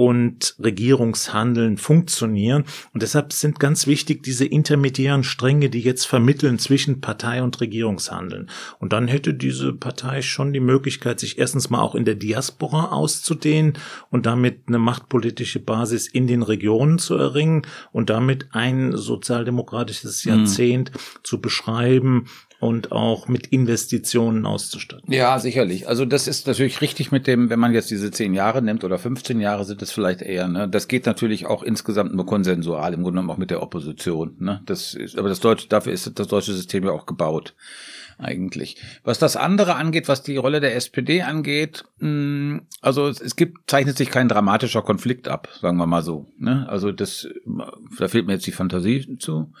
und 0.00 0.54
Regierungshandeln 0.58 1.76
funktionieren. 1.76 2.64
Und 2.94 3.02
deshalb 3.02 3.34
sind 3.34 3.60
ganz 3.60 3.86
wichtig 3.86 4.22
diese 4.22 4.46
intermediären 4.46 5.24
Stränge, 5.24 5.68
die 5.68 5.80
jetzt 5.80 6.06
vermitteln 6.06 6.58
zwischen 6.58 7.02
Partei 7.02 7.42
und 7.42 7.60
Regierungshandeln. 7.60 8.48
Und 8.78 8.94
dann 8.94 9.08
hätte 9.08 9.34
diese 9.34 9.74
Partei 9.74 10.22
schon 10.22 10.54
die 10.54 10.60
Möglichkeit, 10.60 11.20
sich 11.20 11.38
erstens 11.38 11.68
mal 11.68 11.82
auch 11.82 11.94
in 11.94 12.06
der 12.06 12.14
Diaspora 12.14 12.92
auszudehnen 12.92 13.74
und 14.08 14.24
damit 14.24 14.62
eine 14.68 14.78
machtpolitische 14.78 15.60
Basis 15.60 16.08
in 16.08 16.26
den 16.26 16.42
Regionen 16.42 16.98
zu 16.98 17.16
erringen 17.16 17.66
und 17.92 18.08
damit 18.08 18.48
ein 18.52 18.96
sozialdemokratisches 18.96 20.24
mhm. 20.24 20.30
Jahrzehnt 20.30 20.94
mhm. 20.94 20.98
zu 21.24 21.42
beschreiben, 21.42 22.24
und 22.60 22.92
auch 22.92 23.26
mit 23.26 23.46
Investitionen 23.46 24.44
auszustatten. 24.44 25.10
Ja, 25.12 25.38
sicherlich. 25.38 25.88
Also 25.88 26.04
das 26.04 26.28
ist 26.28 26.46
natürlich 26.46 26.82
richtig 26.82 27.10
mit 27.10 27.26
dem, 27.26 27.48
wenn 27.48 27.58
man 27.58 27.72
jetzt 27.72 27.90
diese 27.90 28.10
zehn 28.10 28.34
Jahre 28.34 28.60
nimmt 28.60 28.84
oder 28.84 28.98
15 28.98 29.40
Jahre 29.40 29.64
sind 29.64 29.80
es 29.80 29.90
vielleicht 29.90 30.20
eher. 30.20 30.46
Ne? 30.46 30.68
Das 30.68 30.86
geht 30.86 31.06
natürlich 31.06 31.46
auch 31.46 31.62
insgesamt 31.62 32.14
nur 32.14 32.26
konsensual, 32.26 32.92
im 32.92 33.02
Grunde 33.02 33.16
genommen 33.16 33.30
auch 33.30 33.38
mit 33.38 33.50
der 33.50 33.62
Opposition. 33.62 34.36
Ne? 34.38 34.60
Das 34.66 34.94
ist, 34.94 35.18
aber 35.18 35.30
das 35.30 35.40
deutsche, 35.40 35.68
dafür 35.68 35.92
ist 35.92 36.18
das 36.18 36.28
deutsche 36.28 36.52
System 36.52 36.84
ja 36.84 36.92
auch 36.92 37.06
gebaut 37.06 37.54
eigentlich. 38.18 38.76
Was 39.04 39.18
das 39.18 39.36
andere 39.36 39.76
angeht, 39.76 40.08
was 40.08 40.22
die 40.22 40.36
Rolle 40.36 40.60
der 40.60 40.76
SPD 40.76 41.22
angeht, 41.22 41.84
mh, 41.98 42.08
mm, 42.10 42.66
also 42.82 43.08
es, 43.08 43.20
es, 43.20 43.36
gibt, 43.36 43.70
zeichnet 43.70 43.96
sich 43.96 44.10
kein 44.10 44.28
dramatischer 44.28 44.82
Konflikt 44.82 45.28
ab, 45.28 45.48
sagen 45.60 45.78
wir 45.78 45.86
mal 45.86 46.02
so. 46.02 46.30
Ne? 46.38 46.66
Also 46.68 46.92
das, 46.92 47.28
da 47.98 48.08
fehlt 48.08 48.26
mir 48.26 48.34
jetzt 48.34 48.46
die 48.46 48.52
Fantasie 48.52 49.16
zu. 49.18 49.52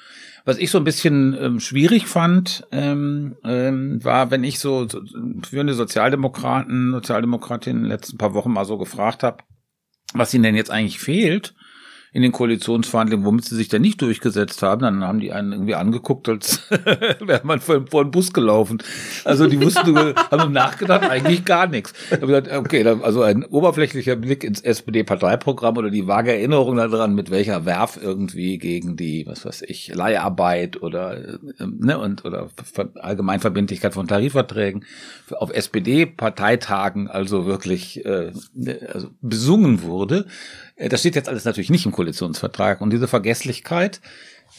Was 0.44 0.58
ich 0.58 0.70
so 0.70 0.78
ein 0.78 0.84
bisschen 0.84 1.36
ähm, 1.40 1.60
schwierig 1.60 2.06
fand, 2.06 2.66
ähm, 2.72 3.36
ähm, 3.44 4.02
war, 4.04 4.30
wenn 4.30 4.44
ich 4.44 4.58
so, 4.58 4.88
so 4.88 5.02
führende 5.46 5.74
Sozialdemokraten, 5.74 6.92
Sozialdemokratinnen 6.92 7.84
in 7.84 7.88
den 7.88 7.92
letzten 7.92 8.18
paar 8.18 8.34
Wochen 8.34 8.52
mal 8.52 8.64
so 8.64 8.78
gefragt 8.78 9.22
habe, 9.22 9.38
was 10.14 10.34
ihnen 10.34 10.44
denn 10.44 10.56
jetzt 10.56 10.70
eigentlich 10.70 10.98
fehlt, 10.98 11.54
in 12.12 12.22
den 12.22 12.32
Koalitionsverhandlungen, 12.32 13.24
womit 13.24 13.44
sie 13.44 13.54
sich 13.54 13.68
da 13.68 13.78
nicht 13.78 14.02
durchgesetzt 14.02 14.62
haben, 14.62 14.82
dann 14.82 15.04
haben 15.04 15.20
die 15.20 15.32
einen 15.32 15.52
irgendwie 15.52 15.76
angeguckt, 15.76 16.28
als 16.28 16.62
wäre 16.70 17.42
man 17.44 17.60
vor, 17.60 17.86
vor 17.88 18.04
den 18.04 18.10
Bus 18.10 18.32
gelaufen. 18.32 18.78
Also 19.24 19.46
die 19.46 19.60
wussten, 19.60 19.96
haben 20.30 20.52
nachgedacht, 20.52 21.08
eigentlich 21.08 21.44
gar 21.44 21.68
nichts. 21.68 21.94
Gesagt, 22.10 22.52
okay, 22.52 22.84
also 22.84 23.22
ein 23.22 23.44
oberflächlicher 23.44 24.16
Blick 24.16 24.42
ins 24.42 24.60
SPD-Parteiprogramm 24.60 25.76
oder 25.76 25.90
die 25.90 26.08
vage 26.08 26.32
Erinnerung 26.32 26.76
daran, 26.76 27.14
mit 27.14 27.30
welcher 27.30 27.64
Werf 27.64 27.98
irgendwie 28.00 28.58
gegen 28.58 28.96
die, 28.96 29.26
was 29.26 29.44
weiß 29.44 29.62
ich, 29.62 29.94
Leiharbeit 29.94 30.82
oder 30.82 31.16
äh, 31.16 31.38
ne 31.60 31.98
und 31.98 32.24
oder 32.24 32.48
Allgemeinverbindlichkeit 32.96 33.94
von 33.94 34.08
Tarifverträgen 34.08 34.84
auf 35.38 35.52
SPD-Parteitagen 35.52 37.08
also 37.08 37.46
wirklich 37.46 38.04
äh, 38.04 38.32
ne, 38.54 38.88
also 38.92 39.08
besungen 39.20 39.82
wurde. 39.82 40.26
Äh, 40.80 40.88
das 40.88 41.00
steht 41.00 41.14
jetzt 41.14 41.28
alles 41.28 41.44
natürlich 41.44 41.70
nicht 41.70 41.86
im 41.86 41.92
Koalitionsvertrag. 41.92 42.80
Und 42.80 42.90
diese 42.90 43.06
Vergesslichkeit 43.06 44.00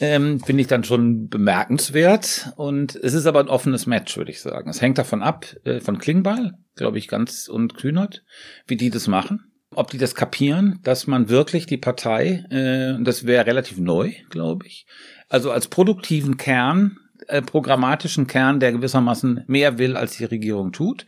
ähm, 0.00 0.40
finde 0.40 0.62
ich 0.62 0.68
dann 0.68 0.84
schon 0.84 1.28
bemerkenswert. 1.28 2.52
Und 2.56 2.96
es 2.96 3.12
ist 3.12 3.26
aber 3.26 3.40
ein 3.40 3.48
offenes 3.48 3.86
Match, 3.86 4.16
würde 4.16 4.30
ich 4.30 4.40
sagen. 4.40 4.70
Es 4.70 4.80
hängt 4.80 4.98
davon 4.98 5.22
ab, 5.22 5.46
äh, 5.64 5.80
von 5.80 5.98
Klingbeil, 5.98 6.52
glaube 6.76 6.98
ich, 6.98 7.08
ganz 7.08 7.48
und 7.48 7.74
Kühnert, 7.74 8.24
wie 8.66 8.76
die 8.76 8.90
das 8.90 9.08
machen. 9.08 9.44
Ob 9.74 9.90
die 9.90 9.98
das 9.98 10.14
kapieren, 10.14 10.80
dass 10.82 11.06
man 11.06 11.28
wirklich 11.28 11.66
die 11.66 11.78
Partei, 11.78 12.44
äh, 12.50 13.02
das 13.02 13.26
wäre 13.26 13.46
relativ 13.46 13.78
neu, 13.78 14.12
glaube 14.28 14.66
ich, 14.66 14.86
also 15.28 15.50
als 15.50 15.68
produktiven 15.68 16.36
Kern 16.36 16.98
äh, 17.32 17.42
programmatischen 17.42 18.26
Kern, 18.26 18.60
der 18.60 18.72
gewissermaßen 18.72 19.44
mehr 19.46 19.78
will, 19.78 19.96
als 19.96 20.16
die 20.16 20.24
Regierung 20.24 20.72
tut. 20.72 21.06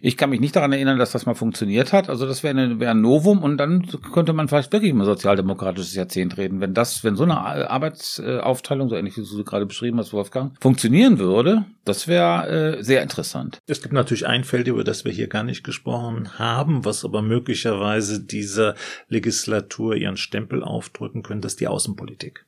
Ich 0.00 0.16
kann 0.16 0.30
mich 0.30 0.40
nicht 0.40 0.54
daran 0.54 0.72
erinnern, 0.72 0.98
dass 0.98 1.12
das 1.12 1.24
mal 1.24 1.34
funktioniert 1.34 1.92
hat. 1.92 2.10
Also 2.10 2.26
das 2.26 2.42
wäre 2.42 2.78
wär 2.78 2.90
ein 2.90 3.00
Novum 3.00 3.42
und 3.42 3.56
dann 3.56 3.86
könnte 4.12 4.32
man 4.34 4.48
vielleicht 4.48 4.72
wirklich 4.72 4.92
mal 4.92 5.06
sozialdemokratisches 5.06 5.94
Jahrzehnt 5.94 6.36
reden. 6.36 6.60
Wenn 6.60 6.74
das, 6.74 7.04
wenn 7.04 7.16
so 7.16 7.24
eine 7.24 7.38
Arbeitsaufteilung, 7.38 8.88
so 8.90 8.96
ähnlich 8.96 9.16
wie 9.16 9.22
du 9.22 9.44
gerade 9.44 9.66
beschrieben 9.66 9.98
hast, 9.98 10.12
Wolfgang, 10.12 10.52
funktionieren 10.60 11.18
würde, 11.18 11.64
das 11.84 12.06
wäre 12.06 12.76
äh, 12.76 12.82
sehr 12.82 13.02
interessant. 13.02 13.58
Es 13.66 13.80
gibt 13.80 13.94
natürlich 13.94 14.26
ein 14.26 14.44
Feld, 14.44 14.68
über 14.68 14.84
das 14.84 15.04
wir 15.04 15.12
hier 15.12 15.28
gar 15.28 15.42
nicht 15.42 15.64
gesprochen 15.64 16.38
haben, 16.38 16.84
was 16.84 17.04
aber 17.04 17.22
möglicherweise 17.22 18.22
dieser 18.22 18.74
Legislatur 19.08 19.96
ihren 19.96 20.18
Stempel 20.18 20.62
aufdrücken 20.62 21.22
könnte, 21.22 21.46
das 21.46 21.54
ist 21.54 21.60
die 21.60 21.68
Außenpolitik 21.68 22.44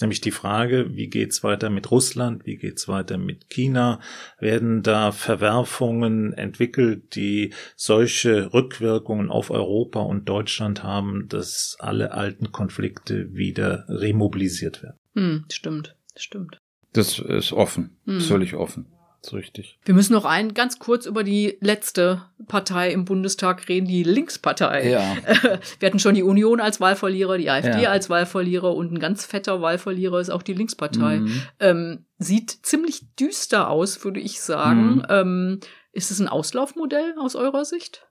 ist 0.00 0.02
nämlich 0.02 0.22
die 0.22 0.30
Frage, 0.30 0.96
wie 0.96 1.08
geht's 1.08 1.44
weiter 1.44 1.68
mit 1.68 1.90
Russland, 1.90 2.46
wie 2.46 2.56
geht's 2.56 2.88
weiter 2.88 3.18
mit 3.18 3.50
China? 3.50 4.00
Werden 4.38 4.82
da 4.82 5.12
Verwerfungen 5.12 6.32
entwickelt, 6.32 7.14
die 7.16 7.52
solche 7.76 8.54
Rückwirkungen 8.54 9.28
auf 9.28 9.50
Europa 9.50 10.00
und 10.00 10.26
Deutschland 10.26 10.82
haben, 10.82 11.28
dass 11.28 11.76
alle 11.80 12.12
alten 12.12 12.50
Konflikte 12.50 13.34
wieder 13.34 13.84
remobilisiert 13.88 14.82
werden? 14.82 14.96
Hm, 15.14 15.44
stimmt, 15.52 15.96
stimmt. 16.16 16.56
Das 16.94 17.18
ist 17.18 17.52
offen, 17.52 17.98
hm. 18.06 18.22
völlig 18.22 18.54
offen. 18.54 18.86
Ist 19.22 19.34
richtig. 19.34 19.78
Wir 19.84 19.92
müssen 19.92 20.14
noch 20.14 20.24
ein 20.24 20.54
ganz 20.54 20.78
kurz 20.78 21.04
über 21.04 21.22
die 21.24 21.58
letzte 21.60 22.22
Partei 22.48 22.90
im 22.90 23.04
Bundestag 23.04 23.68
reden, 23.68 23.86
die 23.86 24.02
Linkspartei. 24.02 24.88
Ja. 24.88 25.16
Wir 25.78 25.86
hatten 25.86 25.98
schon 25.98 26.14
die 26.14 26.22
Union 26.22 26.58
als 26.58 26.80
Wahlverlierer, 26.80 27.36
die 27.36 27.50
AfD 27.50 27.82
ja. 27.82 27.90
als 27.90 28.08
Wahlverlierer 28.08 28.74
und 28.74 28.92
ein 28.92 28.98
ganz 28.98 29.26
fetter 29.26 29.60
Wahlverlierer 29.60 30.20
ist 30.20 30.30
auch 30.30 30.42
die 30.42 30.54
Linkspartei. 30.54 31.18
Mhm. 31.18 31.42
Ähm, 31.58 32.04
sieht 32.18 32.50
ziemlich 32.62 33.14
düster 33.16 33.68
aus, 33.68 34.02
würde 34.04 34.20
ich 34.20 34.40
sagen. 34.40 34.96
Mhm. 34.96 35.06
Ähm, 35.10 35.60
ist 35.92 36.10
es 36.10 36.20
ein 36.20 36.28
Auslaufmodell 36.28 37.14
aus 37.18 37.34
eurer 37.36 37.66
Sicht? 37.66 38.06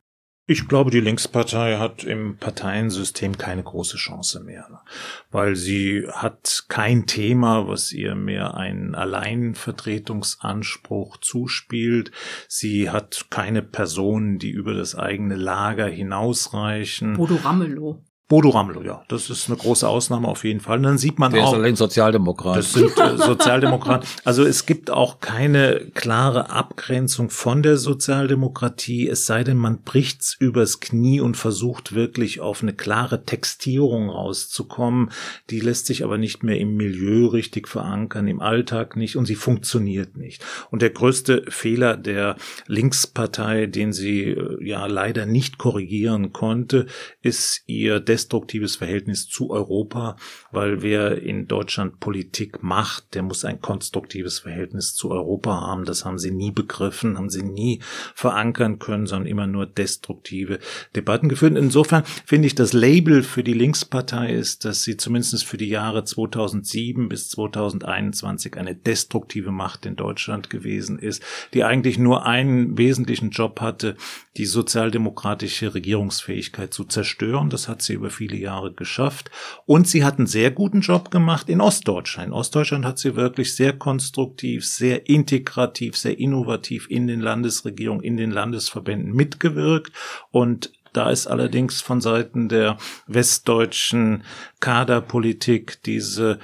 Ich 0.52 0.68
glaube, 0.68 0.90
die 0.90 1.00
Linkspartei 1.00 1.78
hat 1.78 2.04
im 2.04 2.38
Parteiensystem 2.38 3.38
keine 3.38 3.62
große 3.62 3.98
Chance 3.98 4.40
mehr, 4.40 4.82
weil 5.30 5.56
sie 5.56 6.08
hat 6.12 6.66
kein 6.70 7.06
Thema, 7.06 7.68
was 7.68 7.92
ihr 7.92 8.16
mehr 8.16 8.58
einen 8.58 8.96
Alleinvertretungsanspruch 8.96 11.18
zuspielt. 11.18 12.10
Sie 12.48 12.90
hat 12.90 13.28
keine 13.30 13.62
Personen, 13.62 14.40
die 14.40 14.50
über 14.50 14.74
das 14.74 14.96
eigene 14.96 15.36
Lager 15.36 15.86
hinausreichen. 15.86 17.14
Bodo 17.14 17.36
Ramelow. 17.36 18.02
Bodo 18.30 18.50
Ramelow, 18.50 18.84
ja, 18.84 19.04
das 19.08 19.32
ist 19.32 19.50
eine 19.50 19.58
große 19.58 19.88
Ausnahme 19.90 20.28
auf 20.28 20.44
jeden 20.44 20.60
Fall. 20.60 20.78
Und 20.78 20.84
dann 20.84 20.98
sieht 21.00 21.18
man 21.18 21.34
Der 21.34 21.44
auch. 21.44 21.48
ist 21.52 21.56
allerdings 21.56 21.80
Sozialdemokrat. 21.80 22.58
Das 22.58 22.74
sind 22.74 22.96
äh, 22.96 23.18
Sozialdemokraten. 23.18 24.08
Also 24.24 24.46
es 24.46 24.68
gibt 24.68 24.92
auch 24.92 25.20
keine 25.20 25.88
klare 25.96 26.52
Abgrenzung 26.52 27.32
von 27.32 27.64
der 27.64 27.78
Sozialdemokratie, 27.78 29.08
es 29.10 29.26
sei 29.26 29.44
denn, 29.44 29.58
man 29.58 29.82
bricht's 29.82 30.36
übers 30.40 30.80
Knie 30.80 31.22
und 31.22 31.38
versucht 31.38 31.96
wirklich 31.96 32.40
auf 32.40 32.62
eine 32.62 32.74
klare 32.74 33.26
Textierung 33.26 34.12
rauszukommen. 34.12 35.10
Die 35.50 35.60
lässt 35.60 35.88
sich 35.88 36.04
aber 36.04 36.20
nicht 36.20 36.44
mehr 36.44 36.60
im 36.60 36.76
Milieu 36.78 37.30
richtig 37.30 37.68
verankern, 37.68 38.28
im 38.28 38.42
Alltag 38.42 38.96
nicht 38.96 39.16
und 39.16 39.26
sie 39.26 39.34
funktioniert 39.34 40.18
nicht. 40.18 40.46
Und 40.70 40.84
der 40.84 40.92
größte 40.92 41.46
Fehler 41.50 41.98
der 41.98 42.36
Linkspartei, 42.68 43.66
den 43.66 43.92
sie 43.92 44.26
äh, 44.26 44.64
ja 44.64 44.86
leider 44.86 45.26
nicht 45.26 45.58
korrigieren 45.58 46.32
konnte, 46.32 46.86
ist 47.24 47.64
ihr 47.66 48.00
destruktives 48.20 48.76
Verhältnis 48.76 49.30
zu 49.30 49.50
Europa, 49.50 50.18
weil 50.52 50.82
wer 50.82 51.22
in 51.22 51.48
Deutschland 51.48 52.02
Politik 52.02 52.62
macht, 52.62 53.16
der 53.16 53.24
muss 53.24 53.46
ein 53.46 53.62
konstruktives 53.62 54.40
Verhältnis 54.40 54.94
zu 54.94 55.10
Europa 55.10 55.62
haben. 55.62 55.86
Das 55.86 56.04
haben 56.04 56.20
sie 56.20 56.32
nie 56.32 56.52
begriffen, 56.52 57.18
haben 57.18 57.30
sie 57.30 57.44
nie 57.44 57.80
verankern 58.16 58.78
können, 58.78 59.08
sondern 59.08 59.28
immer 59.28 59.48
nur 59.48 59.66
destruktive 59.66 60.60
Debatten 60.96 61.30
geführt. 61.30 61.56
Insofern 61.56 62.04
finde 62.26 62.48
ich, 62.48 62.56
das 62.56 62.74
Label 62.74 63.24
für 63.24 63.44
die 63.44 63.54
Linkspartei 63.54 64.34
ist, 64.34 64.66
dass 64.66 64.84
sie 64.84 64.98
zumindest 64.98 65.46
für 65.46 65.58
die 65.58 65.70
Jahre 65.70 66.04
2007 66.04 67.08
bis 67.08 67.30
2021 67.30 68.58
eine 68.58 68.76
destruktive 68.76 69.52
Macht 69.52 69.86
in 69.86 69.96
Deutschland 69.96 70.50
gewesen 70.50 71.00
ist, 71.00 71.24
die 71.54 71.64
eigentlich 71.64 71.98
nur 71.98 72.26
einen 72.26 72.78
wesentlichen 72.78 73.30
Job 73.30 73.62
hatte, 73.62 73.96
die 74.36 74.46
sozialdemokratische 74.46 75.74
Regierungsfähigkeit 75.74 76.74
zu 76.74 76.84
zerstören. 76.84 77.50
Das 77.50 77.70
hat 77.70 77.82
sie 77.82 77.94
über 77.94 78.09
viele 78.10 78.38
Jahre 78.38 78.74
geschafft. 78.74 79.32
Und 79.66 79.88
sie 79.88 80.04
hat 80.04 80.18
einen 80.18 80.28
sehr 80.28 80.52
guten 80.52 80.82
Job 80.82 81.12
gemacht 81.12 81.50
in 81.50 81.62
Ostdeutschland. 81.62 82.28
In 82.28 82.34
Ostdeutschland 82.34 82.86
hat 82.86 83.00
sie 83.00 83.16
wirklich 83.16 83.56
sehr 83.56 83.74
konstruktiv, 83.74 84.66
sehr 84.66 85.10
integrativ, 85.10 85.98
sehr 85.98 86.20
innovativ 86.20 86.88
in 86.90 87.08
den 87.08 87.20
Landesregierungen, 87.20 88.04
in 88.04 88.18
den 88.18 88.32
Landesverbänden 88.32 89.14
mitgewirkt 89.14 89.94
und 90.32 90.72
da 90.94 91.12
ist 91.12 91.28
allerdings 91.28 91.82
von 91.82 92.02
Seiten 92.02 92.50
der 92.50 92.78
westdeutschen 93.08 94.24
Kaderpolitik 94.60 95.84
diese 95.84 96.40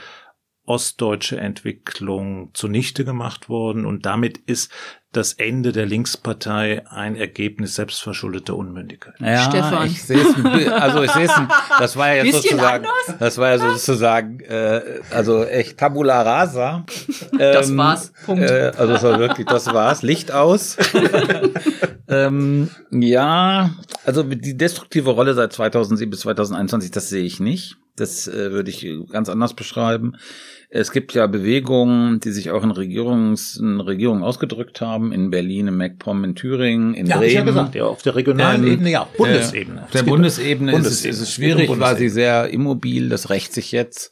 ostdeutsche 0.65 1.37
Entwicklung 1.37 2.49
zunichte 2.53 3.05
gemacht 3.05 3.49
worden 3.49 3.85
und 3.85 4.05
damit 4.05 4.37
ist 4.37 4.71
das 5.15 5.33
Ende 5.33 5.71
der 5.71 5.85
Linkspartei 5.85 6.83
ein 6.89 7.15
Ergebnis 7.15 7.75
selbstverschuldeter 7.75 8.55
Unmündigkeit. 8.55 9.15
Ja, 9.19 9.49
Stefan. 9.49 9.87
ich 9.87 10.03
sehe 10.03 10.19
es, 10.21 10.71
also 10.71 11.03
ich 11.03 11.11
sehe 11.11 11.25
es, 11.25 11.31
das 11.79 11.95
war 11.95 12.09
ja 12.09 12.23
jetzt 12.23 12.35
Bisschen 12.35 12.57
sozusagen, 12.57 12.85
anders? 12.85 13.19
das 13.19 13.37
war 13.37 13.49
ja 13.49 13.57
sozusagen, 13.59 14.39
äh, 14.41 14.81
also 15.11 15.43
echt 15.45 15.77
Tabula 15.77 16.21
rasa. 16.21 16.85
Das 17.37 17.69
Ähm, 17.69 17.77
war's. 17.77 18.11
Punkt. 18.25 18.43
Äh, 18.49 18.71
also 18.77 18.93
das 18.93 19.03
war 19.03 19.19
wirklich, 19.19 19.47
das 19.47 19.67
war's. 19.67 20.01
Licht 20.01 20.31
aus. 20.31 20.77
ähm, 22.07 22.69
ja, 22.91 23.71
also 24.05 24.23
die 24.23 24.57
destruktive 24.57 25.11
Rolle 25.11 25.33
seit 25.33 25.53
2007 25.53 26.09
bis 26.09 26.21
2021, 26.21 26.91
das 26.91 27.09
sehe 27.09 27.23
ich 27.23 27.39
nicht. 27.39 27.77
Das 27.95 28.27
äh, 28.27 28.51
würde 28.51 28.69
ich 28.69 28.85
ganz 29.11 29.29
anders 29.29 29.53
beschreiben. 29.53 30.17
Es 30.77 30.91
gibt 30.91 31.13
ja 31.13 31.25
Bewegungen, 31.27 32.19
die 32.19 32.31
sich 32.31 32.51
auch 32.51 32.61
in, 32.61 32.71
Regierungs, 32.71 33.55
in 33.55 33.79
Regierungen 33.79 34.23
ausgedrückt 34.23 34.81
haben, 34.81 35.13
in 35.13 35.29
Berlin, 35.29 35.69
in 35.69 35.77
MacPom, 35.77 36.23
in 36.25 36.35
Thüringen, 36.35 36.93
in 36.93 37.05
Ja, 37.05 37.15
Bremen. 37.15 37.27
ich 37.29 37.33
ja 37.35 37.43
gesagt, 37.43 37.75
ja, 37.75 37.85
auf 37.85 38.01
der 38.01 38.15
regionalen 38.15 38.65
Ähm, 38.65 38.73
Ebene, 38.73 38.91
ja, 38.91 39.03
auf 39.03 39.13
Bundesebene. 39.13 39.79
Äh, 39.79 39.83
auf 39.83 39.91
der 39.91 40.01
gibt- 40.01 40.09
Bundesebene, 40.09 40.71
ist, 40.73 40.77
es, 40.77 40.83
Bundesebene. 40.83 41.13
ist 41.13 41.21
es 41.21 41.31
schwierig, 41.31 41.69
war 41.69 41.75
sie 41.75 41.79
Bundesebene. 42.07 42.09
sehr 42.11 42.49
immobil, 42.49 43.07
das 43.07 43.29
rächt 43.29 43.53
sich 43.53 43.71
jetzt. 43.71 44.11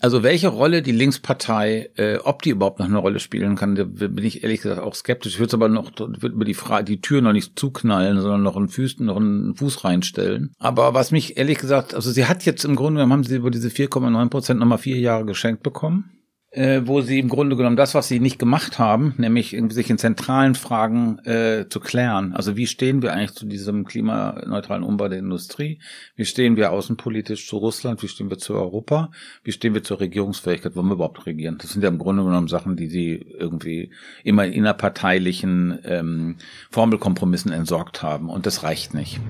Also 0.00 0.22
welche 0.22 0.48
Rolle 0.48 0.82
die 0.82 0.92
Linkspartei, 0.92 1.90
äh, 1.96 2.18
ob 2.18 2.42
die 2.42 2.50
überhaupt 2.50 2.78
noch 2.78 2.86
eine 2.86 2.98
Rolle 2.98 3.18
spielen 3.18 3.56
kann, 3.56 3.74
da 3.74 3.84
bin 3.84 4.24
ich 4.24 4.44
ehrlich 4.44 4.60
gesagt 4.60 4.80
auch 4.80 4.94
skeptisch. 4.94 5.34
Ich 5.34 5.40
würde 5.40 5.54
aber 5.54 5.68
noch, 5.68 5.90
würde 5.98 6.36
mir 6.36 6.44
die 6.44 6.54
Frage, 6.54 6.84
die 6.84 7.00
Tür 7.00 7.20
noch 7.20 7.32
nicht 7.32 7.58
zuknallen, 7.58 8.20
sondern 8.20 8.42
noch 8.42 8.56
einen 8.56 8.68
Fuß, 8.68 9.00
noch 9.00 9.16
einen 9.16 9.56
Fuß 9.56 9.82
reinstellen. 9.84 10.52
Aber 10.58 10.94
was 10.94 11.10
mich 11.10 11.36
ehrlich 11.36 11.58
gesagt, 11.58 11.94
also 11.94 12.12
sie 12.12 12.26
hat 12.26 12.44
jetzt 12.44 12.64
im 12.64 12.76
Grunde 12.76 12.98
genommen, 12.98 13.12
haben 13.12 13.24
sie 13.24 13.36
über 13.36 13.50
diese 13.50 13.68
4,9 13.68 14.28
Prozent 14.28 14.60
nochmal 14.60 14.78
vier 14.78 14.98
Jahre 14.98 15.24
geschenkt 15.24 15.64
bekommen 15.64 16.17
äh, 16.50 16.80
wo 16.84 17.02
sie 17.02 17.18
im 17.18 17.28
Grunde 17.28 17.56
genommen 17.56 17.76
das, 17.76 17.94
was 17.94 18.08
sie 18.08 18.20
nicht 18.20 18.38
gemacht 18.38 18.78
haben, 18.78 19.14
nämlich 19.18 19.52
irgendwie 19.52 19.74
sich 19.74 19.90
in 19.90 19.98
zentralen 19.98 20.54
Fragen 20.54 21.18
äh, 21.26 21.66
zu 21.68 21.78
klären. 21.78 22.32
Also 22.32 22.56
wie 22.56 22.66
stehen 22.66 23.02
wir 23.02 23.12
eigentlich 23.12 23.34
zu 23.34 23.44
diesem 23.44 23.84
klimaneutralen 23.84 24.82
Umbau 24.82 25.08
der 25.08 25.18
Industrie? 25.18 25.78
Wie 26.16 26.24
stehen 26.24 26.56
wir 26.56 26.72
außenpolitisch 26.72 27.46
zu 27.46 27.58
Russland? 27.58 28.02
Wie 28.02 28.08
stehen 28.08 28.30
wir 28.30 28.38
zu 28.38 28.54
Europa? 28.54 29.10
Wie 29.44 29.52
stehen 29.52 29.74
wir 29.74 29.82
zur 29.84 30.00
Regierungsfähigkeit? 30.00 30.74
Wollen 30.74 30.88
wir 30.88 30.94
überhaupt 30.94 31.26
regieren? 31.26 31.58
Das 31.60 31.72
sind 31.72 31.82
ja 31.82 31.88
im 31.88 31.98
Grunde 31.98 32.24
genommen 32.24 32.48
Sachen, 32.48 32.76
die 32.76 32.88
sie 32.88 33.26
irgendwie 33.38 33.90
immer 34.24 34.46
in 34.46 34.54
innerparteilichen 34.54 35.78
ähm, 35.84 36.36
Formelkompromissen 36.70 37.52
entsorgt 37.52 38.02
haben. 38.02 38.30
Und 38.30 38.46
das 38.46 38.62
reicht 38.62 38.94
nicht. 38.94 39.20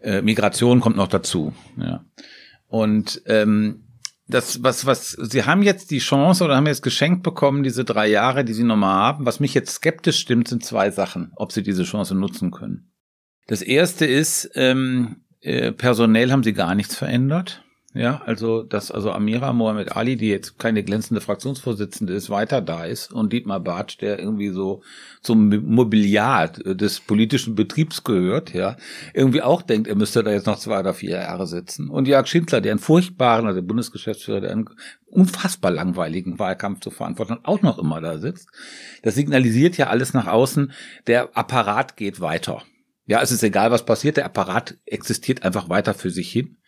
Äh, 0.00 0.22
Migration 0.22 0.80
kommt 0.80 0.96
noch 0.96 1.08
dazu. 1.08 1.52
Ja. 1.76 2.04
Und 2.68 3.22
ähm, 3.26 3.84
das, 4.30 4.62
was, 4.62 4.86
was, 4.86 5.10
sie 5.10 5.44
haben 5.44 5.62
jetzt 5.62 5.90
die 5.90 5.98
Chance 5.98 6.44
oder 6.44 6.56
haben 6.56 6.66
jetzt 6.66 6.82
geschenkt 6.82 7.22
bekommen, 7.22 7.62
diese 7.62 7.84
drei 7.84 8.08
Jahre, 8.08 8.44
die 8.44 8.54
sie 8.54 8.64
nochmal 8.64 8.94
haben. 8.94 9.26
Was 9.26 9.40
mich 9.40 9.54
jetzt 9.54 9.74
skeptisch 9.74 10.18
stimmt, 10.18 10.48
sind 10.48 10.64
zwei 10.64 10.90
Sachen, 10.90 11.32
ob 11.36 11.52
sie 11.52 11.62
diese 11.62 11.84
Chance 11.84 12.14
nutzen 12.14 12.50
können. 12.50 12.92
Das 13.46 13.62
erste 13.62 14.06
ist, 14.06 14.50
ähm, 14.54 15.24
äh, 15.40 15.72
personell 15.72 16.30
haben 16.30 16.42
sie 16.42 16.52
gar 16.52 16.74
nichts 16.74 16.96
verändert. 16.96 17.64
Ja, 17.92 18.22
also, 18.24 18.62
dass 18.62 18.92
also 18.92 19.10
Amira 19.10 19.52
Mohamed 19.52 19.96
Ali, 19.96 20.16
die 20.16 20.28
jetzt 20.28 20.60
keine 20.60 20.84
glänzende 20.84 21.20
Fraktionsvorsitzende 21.20 22.12
ist, 22.12 22.30
weiter 22.30 22.60
da 22.60 22.84
ist 22.84 23.12
und 23.12 23.32
Dietmar 23.32 23.58
Bartsch, 23.58 24.00
der 24.00 24.20
irgendwie 24.20 24.50
so 24.50 24.82
zum 25.22 25.48
Mobiliar 25.48 26.50
des 26.50 27.00
politischen 27.00 27.56
Betriebs 27.56 28.04
gehört, 28.04 28.54
ja, 28.54 28.76
irgendwie 29.12 29.42
auch 29.42 29.62
denkt, 29.62 29.88
er 29.88 29.96
müsste 29.96 30.22
da 30.22 30.30
jetzt 30.30 30.46
noch 30.46 30.60
zwei 30.60 30.78
oder 30.78 30.94
vier 30.94 31.10
Jahre 31.10 31.48
sitzen. 31.48 31.90
Und 31.90 32.06
Jörg 32.06 32.28
Schindler, 32.28 32.60
der 32.60 32.70
einen 32.70 32.78
furchtbaren, 32.78 33.46
also 33.46 33.60
der 33.60 33.66
Bundesgeschäftsführer, 33.66 34.40
der 34.40 34.52
einen 34.52 34.70
unfassbar 35.06 35.72
langweiligen 35.72 36.38
Wahlkampf 36.38 36.78
zu 36.82 36.92
verantworten 36.92 37.38
auch 37.42 37.60
noch 37.62 37.80
immer 37.80 38.00
da 38.00 38.18
sitzt. 38.18 38.50
Das 39.02 39.16
signalisiert 39.16 39.76
ja 39.78 39.88
alles 39.88 40.14
nach 40.14 40.28
außen, 40.28 40.70
der 41.08 41.36
Apparat 41.36 41.96
geht 41.96 42.20
weiter. 42.20 42.62
Ja, 43.06 43.20
es 43.20 43.32
ist 43.32 43.42
egal, 43.42 43.72
was 43.72 43.84
passiert, 43.84 44.16
der 44.16 44.26
Apparat 44.26 44.78
existiert 44.86 45.42
einfach 45.42 45.68
weiter 45.68 45.94
für 45.94 46.10
sich 46.10 46.30
hin. 46.30 46.58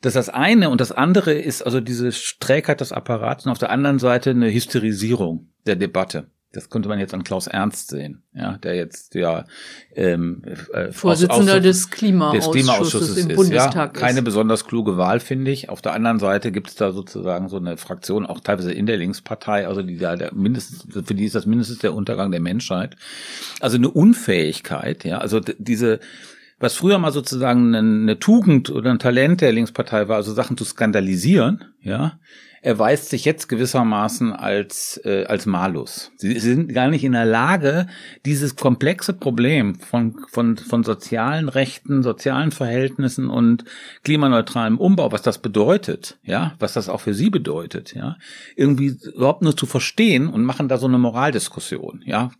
Das 0.00 0.10
ist 0.12 0.16
das 0.16 0.28
eine 0.28 0.70
und 0.70 0.80
das 0.80 0.92
andere 0.92 1.32
ist 1.32 1.62
also 1.62 1.80
diese 1.80 2.10
Trägheit 2.40 2.80
des 2.80 2.92
Apparats 2.92 3.46
und 3.46 3.52
auf 3.52 3.58
der 3.58 3.70
anderen 3.70 3.98
Seite 3.98 4.30
eine 4.30 4.52
Hysterisierung 4.52 5.48
der 5.66 5.76
Debatte. 5.76 6.26
Das 6.52 6.70
könnte 6.70 6.88
man 6.88 7.00
jetzt 7.00 7.12
an 7.12 7.24
Klaus 7.24 7.48
Ernst 7.48 7.88
sehen, 7.90 8.22
ja, 8.32 8.58
der 8.58 8.76
jetzt 8.76 9.16
ja 9.16 9.44
ähm, 9.96 10.42
äh, 10.72 10.92
Vorsitzender 10.92 11.56
aus- 11.56 11.62
des 11.62 11.90
Klimaausschusses, 11.90 12.44
des 12.44 12.52
Klimaausschusses 12.52 13.16
im 13.16 13.30
ist. 13.30 13.36
Bundestag 13.36 13.74
ja, 13.96 14.00
keine 14.00 14.20
ist. 14.20 14.24
besonders 14.24 14.64
kluge 14.64 14.96
Wahl, 14.96 15.18
finde 15.18 15.50
ich. 15.50 15.68
Auf 15.68 15.82
der 15.82 15.94
anderen 15.94 16.20
Seite 16.20 16.52
gibt 16.52 16.68
es 16.68 16.76
da 16.76 16.92
sozusagen 16.92 17.48
so 17.48 17.56
eine 17.56 17.76
Fraktion, 17.76 18.24
auch 18.24 18.38
teilweise 18.38 18.72
in 18.72 18.86
der 18.86 18.98
Linkspartei, 18.98 19.66
also 19.66 19.82
die 19.82 19.96
da 19.96 20.14
der 20.14 20.32
mindestens, 20.32 20.86
für 20.92 21.14
die 21.14 21.24
ist 21.24 21.34
das 21.34 21.44
mindestens 21.46 21.78
der 21.80 21.92
Untergang 21.92 22.30
der 22.30 22.40
Menschheit. 22.40 22.94
Also 23.58 23.76
eine 23.76 23.90
Unfähigkeit, 23.90 25.04
ja, 25.04 25.18
also 25.18 25.40
diese 25.40 25.98
was 26.58 26.74
früher 26.74 26.98
mal 26.98 27.12
sozusagen 27.12 27.74
eine, 27.74 28.18
Tugend 28.18 28.70
oder 28.70 28.90
ein 28.90 28.98
Talent 28.98 29.40
der 29.40 29.52
Linkspartei 29.52 30.08
war, 30.08 30.16
also 30.16 30.32
Sachen 30.32 30.56
zu 30.56 30.64
skandalisieren, 30.64 31.64
ja, 31.80 32.18
erweist 32.62 33.10
sich 33.10 33.26
jetzt 33.26 33.48
gewissermaßen 33.50 34.32
als 34.32 34.98
äh, 35.04 35.26
als 35.26 35.44
Malus. 35.44 36.12
Sie 36.16 36.38
sind 36.38 36.72
gar 36.72 36.88
nicht 36.88 37.04
in 37.04 37.12
der 37.12 37.26
Lage, 37.26 37.86
dieses 38.24 38.56
komplexe 38.56 39.12
Problem 39.12 39.74
von 39.74 40.16
von 40.30 40.56
von 40.56 40.82
sozialen 40.82 41.50
Rechten, 41.50 42.02
sozialen 42.02 42.52
Verhältnissen 42.52 43.28
und 43.28 43.64
klimaneutralem 44.02 44.78
Umbau, 44.78 45.12
was 45.12 45.20
das 45.20 45.38
bedeutet, 45.38 46.18
ja, 46.22 46.54
was 46.58 46.72
das 46.72 46.88
auch 46.88 47.02
für 47.02 47.12
Sie 47.12 47.28
bedeutet, 47.28 47.94
ja, 47.94 48.16
irgendwie 48.56 48.96
überhaupt 49.14 49.42
nur 49.42 49.56
zu 49.56 49.66
verstehen 49.66 50.28
und 50.28 50.44
machen 50.44 50.68
da 50.68 50.78
so 50.78 50.86
eine 50.86 50.98
Moraldiskussion, 50.98 52.02
ja. 52.06 52.30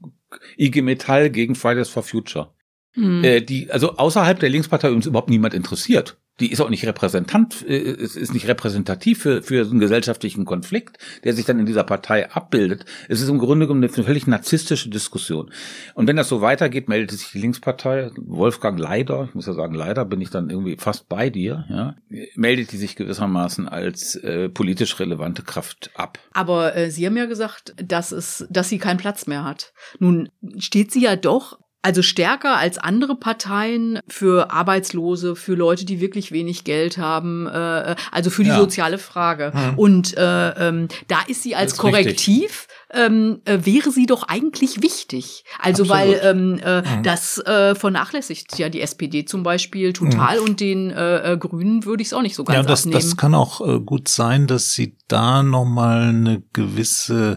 IG 0.57 0.81
Metall 0.81 1.29
gegen 1.29 1.55
Fridays 1.55 1.91
for 1.91 2.03
Future 2.03 2.49
äh, 2.97 3.43
die 3.43 3.71
also 3.71 3.97
außerhalb 3.97 4.39
der 4.39 4.51
Linkspartei 4.51 4.89
übrigens 4.89 5.07
überhaupt 5.07 5.31
niemand 5.31 5.55
interessiert. 5.55 6.17
Die 6.41 6.51
ist 6.51 6.61
auch 6.61 6.69
nicht 6.69 6.85
repräsentant, 6.85 7.65
äh, 7.67 7.77
es 7.77 8.17
ist 8.17 8.35
nicht 8.35 8.49
repräsentativ 8.49 9.23
für, 9.23 9.43
für 9.43 9.65
so 9.65 9.71
einen 9.71 9.79
gesellschaftlichen 9.79 10.45
Konflikt, 10.45 10.99
der 11.23 11.33
sich 11.33 11.45
dann 11.45 11.61
in 11.61 11.67
dieser 11.67 11.85
Partei 11.85 12.31
abbildet. 12.31 12.85
Es 13.09 13.21
ist 13.21 13.29
im 13.29 13.39
Grunde 13.39 13.67
genommen 13.67 13.85
eine 13.85 14.05
völlig 14.05 14.27
narzisstische 14.27 14.91
Diskussion. 14.91 15.53
Und 15.95 16.09
wenn 16.09 16.17
das 16.17 16.29
so 16.29 16.41
weitergeht, 16.41 16.89
meldet 16.89 17.13
sich 17.13 17.31
die 17.31 17.39
Linkspartei, 17.39 18.11
Wolfgang 18.17 18.79
leider, 18.79 19.27
ich 19.29 19.35
muss 19.35 19.47
ja 19.47 19.53
sagen, 19.53 19.75
leider 19.75 20.05
bin 20.05 20.21
ich 20.21 20.31
dann 20.31 20.51
irgendwie 20.51 20.77
fast 20.77 21.09
bei 21.09 21.31
dir, 21.31 21.67
ja, 21.69 21.95
meldet 22.35 22.73
die 22.73 22.79
sich 22.79 22.97
gewissermaßen 22.97 23.69
als 23.69 24.17
äh, 24.17 24.49
politisch 24.49 24.99
relevante 24.99 25.43
Kraft 25.43 25.91
ab. 25.95 26.19
Aber 26.33 26.77
äh, 26.77 26.91
Sie 26.91 27.07
haben 27.07 27.17
ja 27.17 27.27
gesagt, 27.27 27.75
dass, 27.77 28.11
es, 28.11 28.45
dass 28.51 28.69
sie 28.69 28.79
keinen 28.79 28.99
Platz 28.99 29.29
mehr 29.29 29.45
hat. 29.45 29.73
Nun 30.01 30.31
steht 30.59 30.91
sie 30.91 31.03
ja 31.03 31.15
doch 31.15 31.59
Also 31.85 32.01
stärker 32.01 32.57
als 32.57 32.79
andere 32.79 33.15
Parteien 33.15 34.01
für 34.09 34.51
Arbeitslose, 34.51 35.37
für 35.37 35.55
Leute, 35.55 35.85
die 35.85 36.01
wirklich 36.01 36.33
wenig 36.33 36.65
Geld 36.65 36.97
haben, 36.97 37.47
äh, 37.47 37.95
also 38.11 38.31
für 38.31 38.43
die 38.43 38.49
Ja. 38.49 38.57
soziale 38.57 38.97
Frage. 38.97 39.53
Und 39.77 40.17
äh, 40.17 40.69
ähm, 40.69 40.89
da 41.09 41.19
ist 41.29 41.43
sie 41.43 41.55
als 41.55 41.73
ist 41.73 41.79
Korrektiv. 41.79 42.69
Ähm, 42.91 43.41
äh, 43.45 43.59
wäre 43.65 43.91
sie 43.91 44.07
doch 44.07 44.23
eigentlich 44.29 44.81
wichtig. 44.81 45.45
Also 45.59 45.83
Absolut. 45.83 45.91
weil 45.91 46.21
ähm, 46.23 46.59
äh, 46.65 46.83
das 47.03 47.39
äh, 47.39 47.75
vernachlässigt 47.75 48.57
ja 48.59 48.69
die 48.71 48.81
SPD 48.81 49.25
zum 49.27 49.43
Beispiel 49.43 49.93
total 49.93 50.39
und 50.39 50.61
den 50.61 50.91
äh, 50.91 51.33
äh, 51.33 51.37
Grünen 51.37 51.85
würde 51.85 52.03
ich 52.03 52.09
es 52.09 52.15
auch 52.15 52.23
nicht 52.23 52.37
so 52.37 52.45
ganz 52.45 52.57
Ja, 52.57 52.63
das, 52.63 52.81
abnehmen. 52.87 53.03
das 53.03 53.17
kann 53.19 53.35
auch 53.35 53.61
äh, 53.61 53.81
gut 53.81 54.09
sein, 54.09 54.47
dass 54.47 54.73
sie 54.73 54.97
da 55.09 55.43
nochmal 55.43 56.03
eine 56.11 56.43
gewisse 56.53 57.37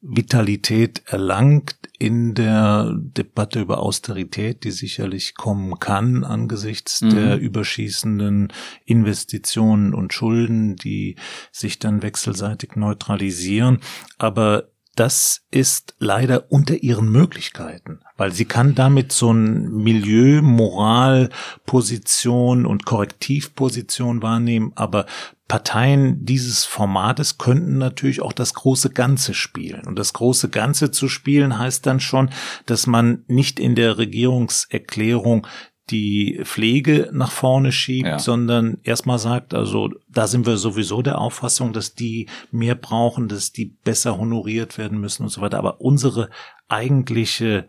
Vitalität 0.00 1.02
erlangt 1.06 1.76
in 1.98 2.34
der 2.34 2.94
Debatte 2.96 3.60
über 3.60 3.80
Austerität, 3.80 4.62
die 4.62 4.70
sicherlich 4.70 5.34
kommen 5.34 5.78
kann 5.80 6.22
angesichts 6.22 7.00
Mhm. 7.00 7.10
der 7.10 7.38
überschießenden 7.38 8.52
Investitionen 8.84 9.94
und 9.94 10.12
Schulden, 10.12 10.76
die 10.76 11.16
sich 11.50 11.80
dann 11.80 12.02
wechselseitig 12.02 12.76
neutralisieren. 12.76 13.80
Aber 14.18 14.70
das 14.98 15.42
ist 15.52 15.94
leider 16.00 16.50
unter 16.50 16.82
ihren 16.82 17.08
Möglichkeiten, 17.10 18.00
weil 18.16 18.32
sie 18.32 18.46
kann 18.46 18.74
damit 18.74 19.12
so 19.12 19.32
ein 19.32 19.70
Milieu, 19.70 20.42
Moral, 20.42 21.30
Position 21.66 22.66
und 22.66 22.84
Korrektivposition 22.84 24.22
wahrnehmen, 24.22 24.72
aber 24.74 25.06
Parteien 25.46 26.26
dieses 26.26 26.64
Formates 26.64 27.38
könnten 27.38 27.78
natürlich 27.78 28.20
auch 28.20 28.32
das 28.32 28.54
große 28.54 28.90
Ganze 28.90 29.34
spielen. 29.34 29.86
Und 29.86 29.98
das 29.98 30.12
große 30.12 30.48
Ganze 30.48 30.90
zu 30.90 31.08
spielen 31.08 31.58
heißt 31.58 31.86
dann 31.86 32.00
schon, 32.00 32.30
dass 32.66 32.86
man 32.86 33.24
nicht 33.28 33.60
in 33.60 33.76
der 33.76 33.98
Regierungserklärung 33.98 35.46
die 35.90 36.40
Pflege 36.44 37.10
nach 37.12 37.30
vorne 37.30 37.72
schiebt, 37.72 38.06
Ja. 38.06 38.18
sondern 38.18 38.78
erstmal 38.82 39.18
sagt, 39.18 39.54
also 39.54 39.90
da 40.08 40.26
sind 40.26 40.46
wir 40.46 40.56
sowieso 40.56 41.02
der 41.02 41.18
Auffassung, 41.20 41.72
dass 41.72 41.94
die 41.94 42.26
mehr 42.50 42.74
brauchen, 42.74 43.28
dass 43.28 43.52
die 43.52 43.66
besser 43.84 44.18
honoriert 44.18 44.78
werden 44.78 45.00
müssen 45.00 45.22
und 45.24 45.28
so 45.30 45.40
weiter. 45.40 45.58
Aber 45.58 45.80
unsere 45.80 46.30
eigentliche 46.68 47.66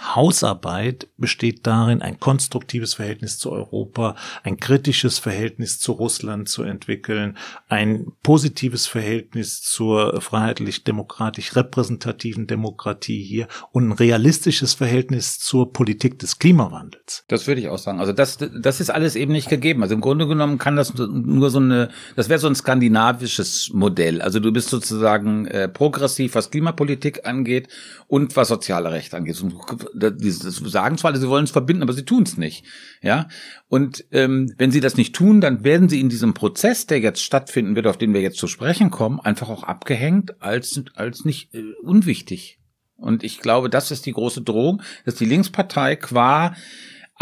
Hausarbeit 0.00 1.08
besteht 1.16 1.66
darin, 1.66 2.02
ein 2.02 2.18
konstruktives 2.18 2.94
Verhältnis 2.94 3.38
zu 3.38 3.52
Europa, 3.52 4.16
ein 4.42 4.56
kritisches 4.56 5.18
Verhältnis 5.18 5.78
zu 5.78 5.92
Russland 5.92 6.48
zu 6.48 6.62
entwickeln, 6.62 7.36
ein 7.68 8.06
positives 8.22 8.86
Verhältnis 8.86 9.60
zur 9.60 10.20
freiheitlich-demokratisch 10.20 11.56
repräsentativen 11.56 12.46
Demokratie 12.46 13.22
hier 13.22 13.48
und 13.70 13.88
ein 13.88 13.92
realistisches 13.92 14.74
Verhältnis 14.74 15.38
zur 15.38 15.72
Politik 15.72 16.18
des 16.18 16.38
Klimawandels. 16.38 17.24
Das 17.28 17.46
würde 17.46 17.60
ich 17.60 17.68
auch 17.68 17.78
sagen. 17.78 18.00
Also 18.00 18.12
das, 18.12 18.38
das 18.38 18.80
ist 18.80 18.90
alles 18.90 19.14
eben 19.14 19.32
nicht 19.32 19.48
gegeben. 19.48 19.82
Also 19.82 19.94
im 19.94 20.00
Grunde 20.00 20.26
genommen 20.26 20.58
kann 20.58 20.76
das 20.76 20.94
nur 20.94 21.50
so 21.50 21.58
eine, 21.58 21.90
das 22.16 22.28
wäre 22.28 22.40
so 22.40 22.48
ein 22.48 22.54
skandinavisches 22.54 23.70
Modell. 23.72 24.20
Also 24.22 24.40
du 24.40 24.52
bist 24.52 24.70
sozusagen 24.70 25.46
äh, 25.46 25.68
progressiv, 25.68 26.34
was 26.34 26.50
Klimapolitik 26.50 27.26
angeht 27.26 27.68
und 28.08 28.36
was 28.36 28.48
soziale 28.48 28.90
Rechte 28.90 29.16
angeht. 29.16 29.40
Und 29.40 29.54
das 29.94 30.56
sagen 30.56 30.98
zwar 30.98 31.16
sie 31.16 31.28
wollen 31.28 31.44
es 31.44 31.50
verbinden, 31.50 31.82
aber 31.82 31.92
sie 31.92 32.04
tun 32.04 32.22
es 32.24 32.36
nicht. 32.36 32.64
Ja. 33.02 33.28
Und 33.68 34.04
ähm, 34.12 34.52
wenn 34.58 34.70
sie 34.70 34.80
das 34.80 34.96
nicht 34.96 35.14
tun, 35.14 35.40
dann 35.40 35.64
werden 35.64 35.88
sie 35.88 36.00
in 36.00 36.08
diesem 36.08 36.34
Prozess, 36.34 36.86
der 36.86 37.00
jetzt 37.00 37.22
stattfinden 37.22 37.76
wird, 37.76 37.86
auf 37.86 37.98
den 37.98 38.14
wir 38.14 38.20
jetzt 38.20 38.38
zu 38.38 38.46
sprechen 38.46 38.90
kommen, 38.90 39.20
einfach 39.20 39.48
auch 39.48 39.62
abgehängt 39.62 40.40
als 40.42 40.82
als 40.94 41.24
nicht 41.24 41.54
äh, 41.54 41.62
unwichtig. 41.82 42.58
Und 42.96 43.24
ich 43.24 43.40
glaube, 43.40 43.68
das 43.68 43.90
ist 43.90 44.06
die 44.06 44.12
große 44.12 44.42
Drohung, 44.42 44.80
dass 45.04 45.16
die 45.16 45.24
Linkspartei 45.24 45.96
qua 45.96 46.54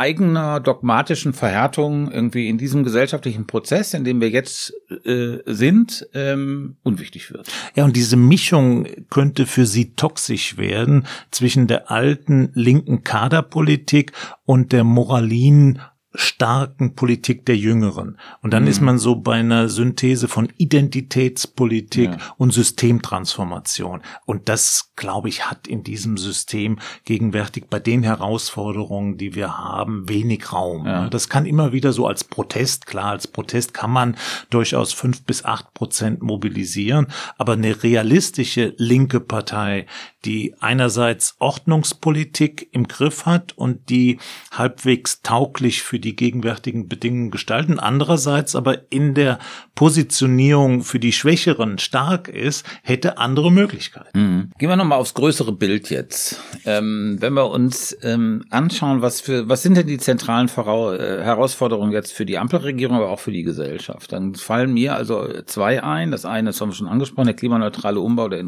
eigener 0.01 0.61
dogmatischen 0.61 1.35
Verhärtung 1.35 2.11
irgendwie 2.11 2.49
in 2.49 2.57
diesem 2.57 2.85
gesellschaftlichen 2.85 3.47
Prozess, 3.47 3.93
in 3.93 4.03
dem 4.03 4.23
wir 4.23 4.31
jetzt 4.31 4.73
äh, 5.05 5.37
sind, 5.45 6.09
ähm, 6.15 6.77
unwichtig 6.83 7.31
wird. 7.31 7.49
Ja, 7.75 7.85
und 7.85 7.95
diese 7.97 8.17
Mischung 8.17 8.87
könnte 9.11 9.45
für 9.45 9.67
sie 9.67 9.95
toxisch 9.97 10.57
werden 10.57 11.07
zwischen 11.31 11.67
der 11.67 11.91
alten 11.91 12.51
linken 12.55 13.05
Kaderpolitik 13.05 14.13
und 14.47 14.73
der 14.73 14.85
moralin 14.85 15.81
starken 16.15 16.97
Politik 16.97 17.47
der 17.47 17.57
Jüngeren. 17.57 18.19
Und 18.43 18.53
dann 18.53 18.67
ist 18.67 18.81
man 18.81 18.99
so 18.99 19.15
bei 19.17 19.35
einer 19.37 19.69
Synthese 19.69 20.27
von 20.27 20.49
Identitätspolitik 20.57 22.11
Ja. 22.11 22.19
und 22.37 22.53
Systemtransformation. 22.53 24.01
Und 24.27 24.49
das, 24.49 24.91
glaube 24.97 25.29
ich, 25.29 25.47
hat 25.49 25.69
in 25.69 25.85
diesem 25.85 26.17
System 26.17 26.79
gegenwärtig 27.05 27.65
bei 27.71 27.79
den 27.79 28.03
Herausforderungen, 28.03 29.19
die 29.19 29.35
wir 29.35 29.57
haben, 29.59 30.09
wenig 30.09 30.53
Raum. 30.53 30.87
Ja. 30.87 31.09
Das 31.09 31.29
kann 31.29 31.47
immer 31.47 31.73
wieder 31.73 31.93
so 31.93 32.07
als 32.07 32.25
Protest, 32.25 32.87
klar, 32.87 33.11
als 33.11 33.29
Protest 33.29 33.73
kann 33.73 33.91
man 33.93 34.17
durchaus 34.51 34.93
fünf 34.93 35.23
bis 35.23 35.45
acht 35.45 35.75
Prozent 35.75 36.23
mobilisieren, 36.23 37.07
aber 37.39 37.53
eine 37.53 37.83
realistische 37.83 38.75
linke 38.79 39.21
Partei, 39.21 39.87
die 40.25 40.55
einerseits 40.61 41.37
Ordnungspolitik 41.39 42.69
im 42.73 42.89
Griff 42.89 43.27
hat 43.27 43.57
und 43.57 43.89
die 43.89 44.19
halbwegs 44.53 45.23
tauglich 45.23 45.83
für 45.83 45.99
die 45.99 46.15
gegenwärtigen 46.15 46.89
Bedingungen 46.89 47.31
gestalten, 47.31 47.79
andererseits 47.79 48.55
aber 48.55 48.93
in 48.93 49.15
der 49.15 49.39
Positionierung 49.75 50.83
für 50.83 50.99
die 50.99 51.13
Schwächeren 51.13 51.79
stark 51.79 52.29
ist, 52.29 52.67
hätte 52.83 53.19
andere 53.19 53.51
Möglichkeiten. 53.51 54.19
Mhm. 54.19 54.53
Gehen 54.59 54.69
wir 54.69 54.77
nochmal 54.77 54.99
aufs 54.99 55.15
größere 55.15 55.53
Bild 55.53 55.89
jetzt. 55.91 56.41
Ähm, 56.67 57.17
wenn 57.21 57.33
wir 57.33 57.51
uns 57.51 57.97
ähm, 58.03 58.45
anschauen, 58.51 59.03
was 59.03 59.21
für, 59.21 59.49
was 59.49 59.63
sind 59.63 59.77
denn 59.77 59.87
die 59.87 59.99
zentralen 59.99 60.49
Vorau 60.49 60.93
äh, 60.93 61.23
Herausforderungen 61.23 61.93
jetzt 61.93 62.13
für 62.13 62.27
die 62.27 62.39
Ampelregierung, 62.39 62.97
aber 62.97 63.09
auch 63.09 63.21
für 63.21 63.33
die 63.33 63.43
Gesellschaft? 63.43 64.13
Dann 64.13 64.35
fallen 64.35 64.73
mir 64.75 64.95
also 64.95 65.43
zwei 65.47 65.83
ein. 65.83 66.11
Das 66.11 66.25
eine, 66.25 66.51
das 66.51 66.61
haben 66.61 66.71
wir 66.71 66.75
schon 66.75 66.89
angesprochen, 66.89 67.27
der 67.27 67.37
klimaneutrale 67.37 68.01
Umbau 68.01 68.29
der 68.29 68.41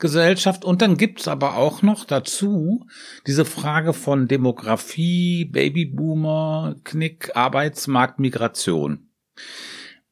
Industriegesellschaft. 0.00 0.64
Und 0.64 0.82
dann 0.82 0.96
gibt's 0.96 1.28
aber 1.28 1.56
auch 1.56 1.82
noch 1.82 2.04
dazu 2.04 2.86
diese 3.26 3.44
Frage 3.44 3.92
von 3.92 4.28
Demografie, 4.28 5.44
Babyboomer, 5.44 6.76
Knick, 6.84 7.30
Arbeitsmarkt, 7.34 8.18
Migration 8.18 9.10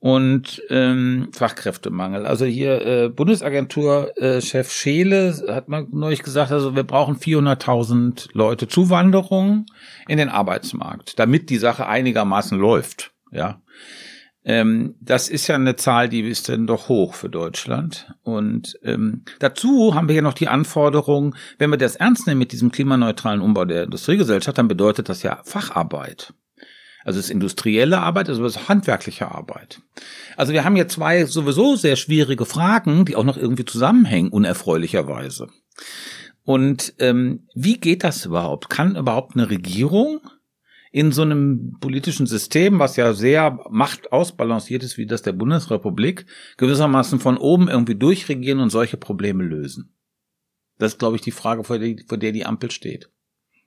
und 0.01 0.63
ähm, 0.71 1.29
Fachkräftemangel. 1.33 2.25
Also 2.25 2.45
hier 2.45 2.87
äh, 2.87 3.09
Bundesagenturchef 3.09 4.71
Scheele 4.71 5.35
hat 5.49 5.69
mal 5.69 5.87
neulich 5.91 6.23
gesagt, 6.23 6.53
also 6.53 6.77
wir 6.77 6.85
brauchen 6.85 7.17
400.000 7.17 8.29
Leute 8.33 8.69
Zuwanderung 8.69 9.67
in 10.07 10.19
den 10.19 10.29
Arbeitsmarkt, 10.29 11.19
damit 11.19 11.51
die 11.51 11.59
Sache 11.59 11.87
einigermaßen 11.87 12.57
läuft. 12.57 13.13
Ja, 13.33 13.61
ähm, 14.45 14.95
das 15.01 15.29
ist 15.29 15.47
ja 15.47 15.57
eine 15.57 15.77
Zahl, 15.77 16.09
die 16.09 16.21
ist 16.21 16.49
dann 16.49 16.67
doch 16.67 16.89
hoch 16.89 17.15
für 17.15 17.29
Deutschland. 17.29 18.13
Und 18.23 18.79
ähm, 18.83 19.25
dazu 19.41 19.95
haben 19.95 20.09
wir 20.09 20.15
ja 20.17 20.23
noch 20.23 20.35
die 20.35 20.49
Anforderung, 20.49 21.35
wenn 21.59 21.71
wir 21.71 21.77
das 21.77 21.97
ernst 21.97 22.27
nehmen 22.27 22.39
mit 22.39 22.53
diesem 22.53 22.73
klimaneutralen 22.73 23.41
Umbau 23.41 23.65
der 23.65 23.85
Industriegesellschaft, 23.85 24.57
dann 24.57 24.69
bedeutet 24.69 25.09
das 25.09 25.23
ja 25.23 25.41
Facharbeit. 25.45 26.33
Also 27.05 27.21
es 27.21 27.27
ist 27.27 27.31
industrielle 27.31 28.01
Arbeit, 28.01 28.29
also 28.29 28.45
es 28.45 28.57
ist 28.57 28.69
handwerkliche 28.69 29.31
Arbeit. 29.31 29.81
Also 30.37 30.53
wir 30.53 30.65
haben 30.65 30.75
hier 30.75 30.89
zwei 30.89 31.25
sowieso 31.25 31.77
sehr 31.77 31.97
schwierige 31.97 32.45
Fragen, 32.45 33.05
die 33.05 33.17
auch 33.17 33.25
noch 33.25 33.37
irgendwie 33.37 33.65
zusammenhängen, 33.65 34.31
unerfreulicherweise. 34.31 35.49
Und 36.45 36.95
ähm, 36.99 37.47
wie 37.55 37.79
geht 37.79 38.05
das 38.05 38.25
überhaupt? 38.25 38.71
Kann 38.71 38.97
überhaupt 38.97 39.37
eine 39.37 39.51
Regierung 39.51 40.21
in 40.91 41.13
so 41.13 41.23
einem 41.23 41.77
politischen 41.81 42.27
System, 42.27 42.79
was 42.79 42.97
ja 42.97 43.13
sehr 43.13 43.59
machtausbalanciert 43.71 44.83
ist, 44.83 44.99
wie 44.99 45.07
das 45.07 45.23
der 45.23 45.33
Bundesrepublik, 45.33 46.27
gewissermaßen 46.57 47.21
von 47.21 47.37
oben 47.37 47.69
irgendwie 47.69 47.97
durchregieren 47.97 48.61
und 48.61 48.71
solche 48.71 48.97
Probleme 48.97 49.45
lösen? 49.45 49.95
Das 50.79 50.93
ist, 50.93 50.99
glaube 50.99 51.17
ich, 51.17 51.23
die 51.23 51.33
Frage, 51.33 51.65
vor 51.65 51.79
der, 51.79 51.97
vor 52.07 52.19
der 52.19 52.33
die 52.33 52.47
Ampel 52.47 52.71
steht 52.71 53.11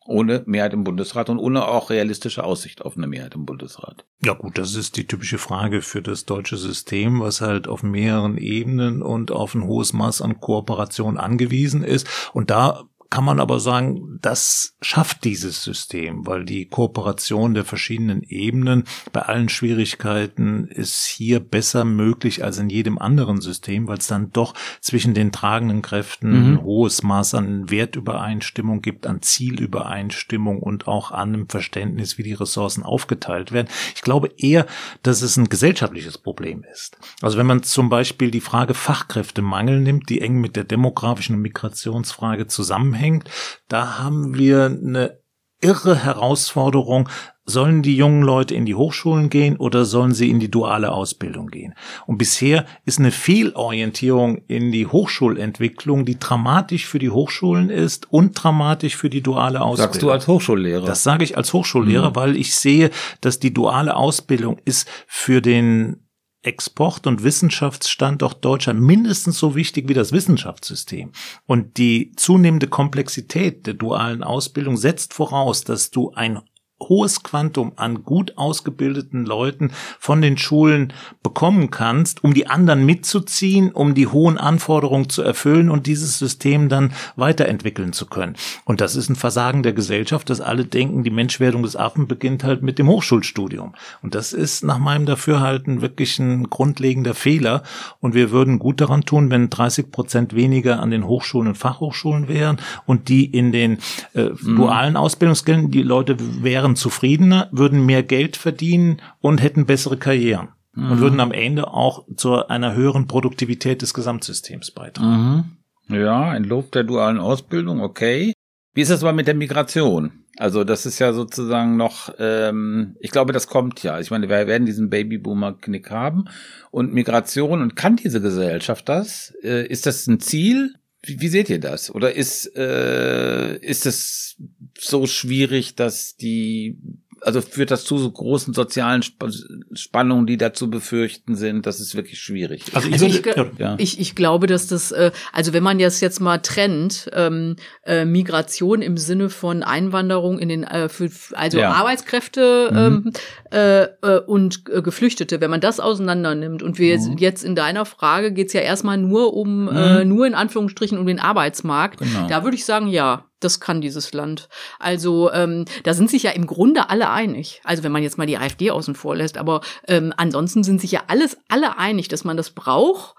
ohne 0.05 0.43
Mehrheit 0.45 0.73
im 0.73 0.83
Bundesrat 0.83 1.29
und 1.29 1.37
ohne 1.37 1.67
auch 1.67 1.89
realistische 1.89 2.43
Aussicht 2.43 2.81
auf 2.81 2.97
eine 2.97 3.07
Mehrheit 3.07 3.35
im 3.35 3.45
Bundesrat. 3.45 4.05
Ja 4.23 4.33
gut, 4.33 4.57
das 4.57 4.75
ist 4.75 4.97
die 4.97 5.05
typische 5.05 5.37
Frage 5.37 5.81
für 5.81 6.01
das 6.01 6.25
deutsche 6.25 6.57
System, 6.57 7.19
was 7.19 7.41
halt 7.41 7.67
auf 7.67 7.83
mehreren 7.83 8.37
Ebenen 8.37 9.01
und 9.01 9.31
auf 9.31 9.53
ein 9.53 9.65
hohes 9.65 9.93
Maß 9.93 10.21
an 10.21 10.39
Kooperation 10.39 11.17
angewiesen 11.17 11.83
ist. 11.83 12.07
Und 12.33 12.49
da 12.49 12.83
kann 13.11 13.25
man 13.25 13.41
aber 13.41 13.59
sagen, 13.59 14.17
das 14.21 14.75
schafft 14.81 15.25
dieses 15.25 15.63
System, 15.63 16.25
weil 16.25 16.45
die 16.45 16.65
Kooperation 16.65 17.53
der 17.53 17.65
verschiedenen 17.65 18.23
Ebenen 18.23 18.85
bei 19.11 19.21
allen 19.23 19.49
Schwierigkeiten 19.49 20.67
ist 20.69 21.05
hier 21.05 21.41
besser 21.41 21.83
möglich 21.83 22.41
als 22.43 22.57
in 22.57 22.69
jedem 22.69 22.97
anderen 22.97 23.41
System, 23.41 23.89
weil 23.89 23.97
es 23.97 24.07
dann 24.07 24.31
doch 24.31 24.53
zwischen 24.79 25.13
den 25.13 25.33
tragenden 25.33 25.81
Kräften 25.81 26.29
Mhm. 26.31 26.53
ein 26.53 26.63
hohes 26.63 27.03
Maß 27.03 27.35
an 27.35 27.69
Wertübereinstimmung 27.69 28.81
gibt, 28.81 29.05
an 29.05 29.21
Zielübereinstimmung 29.21 30.59
und 30.61 30.87
auch 30.87 31.11
an 31.11 31.33
einem 31.33 31.49
Verständnis, 31.49 32.17
wie 32.17 32.23
die 32.23 32.33
Ressourcen 32.33 32.81
aufgeteilt 32.83 33.51
werden. 33.51 33.67
Ich 33.93 34.03
glaube 34.03 34.29
eher, 34.37 34.65
dass 35.03 35.21
es 35.21 35.35
ein 35.35 35.49
gesellschaftliches 35.49 36.17
Problem 36.17 36.63
ist. 36.71 36.97
Also 37.21 37.37
wenn 37.37 37.45
man 37.45 37.63
zum 37.63 37.89
Beispiel 37.89 38.31
die 38.31 38.39
Frage 38.39 38.73
Fachkräftemangel 38.73 39.81
nimmt, 39.81 40.07
die 40.07 40.21
eng 40.21 40.39
mit 40.39 40.55
der 40.55 40.63
demografischen 40.63 41.35
und 41.35 41.41
Migrationsfrage 41.41 42.47
zusammenhängt, 42.47 43.00
zusammenhängt. 43.01 43.29
Da 43.67 43.99
haben 43.99 44.37
wir 44.37 44.65
eine 44.65 45.19
irre 45.61 45.95
Herausforderung, 45.95 47.09
Sollen 47.43 47.81
die 47.81 47.97
jungen 47.97 48.21
Leute 48.21 48.53
in 48.53 48.65
die 48.65 48.75
Hochschulen 48.75 49.31
gehen 49.31 49.57
oder 49.57 49.83
sollen 49.83 50.13
sie 50.13 50.29
in 50.29 50.39
die 50.39 50.51
duale 50.51 50.91
Ausbildung 50.91 51.47
gehen? 51.47 51.73
Und 52.05 52.19
bisher 52.19 52.65
ist 52.85 52.99
eine 52.99 53.09
Fehlorientierung 53.09 54.37
in 54.47 54.71
die 54.71 54.85
Hochschulentwicklung, 54.85 56.05
die 56.05 56.19
dramatisch 56.19 56.85
für 56.85 56.99
die 56.99 57.09
Hochschulen 57.09 57.71
ist 57.71 58.11
und 58.11 58.33
dramatisch 58.41 58.95
für 58.95 59.09
die 59.09 59.23
duale 59.23 59.59
Ausbildung. 59.59 59.91
Sagst 59.91 60.01
du 60.03 60.11
als 60.11 60.27
Hochschullehrer? 60.27 60.85
Das 60.85 61.01
sage 61.03 61.23
ich 61.23 61.35
als 61.35 61.51
Hochschullehrer, 61.51 62.11
mhm. 62.11 62.15
weil 62.15 62.35
ich 62.37 62.55
sehe, 62.55 62.91
dass 63.21 63.39
die 63.39 63.53
duale 63.53 63.95
Ausbildung 63.95 64.59
ist 64.63 64.87
für 65.07 65.41
den 65.41 66.07
Export- 66.43 67.05
und 67.07 67.23
Wissenschaftsstandort 67.23 68.43
Deutschland 68.43 68.81
mindestens 68.81 69.37
so 69.37 69.55
wichtig 69.55 69.87
wie 69.87 69.93
das 69.93 70.11
Wissenschaftssystem. 70.11 71.11
Und 71.45 71.77
die 71.77 72.13
zunehmende 72.15 72.67
Komplexität 72.67 73.67
der 73.67 73.75
dualen 73.75 74.23
Ausbildung 74.23 74.77
setzt 74.77 75.13
voraus, 75.13 75.63
dass 75.63 75.91
du 75.91 76.11
ein 76.11 76.39
hohes 76.81 77.23
Quantum 77.23 77.73
an 77.75 78.03
gut 78.03 78.37
ausgebildeten 78.37 79.25
Leuten 79.25 79.71
von 79.99 80.21
den 80.21 80.37
Schulen 80.37 80.93
bekommen 81.23 81.71
kannst, 81.71 82.23
um 82.23 82.33
die 82.33 82.47
anderen 82.47 82.85
mitzuziehen, 82.85 83.71
um 83.71 83.93
die 83.93 84.07
hohen 84.07 84.37
Anforderungen 84.37 85.09
zu 85.09 85.21
erfüllen 85.21 85.69
und 85.69 85.87
dieses 85.87 86.19
System 86.19 86.69
dann 86.69 86.93
weiterentwickeln 87.15 87.93
zu 87.93 88.05
können. 88.05 88.35
Und 88.65 88.81
das 88.81 88.95
ist 88.95 89.09
ein 89.09 89.15
Versagen 89.15 89.63
der 89.63 89.73
Gesellschaft, 89.73 90.29
dass 90.29 90.41
alle 90.41 90.65
denken, 90.65 91.03
die 91.03 91.09
Menschwerdung 91.09 91.63
des 91.63 91.75
Affen 91.75 92.07
beginnt 92.07 92.43
halt 92.43 92.61
mit 92.63 92.79
dem 92.79 92.87
Hochschulstudium. 92.87 93.73
Und 94.01 94.15
das 94.15 94.33
ist 94.33 94.63
nach 94.63 94.79
meinem 94.79 95.05
Dafürhalten 95.05 95.81
wirklich 95.81 96.19
ein 96.19 96.49
grundlegender 96.49 97.13
Fehler. 97.13 97.63
Und 97.99 98.13
wir 98.13 98.31
würden 98.31 98.59
gut 98.59 98.81
daran 98.81 99.03
tun, 99.03 99.29
wenn 99.29 99.49
30 99.49 99.91
Prozent 99.91 100.35
weniger 100.35 100.79
an 100.79 100.91
den 100.91 101.05
Hochschulen 101.05 101.49
und 101.49 101.57
Fachhochschulen 101.57 102.27
wären 102.27 102.57
und 102.85 103.09
die 103.09 103.25
in 103.25 103.51
den 103.51 103.77
äh, 104.13 104.29
mhm. 104.29 104.55
dualen 104.55 104.97
Ausbildungsgängen, 104.97 105.71
die 105.71 105.83
Leute 105.83 106.17
wären 106.43 106.70
wären 106.71 106.75
zufriedener, 106.75 107.49
würden 107.51 107.85
mehr 107.85 108.03
Geld 108.03 108.37
verdienen 108.37 109.01
und 109.19 109.41
hätten 109.41 109.65
bessere 109.65 109.97
Karrieren. 109.97 110.49
Mhm. 110.73 110.91
Und 110.91 110.99
würden 110.99 111.19
am 111.19 111.31
Ende 111.31 111.67
auch 111.67 112.05
zu 112.15 112.47
einer 112.47 112.73
höheren 112.73 113.07
Produktivität 113.07 113.81
des 113.81 113.93
Gesamtsystems 113.93 114.71
beitragen. 114.71 115.57
Mhm. 115.89 115.97
Ja, 115.97 116.29
ein 116.29 116.45
Lob 116.45 116.71
der 116.71 116.83
dualen 116.83 117.19
Ausbildung, 117.19 117.81
okay. 117.81 118.33
Wie 118.73 118.81
ist 118.81 118.91
das 118.91 119.03
aber 119.03 119.11
mit 119.11 119.27
der 119.27 119.35
Migration? 119.35 120.23
Also 120.37 120.63
das 120.63 120.85
ist 120.85 120.99
ja 120.99 121.11
sozusagen 121.11 121.75
noch, 121.75 122.13
ähm, 122.17 122.95
ich 123.01 123.11
glaube, 123.11 123.33
das 123.33 123.47
kommt 123.47 123.83
ja. 123.83 123.99
Ich 123.99 124.11
meine, 124.11 124.29
wir 124.29 124.47
werden 124.47 124.65
diesen 124.65 124.89
Babyboomer-Knick 124.89 125.91
haben 125.91 126.25
und 126.71 126.93
Migration 126.93 127.61
und 127.61 127.75
kann 127.75 127.97
diese 127.97 128.21
Gesellschaft 128.21 128.87
das? 128.87 129.33
Äh, 129.43 129.67
ist 129.67 129.85
das 129.85 130.07
ein 130.07 130.21
Ziel? 130.21 130.75
Wie, 131.03 131.19
wie 131.19 131.27
seht 131.29 131.49
ihr 131.49 131.59
das? 131.59 131.93
Oder 131.93 132.13
ist, 132.13 132.55
äh, 132.55 133.57
ist 133.57 133.85
es 133.85 134.37
so 134.77 135.07
schwierig, 135.07 135.75
dass 135.75 136.15
die 136.15 136.77
also 137.21 137.41
führt 137.41 137.71
das 137.71 137.83
zu 137.83 137.97
so 137.97 138.09
großen 138.09 138.53
sozialen 138.53 139.01
Sp 139.05 139.29
Spannungen, 139.73 140.25
die 140.25 140.37
da 140.37 140.53
zu 140.53 140.69
befürchten 140.69 141.35
sind. 141.35 141.65
Das 141.65 141.79
ist 141.79 141.95
wirklich 141.95 142.19
schwierig. 142.19 142.65
Also 142.73 142.87
ich, 142.87 142.93
also 142.93 143.05
ich, 143.05 143.59
ja. 143.59 143.75
ich, 143.77 143.99
ich, 143.99 144.15
glaube, 144.15 144.47
dass 144.47 144.67
das, 144.67 144.91
äh, 144.91 145.11
also 145.31 145.53
wenn 145.53 145.63
man 145.63 145.77
das 145.79 146.01
jetzt 146.01 146.19
mal 146.19 146.39
trennt, 146.39 147.09
ähm, 147.13 147.55
äh, 147.85 148.05
Migration 148.05 148.81
im 148.81 148.97
Sinne 148.97 149.29
von 149.29 149.63
Einwanderung 149.63 150.39
in 150.39 150.49
den, 150.49 150.63
äh, 150.63 150.89
für, 150.89 151.09
also 151.33 151.59
ja. 151.59 151.71
Arbeitskräfte 151.71 152.69
mhm. 152.71 152.77
ähm, 152.77 153.13
äh, 153.51 153.83
äh, 153.83 154.19
und 154.25 154.63
äh, 154.69 154.81
Geflüchtete, 154.81 155.41
wenn 155.41 155.51
man 155.51 155.61
das 155.61 155.79
auseinander 155.79 156.35
nimmt 156.35 156.63
und 156.63 156.79
wir 156.79 156.97
mhm. 156.97 157.17
jetzt 157.17 157.43
in 157.43 157.55
deiner 157.55 157.85
Frage 157.85 158.31
geht's 158.31 158.53
ja 158.53 158.61
erstmal 158.61 158.97
nur 158.97 159.33
um, 159.33 159.65
mhm. 159.65 159.69
äh, 159.69 160.05
nur 160.05 160.25
in 160.25 160.33
Anführungsstrichen 160.33 160.97
um 160.97 161.05
den 161.05 161.19
Arbeitsmarkt. 161.19 161.99
Genau. 161.99 162.27
Da 162.27 162.43
würde 162.43 162.55
ich 162.55 162.65
sagen, 162.65 162.87
ja, 162.87 163.25
das 163.43 163.59
kann 163.59 163.81
dieses 163.81 164.13
Land. 164.13 164.49
Also 164.79 165.31
ähm, 165.31 165.65
da 165.83 165.93
sind 165.93 166.09
sich 166.09 166.23
ja 166.23 166.31
im 166.31 166.47
Grunde 166.47 166.89
alle 166.89 167.09
einig. 167.09 167.61
Also 167.63 167.83
wenn 167.83 167.91
man 167.91 168.03
jetzt 168.03 168.17
mal 168.17 168.27
die 168.27 168.37
AfD 168.37 168.71
außen 168.71 168.95
vor 168.95 169.15
lässt, 169.15 169.37
aber 169.37 169.61
ähm, 169.87 170.13
ansonsten 170.17 170.63
sind 170.63 170.81
sich 170.81 170.91
ja 170.91 171.03
alles 171.07 171.37
alle 171.49 171.77
einig, 171.77 172.07
dass 172.07 172.23
man 172.23 172.37
das 172.37 172.51
braucht 172.51 173.15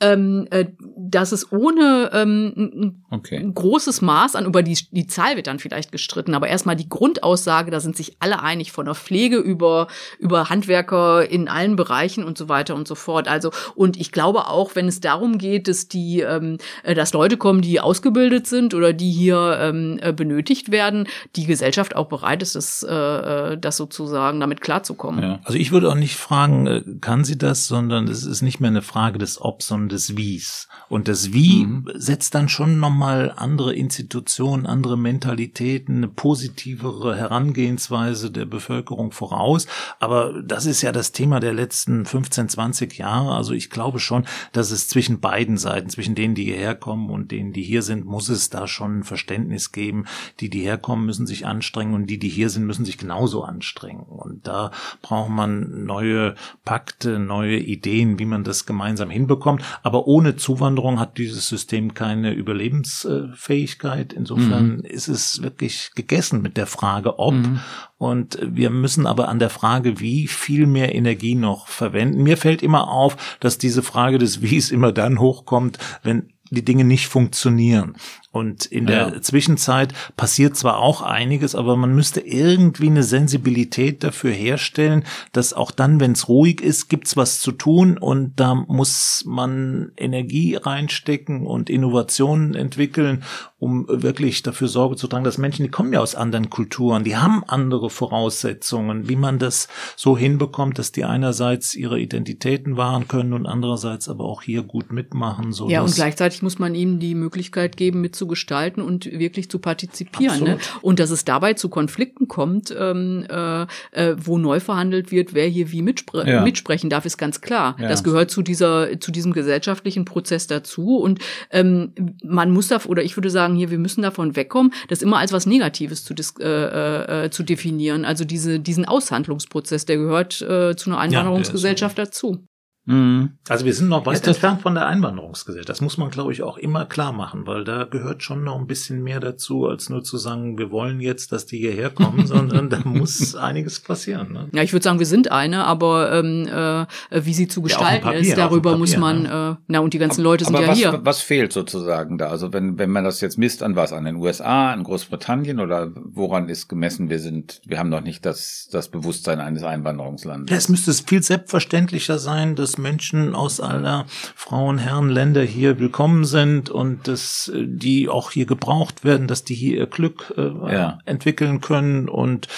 ähm, 0.00 0.46
äh, 0.50 0.66
dass 0.98 1.32
es 1.32 1.50
ohne 1.52 2.10
ähm, 2.12 2.52
ein, 2.56 3.04
okay. 3.10 3.38
ein 3.38 3.54
großes 3.54 4.02
Maß 4.02 4.36
an, 4.36 4.44
über 4.44 4.62
die, 4.62 4.76
die 4.90 5.06
Zahl 5.06 5.36
wird 5.36 5.46
dann 5.46 5.58
vielleicht 5.58 5.90
gestritten, 5.90 6.34
aber 6.34 6.48
erstmal 6.48 6.76
die 6.76 6.88
Grundaussage, 6.88 7.70
da 7.70 7.80
sind 7.80 7.96
sich 7.96 8.16
alle 8.18 8.42
einig, 8.42 8.72
von 8.72 8.84
der 8.84 8.94
Pflege 8.94 9.38
über, 9.38 9.86
über 10.18 10.50
Handwerker 10.50 11.28
in 11.28 11.48
allen 11.48 11.76
Bereichen 11.76 12.24
und 12.24 12.36
so 12.36 12.48
weiter 12.48 12.74
und 12.74 12.86
so 12.86 12.94
fort. 12.94 13.26
Also, 13.26 13.50
und 13.74 13.96
ich 13.96 14.12
glaube 14.12 14.48
auch, 14.48 14.74
wenn 14.74 14.86
es 14.86 15.00
darum 15.00 15.38
geht, 15.38 15.66
dass 15.66 15.88
die, 15.88 16.20
ähm, 16.20 16.58
äh, 16.82 16.94
dass 16.94 17.14
Leute 17.14 17.38
kommen, 17.38 17.62
die 17.62 17.80
ausgebildet 17.80 18.46
sind 18.46 18.74
oder 18.74 18.92
die 18.92 19.10
hier 19.10 19.58
ähm, 19.60 19.98
äh, 20.02 20.12
benötigt 20.12 20.70
werden, 20.70 21.08
die 21.36 21.46
Gesellschaft 21.46 21.96
auch 21.96 22.08
bereit 22.08 22.42
ist, 22.42 22.54
das, 22.54 22.82
äh, 22.82 22.94
äh 22.94 23.58
das 23.58 23.78
sozusagen 23.78 24.40
damit 24.40 24.60
klarzukommen. 24.60 25.22
Ja. 25.22 25.40
Also 25.44 25.58
ich 25.58 25.72
würde 25.72 25.88
auch 25.88 25.94
nicht 25.94 26.16
fragen, 26.16 26.98
kann 27.00 27.24
sie 27.24 27.38
das, 27.38 27.66
sondern 27.66 28.08
es 28.08 28.26
ist 28.26 28.42
nicht 28.42 28.60
mehr 28.60 28.70
eine 28.70 28.82
Frage 28.82 29.18
des 29.18 29.40
Ob, 29.40 29.62
sondern 29.62 29.85
des 29.88 30.16
Wies. 30.16 30.68
Und 30.88 31.08
das 31.08 31.32
Wie 31.32 31.66
mhm. 31.66 31.88
setzt 31.94 32.34
dann 32.34 32.48
schon 32.48 32.78
nochmal 32.78 33.32
andere 33.36 33.74
Institutionen, 33.74 34.66
andere 34.66 34.96
Mentalitäten, 34.96 35.96
eine 35.96 36.08
positivere 36.08 37.16
Herangehensweise 37.16 38.30
der 38.30 38.46
Bevölkerung 38.46 39.12
voraus. 39.12 39.66
Aber 39.98 40.42
das 40.42 40.66
ist 40.66 40.82
ja 40.82 40.92
das 40.92 41.12
Thema 41.12 41.40
der 41.40 41.54
letzten 41.54 42.06
15, 42.06 42.48
20 42.48 42.98
Jahre. 42.98 43.34
Also 43.34 43.52
ich 43.52 43.70
glaube 43.70 43.98
schon, 43.98 44.26
dass 44.52 44.70
es 44.70 44.88
zwischen 44.88 45.20
beiden 45.20 45.58
Seiten, 45.58 45.88
zwischen 45.88 46.14
denen, 46.14 46.34
die 46.34 46.44
hierher 46.44 46.74
kommen 46.74 47.10
und 47.10 47.30
denen, 47.30 47.52
die 47.52 47.62
hier 47.62 47.82
sind, 47.82 48.04
muss 48.04 48.28
es 48.28 48.50
da 48.50 48.66
schon 48.66 49.00
ein 49.00 49.04
Verständnis 49.04 49.72
geben. 49.72 50.04
Die, 50.40 50.50
die 50.50 50.60
herkommen, 50.60 51.06
müssen 51.06 51.26
sich 51.26 51.46
anstrengen 51.46 51.94
und 51.94 52.06
die, 52.06 52.18
die 52.18 52.28
hier 52.28 52.50
sind, 52.50 52.66
müssen 52.66 52.84
sich 52.84 52.98
genauso 52.98 53.42
anstrengen. 53.42 54.04
Und 54.04 54.46
da 54.46 54.70
braucht 55.02 55.30
man 55.30 55.84
neue 55.84 56.34
Pakte, 56.64 57.18
neue 57.18 57.58
Ideen, 57.58 58.18
wie 58.18 58.24
man 58.24 58.44
das 58.44 58.66
gemeinsam 58.66 59.10
hinbekommt. 59.10 59.62
Aber 59.82 60.06
ohne 60.06 60.36
Zuwanderung 60.36 60.98
hat 60.98 61.18
dieses 61.18 61.48
System 61.48 61.94
keine 61.94 62.32
Überlebensfähigkeit. 62.32 64.12
Insofern 64.12 64.76
mhm. 64.76 64.84
ist 64.84 65.08
es 65.08 65.42
wirklich 65.42 65.90
gegessen 65.94 66.42
mit 66.42 66.56
der 66.56 66.66
Frage, 66.66 67.18
ob. 67.18 67.34
Mhm. 67.34 67.60
Und 67.98 68.38
wir 68.42 68.70
müssen 68.70 69.06
aber 69.06 69.28
an 69.28 69.38
der 69.38 69.50
Frage, 69.50 70.00
wie 70.00 70.26
viel 70.26 70.66
mehr 70.66 70.94
Energie 70.94 71.34
noch 71.34 71.68
verwenden. 71.68 72.22
Mir 72.22 72.36
fällt 72.36 72.62
immer 72.62 72.90
auf, 72.90 73.38
dass 73.40 73.58
diese 73.58 73.82
Frage 73.82 74.18
des 74.18 74.42
Wies 74.42 74.70
immer 74.70 74.92
dann 74.92 75.18
hochkommt, 75.18 75.78
wenn 76.02 76.32
die 76.50 76.64
Dinge 76.64 76.84
nicht 76.84 77.08
funktionieren. 77.08 77.96
Und 78.32 78.66
in 78.66 78.86
der 78.86 79.12
ja. 79.14 79.22
Zwischenzeit 79.22 79.94
passiert 80.16 80.56
zwar 80.56 80.78
auch 80.78 81.00
einiges, 81.00 81.54
aber 81.54 81.76
man 81.76 81.94
müsste 81.94 82.20
irgendwie 82.20 82.88
eine 82.88 83.02
Sensibilität 83.02 84.04
dafür 84.04 84.30
herstellen, 84.30 85.04
dass 85.32 85.54
auch 85.54 85.70
dann, 85.70 86.00
wenn 86.00 86.12
es 86.12 86.28
ruhig 86.28 86.60
ist, 86.60 86.88
gibt's 86.88 87.16
was 87.16 87.40
zu 87.40 87.52
tun 87.52 87.96
und 87.96 88.34
da 88.36 88.54
muss 88.54 89.24
man 89.26 89.92
Energie 89.96 90.56
reinstecken 90.56 91.46
und 91.46 91.70
Innovationen 91.70 92.54
entwickeln, 92.54 93.24
um 93.58 93.86
wirklich 93.88 94.42
dafür 94.42 94.68
Sorge 94.68 94.96
zu 94.96 95.06
tragen, 95.06 95.24
dass 95.24 95.38
Menschen, 95.38 95.62
die 95.64 95.70
kommen 95.70 95.92
ja 95.92 96.00
aus 96.00 96.14
anderen 96.14 96.50
Kulturen, 96.50 97.04
die 97.04 97.16
haben 97.16 97.42
andere 97.46 97.88
Voraussetzungen, 97.88 99.08
wie 99.08 99.16
man 99.16 99.38
das 99.38 99.68
so 99.96 100.16
hinbekommt, 100.16 100.78
dass 100.78 100.92
die 100.92 101.04
einerseits 101.04 101.74
ihre 101.74 101.98
Identitäten 101.98 102.76
wahren 102.76 103.08
können 103.08 103.32
und 103.32 103.46
andererseits 103.46 104.10
aber 104.10 104.24
auch 104.24 104.42
hier 104.42 104.62
gut 104.62 104.92
mitmachen. 104.92 105.52
So 105.52 105.70
ja, 105.70 105.80
und 105.80 105.94
gleichzeitig 105.94 106.42
muss 106.42 106.58
man 106.58 106.74
ihnen 106.74 106.98
die 106.98 107.14
Möglichkeit 107.14 107.78
geben, 107.78 108.02
gestalten 108.26 108.80
und 108.80 109.06
wirklich 109.06 109.50
zu 109.50 109.58
partizipieren. 109.58 110.42
Ne? 110.42 110.58
Und 110.82 110.98
dass 111.00 111.10
es 111.10 111.24
dabei 111.24 111.54
zu 111.54 111.68
Konflikten 111.68 112.28
kommt, 112.28 112.74
ähm, 112.78 113.26
äh, 113.28 113.62
äh, 113.92 114.16
wo 114.18 114.38
neu 114.38 114.60
verhandelt 114.60 115.10
wird, 115.10 115.34
wer 115.34 115.46
hier 115.46 115.72
wie 115.72 115.82
mitspre 115.82 116.28
ja. 116.28 116.42
mitsprechen 116.42 116.90
darf, 116.90 117.04
ist 117.04 117.18
ganz 117.18 117.40
klar. 117.40 117.76
Ja. 117.78 117.88
Das 117.88 118.04
gehört 118.04 118.30
zu 118.30 118.42
dieser, 118.42 119.00
zu 119.00 119.10
diesem 119.10 119.32
gesellschaftlichen 119.32 120.04
Prozess 120.04 120.46
dazu. 120.46 120.98
Und 120.98 121.20
ähm, 121.50 121.92
man 122.24 122.50
muss 122.50 122.68
da, 122.68 122.80
oder 122.86 123.02
ich 123.02 123.16
würde 123.16 123.30
sagen, 123.30 123.56
hier, 123.56 123.70
wir 123.70 123.78
müssen 123.78 124.02
davon 124.02 124.36
wegkommen, 124.36 124.72
das 124.88 125.02
immer 125.02 125.18
als 125.18 125.32
was 125.32 125.46
Negatives 125.46 126.04
zu, 126.04 126.14
äh, 126.40 126.44
äh, 126.44 127.24
äh, 127.24 127.30
zu 127.30 127.42
definieren. 127.42 128.04
Also 128.04 128.24
diese, 128.24 128.60
diesen 128.60 128.84
Aushandlungsprozess, 128.84 129.86
der 129.86 129.96
gehört 129.96 130.40
äh, 130.42 130.76
zu 130.76 130.90
einer 130.90 130.98
Einwanderungsgesellschaft 130.98 131.98
ja, 131.98 132.04
dazu. 132.04 132.46
Mhm. 132.86 133.30
Also 133.48 133.64
wir 133.64 133.74
sind 133.74 133.88
noch 133.88 134.06
weit 134.06 134.26
entfernt 134.26 134.62
von 134.62 134.74
der 134.74 134.86
Einwanderungsgesellschaft. 134.86 135.68
Das 135.68 135.80
muss 135.80 135.98
man, 135.98 136.10
glaube 136.10 136.32
ich, 136.32 136.42
auch 136.42 136.56
immer 136.56 136.86
klar 136.86 137.12
machen, 137.12 137.46
weil 137.46 137.64
da 137.64 137.84
gehört 137.84 138.22
schon 138.22 138.44
noch 138.44 138.58
ein 138.58 138.68
bisschen 138.68 139.02
mehr 139.02 139.18
dazu, 139.18 139.66
als 139.66 139.90
nur 139.90 140.04
zu 140.04 140.16
sagen, 140.16 140.56
wir 140.56 140.70
wollen 140.70 141.00
jetzt, 141.00 141.32
dass 141.32 141.46
die 141.46 141.58
hierher 141.58 141.90
kommen, 141.90 142.26
sondern 142.26 142.70
da 142.70 142.80
muss 142.84 143.34
einiges 143.34 143.80
passieren. 143.80 144.32
Ne? 144.32 144.48
Ja, 144.52 144.62
ich 144.62 144.72
würde 144.72 144.84
sagen, 144.84 145.00
wir 145.00 145.06
sind 145.06 145.32
eine, 145.32 145.64
aber 145.64 146.12
ähm, 146.12 146.46
äh, 146.46 146.86
wie 147.24 147.34
sie 147.34 147.48
zu 147.48 147.60
gestalten 147.60 148.06
ja, 148.06 148.12
Papier, 148.12 148.20
ist, 148.20 148.38
darüber 148.38 148.70
Papier, 148.70 148.78
muss 148.78 148.96
man, 148.96 149.22
ne? 149.24 149.58
äh, 149.58 149.62
na 149.66 149.80
und 149.80 149.92
die 149.92 149.98
ganzen 149.98 150.22
Leute 150.22 150.44
sind 150.44 150.54
aber 150.54 150.64
ja 150.64 150.70
was, 150.70 150.78
hier. 150.78 151.00
Was 151.02 151.20
fehlt 151.20 151.52
sozusagen 151.52 152.18
da? 152.18 152.28
Also 152.28 152.52
wenn, 152.52 152.78
wenn 152.78 152.90
man 152.90 153.02
das 153.02 153.20
jetzt 153.20 153.36
misst, 153.36 153.64
an 153.64 153.74
was? 153.74 153.92
An 153.92 154.04
den 154.04 154.16
USA, 154.16 154.72
an 154.72 154.84
Großbritannien 154.84 155.58
oder 155.58 155.90
woran 155.94 156.48
ist 156.48 156.68
gemessen, 156.68 157.10
wir 157.10 157.18
sind, 157.18 157.60
wir 157.66 157.80
haben 157.80 157.88
noch 157.88 158.02
nicht 158.02 158.24
das, 158.24 158.68
das 158.70 158.88
Bewusstsein 158.88 159.40
eines 159.40 159.64
Einwanderungslandes? 159.64 160.50
Ja, 160.50 160.56
es 160.56 160.68
müsste 160.68 160.92
viel 160.92 161.22
selbstverständlicher 161.22 162.18
sein, 162.18 162.54
dass 162.54 162.75
dass 162.76 162.82
Menschen 162.82 163.34
aus 163.34 163.60
aller 163.60 164.06
Frauen, 164.34 164.78
Herren, 164.78 165.08
Länder 165.08 165.42
hier 165.42 165.78
willkommen 165.78 166.24
sind 166.24 166.70
und 166.70 167.08
dass 167.08 167.48
äh, 167.54 167.64
die 167.66 168.08
auch 168.08 168.30
hier 168.30 168.46
gebraucht 168.46 169.04
werden, 169.04 169.26
dass 169.26 169.44
die 169.44 169.54
hier 169.54 169.78
ihr 169.78 169.86
Glück 169.86 170.34
äh, 170.36 170.72
ja. 170.72 170.98
entwickeln 171.04 171.60
können 171.60 172.08
und 172.08 172.48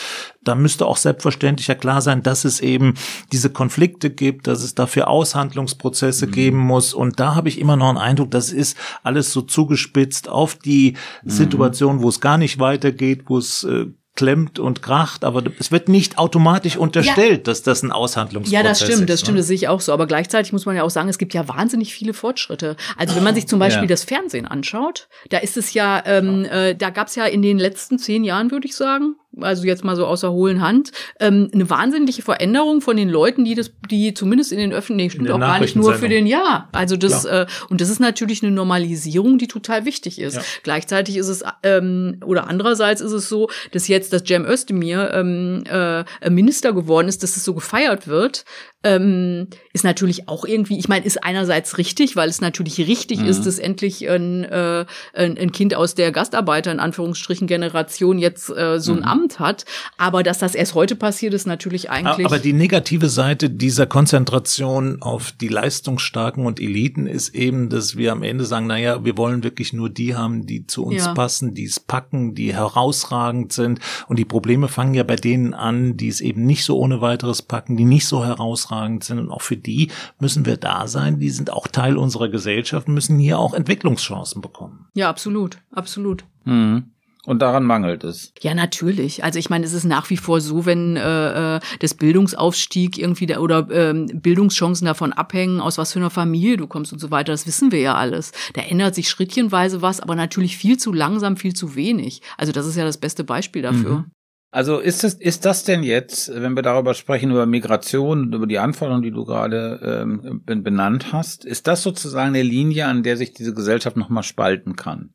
da 0.42 0.54
müsste 0.54 0.86
auch 0.86 0.96
selbstverständlich 0.96 1.68
ja 1.68 1.74
klar 1.74 2.00
sein, 2.00 2.22
dass 2.22 2.44
es 2.44 2.60
eben 2.60 2.94
diese 3.32 3.50
Konflikte 3.50 4.08
gibt, 4.10 4.46
dass 4.46 4.62
es 4.62 4.74
dafür 4.74 5.08
Aushandlungsprozesse 5.08 6.26
mhm. 6.26 6.30
geben 6.30 6.58
muss. 6.58 6.94
Und 6.94 7.20
da 7.20 7.34
habe 7.34 7.50
ich 7.50 7.60
immer 7.60 7.76
noch 7.76 7.90
einen 7.90 7.98
Eindruck, 7.98 8.30
das 8.30 8.50
ist 8.50 8.78
alles 9.02 9.32
so 9.32 9.42
zugespitzt 9.42 10.28
auf 10.28 10.54
die 10.54 10.96
mhm. 11.22 11.30
Situation, 11.30 12.02
wo 12.02 12.08
es 12.08 12.20
gar 12.20 12.38
nicht 12.38 12.58
weitergeht, 12.58 13.24
wo 13.26 13.36
es 13.36 13.64
äh, 13.64 13.86
klemmt 14.18 14.58
und 14.58 14.82
kracht, 14.82 15.22
aber 15.22 15.44
es 15.60 15.70
wird 15.70 15.88
nicht 15.88 16.18
automatisch 16.18 16.76
unterstellt, 16.76 17.38
ja. 17.38 17.44
dass 17.44 17.62
das 17.62 17.84
ein 17.84 17.92
Aushandlungsprozess 17.92 18.48
ist. 18.48 18.64
Ja, 18.64 18.68
das 18.68 18.82
stimmt, 18.82 19.08
das 19.08 19.14
ist, 19.14 19.20
stimmt, 19.20 19.36
ne? 19.36 19.40
das 19.42 19.46
sehe 19.46 19.54
ich 19.54 19.68
auch 19.68 19.80
so. 19.80 19.92
Aber 19.92 20.08
gleichzeitig 20.08 20.52
muss 20.52 20.66
man 20.66 20.74
ja 20.74 20.82
auch 20.82 20.90
sagen, 20.90 21.08
es 21.08 21.18
gibt 21.18 21.34
ja 21.34 21.46
wahnsinnig 21.46 21.94
viele 21.94 22.12
Fortschritte. 22.12 22.74
Also 22.96 23.14
wenn 23.14 23.22
man 23.22 23.36
sich 23.36 23.46
zum 23.46 23.60
Beispiel 23.60 23.84
ja. 23.84 23.88
das 23.88 24.02
Fernsehen 24.02 24.44
anschaut, 24.44 25.06
da 25.30 25.38
ist 25.38 25.56
es 25.56 25.72
ja, 25.72 26.02
ähm, 26.04 26.44
äh, 26.46 26.74
da 26.74 26.90
gab 26.90 27.06
es 27.06 27.14
ja 27.14 27.26
in 27.26 27.42
den 27.42 27.60
letzten 27.60 28.00
zehn 28.00 28.24
Jahren, 28.24 28.50
würde 28.50 28.66
ich 28.66 28.74
sagen, 28.74 29.14
also 29.40 29.64
jetzt 29.64 29.84
mal 29.84 29.96
so 29.96 30.06
außer 30.06 30.32
hohlen 30.32 30.60
Hand, 30.60 30.92
ähm, 31.20 31.50
eine 31.52 31.68
wahnsinnliche 31.68 32.22
Veränderung 32.22 32.80
von 32.80 32.96
den 32.96 33.08
Leuten, 33.08 33.44
die 33.44 33.54
das, 33.54 33.72
die 33.90 34.14
zumindest 34.14 34.52
in 34.52 34.58
den 34.58 34.72
öffentlichen, 34.72 35.10
stimmt 35.10 35.30
auch 35.30 35.40
gar 35.40 35.60
nicht 35.60 35.76
nur 35.76 35.94
für 35.94 36.08
den 36.08 36.26
Ja. 36.26 36.68
Also 36.72 36.96
das, 36.96 37.24
äh, 37.24 37.46
und 37.68 37.80
das 37.80 37.90
ist 37.90 38.00
natürlich 38.00 38.42
eine 38.42 38.52
Normalisierung, 38.52 39.38
die 39.38 39.48
total 39.48 39.84
wichtig 39.84 40.20
ist. 40.20 40.36
Ja. 40.36 40.42
Gleichzeitig 40.62 41.16
ist 41.16 41.28
es, 41.28 41.44
ähm, 41.62 42.20
oder 42.24 42.48
andererseits 42.48 43.00
ist 43.00 43.12
es 43.12 43.28
so, 43.28 43.48
dass 43.72 43.88
jetzt, 43.88 44.12
dass 44.12 44.22
Cem 44.26 44.44
Özdemir 44.44 45.10
ähm, 45.12 45.64
äh, 45.70 46.04
Minister 46.30 46.72
geworden 46.72 47.08
ist, 47.08 47.22
dass 47.22 47.36
es 47.36 47.44
so 47.44 47.54
gefeiert 47.54 48.08
wird, 48.08 48.44
ähm, 48.84 49.48
ist 49.72 49.82
natürlich 49.84 50.28
auch 50.28 50.44
irgendwie, 50.44 50.78
ich 50.78 50.88
meine, 50.88 51.04
ist 51.04 51.24
einerseits 51.24 51.78
richtig, 51.78 52.14
weil 52.14 52.28
es 52.28 52.40
natürlich 52.40 52.78
richtig 52.78 53.20
mhm. 53.20 53.26
ist, 53.26 53.44
dass 53.44 53.58
endlich 53.58 54.08
ein, 54.08 54.44
äh, 54.44 54.86
ein, 55.14 55.36
ein, 55.36 55.50
Kind 55.50 55.74
aus 55.74 55.96
der 55.96 56.12
Gastarbeiter, 56.12 56.70
in 56.70 56.78
Anführungsstrichen, 56.78 57.48
Generation 57.48 58.18
jetzt 58.18 58.50
äh, 58.50 58.78
so 58.78 58.92
ein 58.92 58.98
mhm. 58.98 59.04
Amt 59.04 59.27
hat. 59.38 59.64
Aber 59.96 60.22
dass 60.22 60.38
das 60.38 60.54
erst 60.54 60.74
heute 60.74 60.96
passiert, 60.96 61.34
ist 61.34 61.46
natürlich 61.46 61.90
eigentlich. 61.90 62.26
Aber 62.26 62.38
die 62.38 62.52
negative 62.52 63.08
Seite 63.08 63.50
dieser 63.50 63.86
Konzentration 63.86 65.02
auf 65.02 65.32
die 65.32 65.48
Leistungsstarken 65.48 66.46
und 66.46 66.60
Eliten 66.60 67.06
ist 67.06 67.34
eben, 67.34 67.68
dass 67.68 67.96
wir 67.96 68.12
am 68.12 68.22
Ende 68.22 68.44
sagen, 68.44 68.66
naja, 68.66 69.04
wir 69.04 69.16
wollen 69.16 69.44
wirklich 69.44 69.72
nur 69.72 69.90
die 69.90 70.16
haben, 70.16 70.46
die 70.46 70.66
zu 70.66 70.84
uns 70.84 71.04
ja. 71.04 71.14
passen, 71.14 71.54
die 71.54 71.64
es 71.64 71.80
packen, 71.80 72.34
die 72.34 72.54
herausragend 72.54 73.52
sind. 73.52 73.80
Und 74.08 74.18
die 74.18 74.24
Probleme 74.24 74.68
fangen 74.68 74.94
ja 74.94 75.02
bei 75.02 75.16
denen 75.16 75.54
an, 75.54 75.96
die 75.96 76.08
es 76.08 76.20
eben 76.20 76.46
nicht 76.46 76.64
so 76.64 76.78
ohne 76.78 77.00
weiteres 77.00 77.42
packen, 77.42 77.76
die 77.76 77.84
nicht 77.84 78.06
so 78.06 78.24
herausragend 78.24 78.38
herausragend 78.38 79.04
sind. 79.04 79.18
Und 79.18 79.30
auch 79.30 79.42
für 79.42 79.56
die 79.56 79.90
müssen 80.18 80.46
wir 80.46 80.56
da 80.56 80.86
sein. 80.86 81.18
Die 81.18 81.30
sind 81.30 81.52
auch 81.52 81.66
Teil 81.66 81.96
unserer 81.96 82.28
Gesellschaft, 82.28 82.88
müssen 82.88 83.18
hier 83.18 83.38
auch 83.38 83.54
Entwicklungschancen 83.54 84.40
bekommen. 84.40 84.86
Ja, 84.94 85.08
absolut, 85.08 85.58
absolut. 85.72 86.24
Mhm. 86.44 86.90
Und 87.28 87.42
daran 87.42 87.64
mangelt 87.64 88.04
es. 88.04 88.32
Ja, 88.40 88.54
natürlich. 88.54 89.22
Also 89.22 89.38
ich 89.38 89.50
meine, 89.50 89.66
es 89.66 89.74
ist 89.74 89.84
nach 89.84 90.08
wie 90.08 90.16
vor 90.16 90.40
so, 90.40 90.64
wenn 90.64 90.96
äh, 90.96 91.56
äh 91.56 91.60
das 91.80 91.92
Bildungsaufstieg 91.92 92.96
irgendwie 92.96 93.26
da, 93.26 93.40
oder 93.40 93.68
ähm, 93.70 94.06
Bildungschancen 94.14 94.86
davon 94.86 95.12
abhängen, 95.12 95.60
aus 95.60 95.76
was 95.76 95.92
für 95.92 95.98
einer 95.98 96.08
Familie 96.08 96.56
du 96.56 96.66
kommst 96.66 96.90
und 96.90 97.00
so 97.00 97.10
weiter. 97.10 97.32
Das 97.32 97.46
wissen 97.46 97.70
wir 97.70 97.80
ja 97.80 97.96
alles. 97.96 98.32
Da 98.54 98.62
ändert 98.62 98.94
sich 98.94 99.10
schrittchenweise 99.10 99.82
was, 99.82 100.00
aber 100.00 100.14
natürlich 100.14 100.56
viel 100.56 100.78
zu 100.78 100.90
langsam, 100.90 101.36
viel 101.36 101.52
zu 101.52 101.76
wenig. 101.76 102.22
Also 102.38 102.50
das 102.50 102.64
ist 102.64 102.76
ja 102.76 102.84
das 102.86 102.96
beste 102.96 103.24
Beispiel 103.24 103.60
dafür. 103.60 103.90
Mhm. 103.98 104.04
Also 104.50 104.78
ist 104.78 105.04
es, 105.04 105.12
ist 105.12 105.44
das 105.44 105.64
denn 105.64 105.82
jetzt, 105.82 106.32
wenn 106.34 106.56
wir 106.56 106.62
darüber 106.62 106.94
sprechen, 106.94 107.30
über 107.30 107.44
Migration, 107.44 108.32
über 108.32 108.46
die 108.46 108.58
Anforderungen, 108.58 109.02
die 109.02 109.10
du 109.10 109.26
gerade 109.26 110.06
ähm, 110.06 110.40
benannt 110.46 111.12
hast, 111.12 111.44
ist 111.44 111.66
das 111.66 111.82
sozusagen 111.82 112.28
eine 112.28 112.42
Linie, 112.42 112.86
an 112.86 113.02
der 113.02 113.18
sich 113.18 113.34
diese 113.34 113.52
Gesellschaft 113.52 113.98
nochmal 113.98 114.22
spalten 114.22 114.76
kann? 114.76 115.12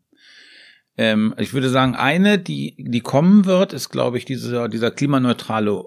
Ähm, 0.97 1.33
ich 1.37 1.53
würde 1.53 1.69
sagen, 1.69 1.95
eine, 1.95 2.39
die, 2.39 2.75
die 2.77 3.01
kommen 3.01 3.45
wird, 3.45 3.73
ist, 3.73 3.89
glaube 3.89 4.17
ich, 4.17 4.25
dieser, 4.25 4.69
dieser 4.69 4.91
klimaneutrale 4.91 5.85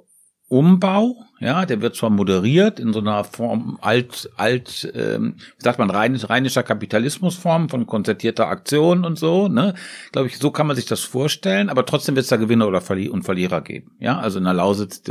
Umbau, 0.48 1.16
ja, 1.38 1.66
der 1.66 1.82
wird 1.82 1.96
zwar 1.96 2.10
moderiert 2.10 2.80
in 2.80 2.92
so 2.92 3.00
einer 3.00 3.22
Form 3.24 3.78
alt, 3.82 4.30
alt, 4.36 4.90
ähm, 4.94 5.34
wie 5.58 5.64
sagt 5.64 5.78
man, 5.78 5.90
rheinisch, 5.90 6.28
rheinischer 6.30 6.62
Kapitalismusform 6.62 7.68
von 7.68 7.86
konzertierter 7.86 8.48
Aktion 8.48 9.04
und 9.04 9.18
so, 9.18 9.48
ne? 9.48 9.74
Glaube 10.12 10.28
ich, 10.28 10.38
so 10.38 10.50
kann 10.50 10.66
man 10.66 10.76
sich 10.76 10.86
das 10.86 11.00
vorstellen, 11.00 11.68
aber 11.68 11.84
trotzdem 11.84 12.16
wird 12.16 12.24
es 12.24 12.30
da 12.30 12.36
Gewinner 12.36 12.66
oder 12.66 12.80
Verli 12.80 13.08
und 13.08 13.24
Verlierer 13.24 13.60
geben. 13.60 13.90
Ja, 13.98 14.18
also 14.18 14.38
in 14.38 14.44
der 14.44 14.54
Lausitz, 14.54 15.02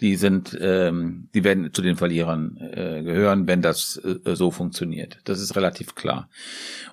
die, 0.00 0.16
sind, 0.16 0.58
ähm, 0.60 1.28
die 1.34 1.42
werden 1.42 1.72
zu 1.72 1.80
den 1.80 1.96
Verlierern 1.96 2.58
äh, 2.58 3.02
gehören, 3.02 3.46
wenn 3.46 3.62
das 3.62 3.96
äh, 3.96 4.34
so 4.34 4.50
funktioniert. 4.50 5.20
Das 5.24 5.40
ist 5.40 5.56
relativ 5.56 5.94
klar. 5.94 6.28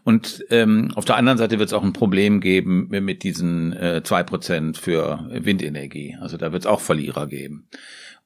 Und 0.05 0.45
ähm, 0.49 0.91
auf 0.95 1.03
der 1.03 1.17
anderen 1.17 1.37
Seite 1.37 1.59
wird 1.59 1.67
es 1.67 1.73
auch 1.73 1.83
ein 1.83 1.93
Problem 1.93 2.39
geben 2.39 2.87
mit 2.89 3.23
diesen 3.23 3.73
äh, 3.73 4.01
zwei 4.03 4.21
äh, 4.21 4.23
Prozent 4.23 4.77
für 4.77 5.27
Windenergie. 5.31 6.17
Also 6.21 6.37
da 6.37 6.53
wird 6.53 6.63
es 6.63 6.67
auch 6.67 6.79
Verlierer 6.79 7.27
geben. 7.27 7.67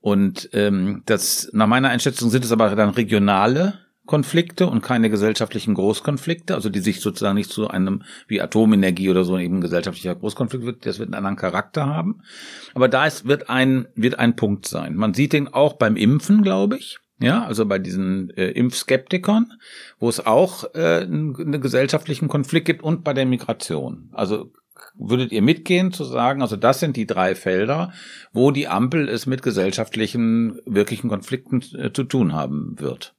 Und 0.03 0.49
ähm, 0.51 1.01
das, 1.05 1.49
nach 1.53 1.65
meiner 1.65 1.87
Einschätzung 1.87 2.29
sind 2.29 2.43
es 2.43 2.51
aber 2.51 2.75
dann 2.75 2.89
regionale 2.89 3.79
Konflikte 4.05 4.67
und 4.67 4.81
keine 4.81 5.09
gesellschaftlichen 5.09 5.75
Großkonflikte, 5.75 6.55
also 6.55 6.67
die 6.67 6.81
sich 6.81 6.99
sozusagen 6.99 7.35
nicht 7.35 7.49
zu 7.49 7.69
einem 7.69 8.03
wie 8.27 8.41
Atomenergie 8.41 9.09
oder 9.09 9.23
so 9.23 9.37
eben 9.37 9.61
gesellschaftlicher 9.61 10.13
Großkonflikt 10.15 10.65
wird, 10.65 10.85
das 10.85 10.99
wird 10.99 11.07
einen 11.07 11.13
anderen 11.13 11.37
Charakter 11.37 11.85
haben. 11.85 12.21
Aber 12.73 12.89
da 12.89 13.05
ist, 13.05 13.29
wird 13.29 13.49
ein, 13.49 13.87
wird 13.95 14.19
ein 14.19 14.35
Punkt 14.35 14.67
sein. 14.67 14.95
Man 14.95 15.13
sieht 15.13 15.31
den 15.31 15.47
auch 15.47 15.71
beim 15.71 15.95
Impfen, 15.95 16.41
glaube 16.41 16.75
ich. 16.79 16.99
Ja, 17.21 17.45
also 17.45 17.65
bei 17.65 17.79
diesen 17.79 18.29
äh, 18.31 18.49
Impfskeptikern, 18.49 19.53
wo 19.99 20.09
es 20.09 20.25
auch 20.25 20.65
äh, 20.75 21.03
einen 21.03 21.61
gesellschaftlichen 21.61 22.27
Konflikt 22.27 22.65
gibt 22.65 22.83
und 22.83 23.05
bei 23.05 23.13
der 23.13 23.25
Migration. 23.25 24.09
Also 24.11 24.51
würdet 24.95 25.31
ihr 25.31 25.41
mitgehen 25.41 25.91
zu 25.91 26.03
sagen, 26.03 26.41
also 26.41 26.55
das 26.55 26.79
sind 26.79 26.97
die 26.97 27.07
drei 27.07 27.35
Felder, 27.35 27.91
wo 28.31 28.51
die 28.51 28.67
Ampel 28.67 29.09
es 29.09 29.25
mit 29.25 29.41
gesellschaftlichen, 29.41 30.59
wirklichen 30.65 31.09
Konflikten 31.09 31.61
äh, 31.77 31.91
zu 31.93 32.03
tun 32.03 32.33
haben 32.33 32.79
wird? 32.79 33.15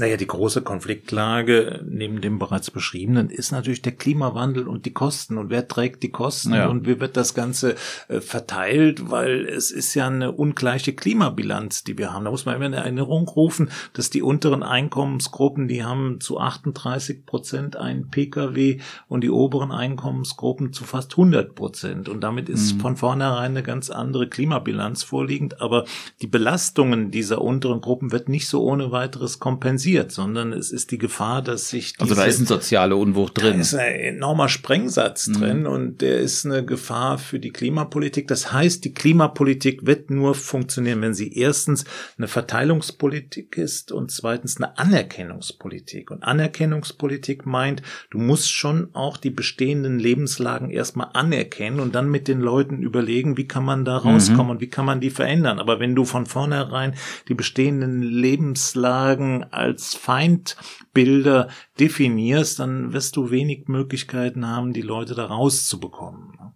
Naja, 0.00 0.16
die 0.16 0.26
große 0.26 0.62
Konfliktlage 0.62 1.84
neben 1.86 2.22
dem 2.22 2.38
bereits 2.38 2.70
beschriebenen 2.70 3.28
ist 3.28 3.52
natürlich 3.52 3.82
der 3.82 3.92
Klimawandel 3.92 4.66
und 4.66 4.86
die 4.86 4.94
Kosten. 4.94 5.36
Und 5.36 5.50
wer 5.50 5.68
trägt 5.68 6.02
die 6.02 6.10
Kosten 6.10 6.54
ja. 6.54 6.68
und 6.68 6.86
wie 6.86 7.00
wird 7.00 7.18
das 7.18 7.34
Ganze 7.34 7.74
äh, 8.08 8.20
verteilt? 8.20 9.10
Weil 9.10 9.44
es 9.44 9.70
ist 9.70 9.94
ja 9.94 10.06
eine 10.06 10.32
ungleiche 10.32 10.94
Klimabilanz, 10.94 11.84
die 11.84 11.98
wir 11.98 12.14
haben. 12.14 12.24
Da 12.24 12.30
muss 12.30 12.46
man 12.46 12.56
immer 12.56 12.66
in 12.66 12.72
Erinnerung 12.72 13.28
rufen, 13.28 13.70
dass 13.92 14.08
die 14.08 14.22
unteren 14.22 14.62
Einkommensgruppen, 14.62 15.68
die 15.68 15.84
haben 15.84 16.18
zu 16.20 16.40
38 16.40 17.26
Prozent 17.26 17.76
einen 17.76 18.08
Pkw 18.08 18.80
und 19.06 19.22
die 19.22 19.30
oberen 19.30 19.70
Einkommensgruppen 19.70 20.72
zu 20.72 20.84
fast 20.84 21.12
100 21.12 21.54
Prozent. 21.54 22.08
Und 22.08 22.22
damit 22.22 22.48
ist 22.48 22.76
mhm. 22.76 22.80
von 22.80 22.96
vornherein 22.96 23.50
eine 23.50 23.62
ganz 23.62 23.90
andere 23.90 24.30
Klimabilanz 24.30 25.02
vorliegend. 25.02 25.60
Aber 25.60 25.84
die 26.22 26.26
Belastungen 26.26 27.10
dieser 27.10 27.42
unteren 27.42 27.82
Gruppen 27.82 28.12
wird 28.12 28.30
nicht 28.30 28.48
so 28.48 28.62
ohne 28.62 28.92
weiteres 28.92 29.40
kompensiert 29.40 29.89
kompensiert, 29.90 30.12
sondern 30.12 30.52
es 30.52 30.70
ist 30.70 30.90
die 30.90 30.98
Gefahr, 30.98 31.42
dass 31.42 31.68
sich 31.68 31.94
diese, 31.94 32.02
Also 32.02 32.14
da 32.14 32.24
ist 32.24 32.40
ein 32.40 32.46
soziale 32.46 32.96
Unwucht 32.96 33.40
drin. 33.40 33.54
Da 33.54 33.60
ist 33.60 33.74
ein 33.74 33.94
enormer 33.94 34.48
Sprengsatz 34.48 35.28
mhm. 35.28 35.32
drin 35.34 35.66
und 35.66 36.00
der 36.00 36.18
ist 36.18 36.44
eine 36.44 36.64
Gefahr 36.64 37.18
für 37.18 37.38
die 37.38 37.50
Klimapolitik. 37.50 38.28
Das 38.28 38.52
heißt, 38.52 38.84
die 38.84 38.94
Klimapolitik 38.94 39.86
wird 39.86 40.10
nur 40.10 40.34
funktionieren, 40.34 41.00
wenn 41.02 41.14
sie 41.14 41.32
erstens 41.36 41.84
eine 42.18 42.28
Verteilungspolitik 42.28 43.56
ist 43.56 43.92
und 43.92 44.10
zweitens 44.10 44.56
eine 44.56 44.78
Anerkennungspolitik. 44.78 46.10
Und 46.10 46.22
Anerkennungspolitik 46.22 47.46
meint, 47.46 47.82
du 48.10 48.18
musst 48.18 48.52
schon 48.52 48.88
auch 48.92 49.16
die 49.16 49.30
bestehenden 49.30 49.98
Lebenslagen 49.98 50.70
erstmal 50.70 51.10
anerkennen 51.14 51.80
und 51.80 51.94
dann 51.94 52.10
mit 52.10 52.28
den 52.28 52.40
Leuten 52.40 52.82
überlegen, 52.82 53.36
wie 53.36 53.48
kann 53.48 53.64
man 53.64 53.84
da 53.84 53.98
rauskommen 53.98 54.46
mhm. 54.46 54.50
und 54.50 54.60
wie 54.60 54.68
kann 54.68 54.84
man 54.84 55.00
die 55.00 55.10
verändern. 55.10 55.58
Aber 55.58 55.80
wenn 55.80 55.94
du 55.94 56.04
von 56.04 56.26
vornherein 56.26 56.94
die 57.28 57.34
bestehenden 57.34 58.02
Lebenslagen 58.02 59.44
als 59.50 59.69
als 59.70 59.94
Feindbilder 59.94 61.48
definierst, 61.78 62.58
dann 62.58 62.92
wirst 62.92 63.16
du 63.16 63.30
wenig 63.30 63.68
Möglichkeiten 63.68 64.46
haben, 64.46 64.72
die 64.72 64.82
Leute 64.82 65.14
da 65.14 65.26
rauszubekommen. 65.26 66.54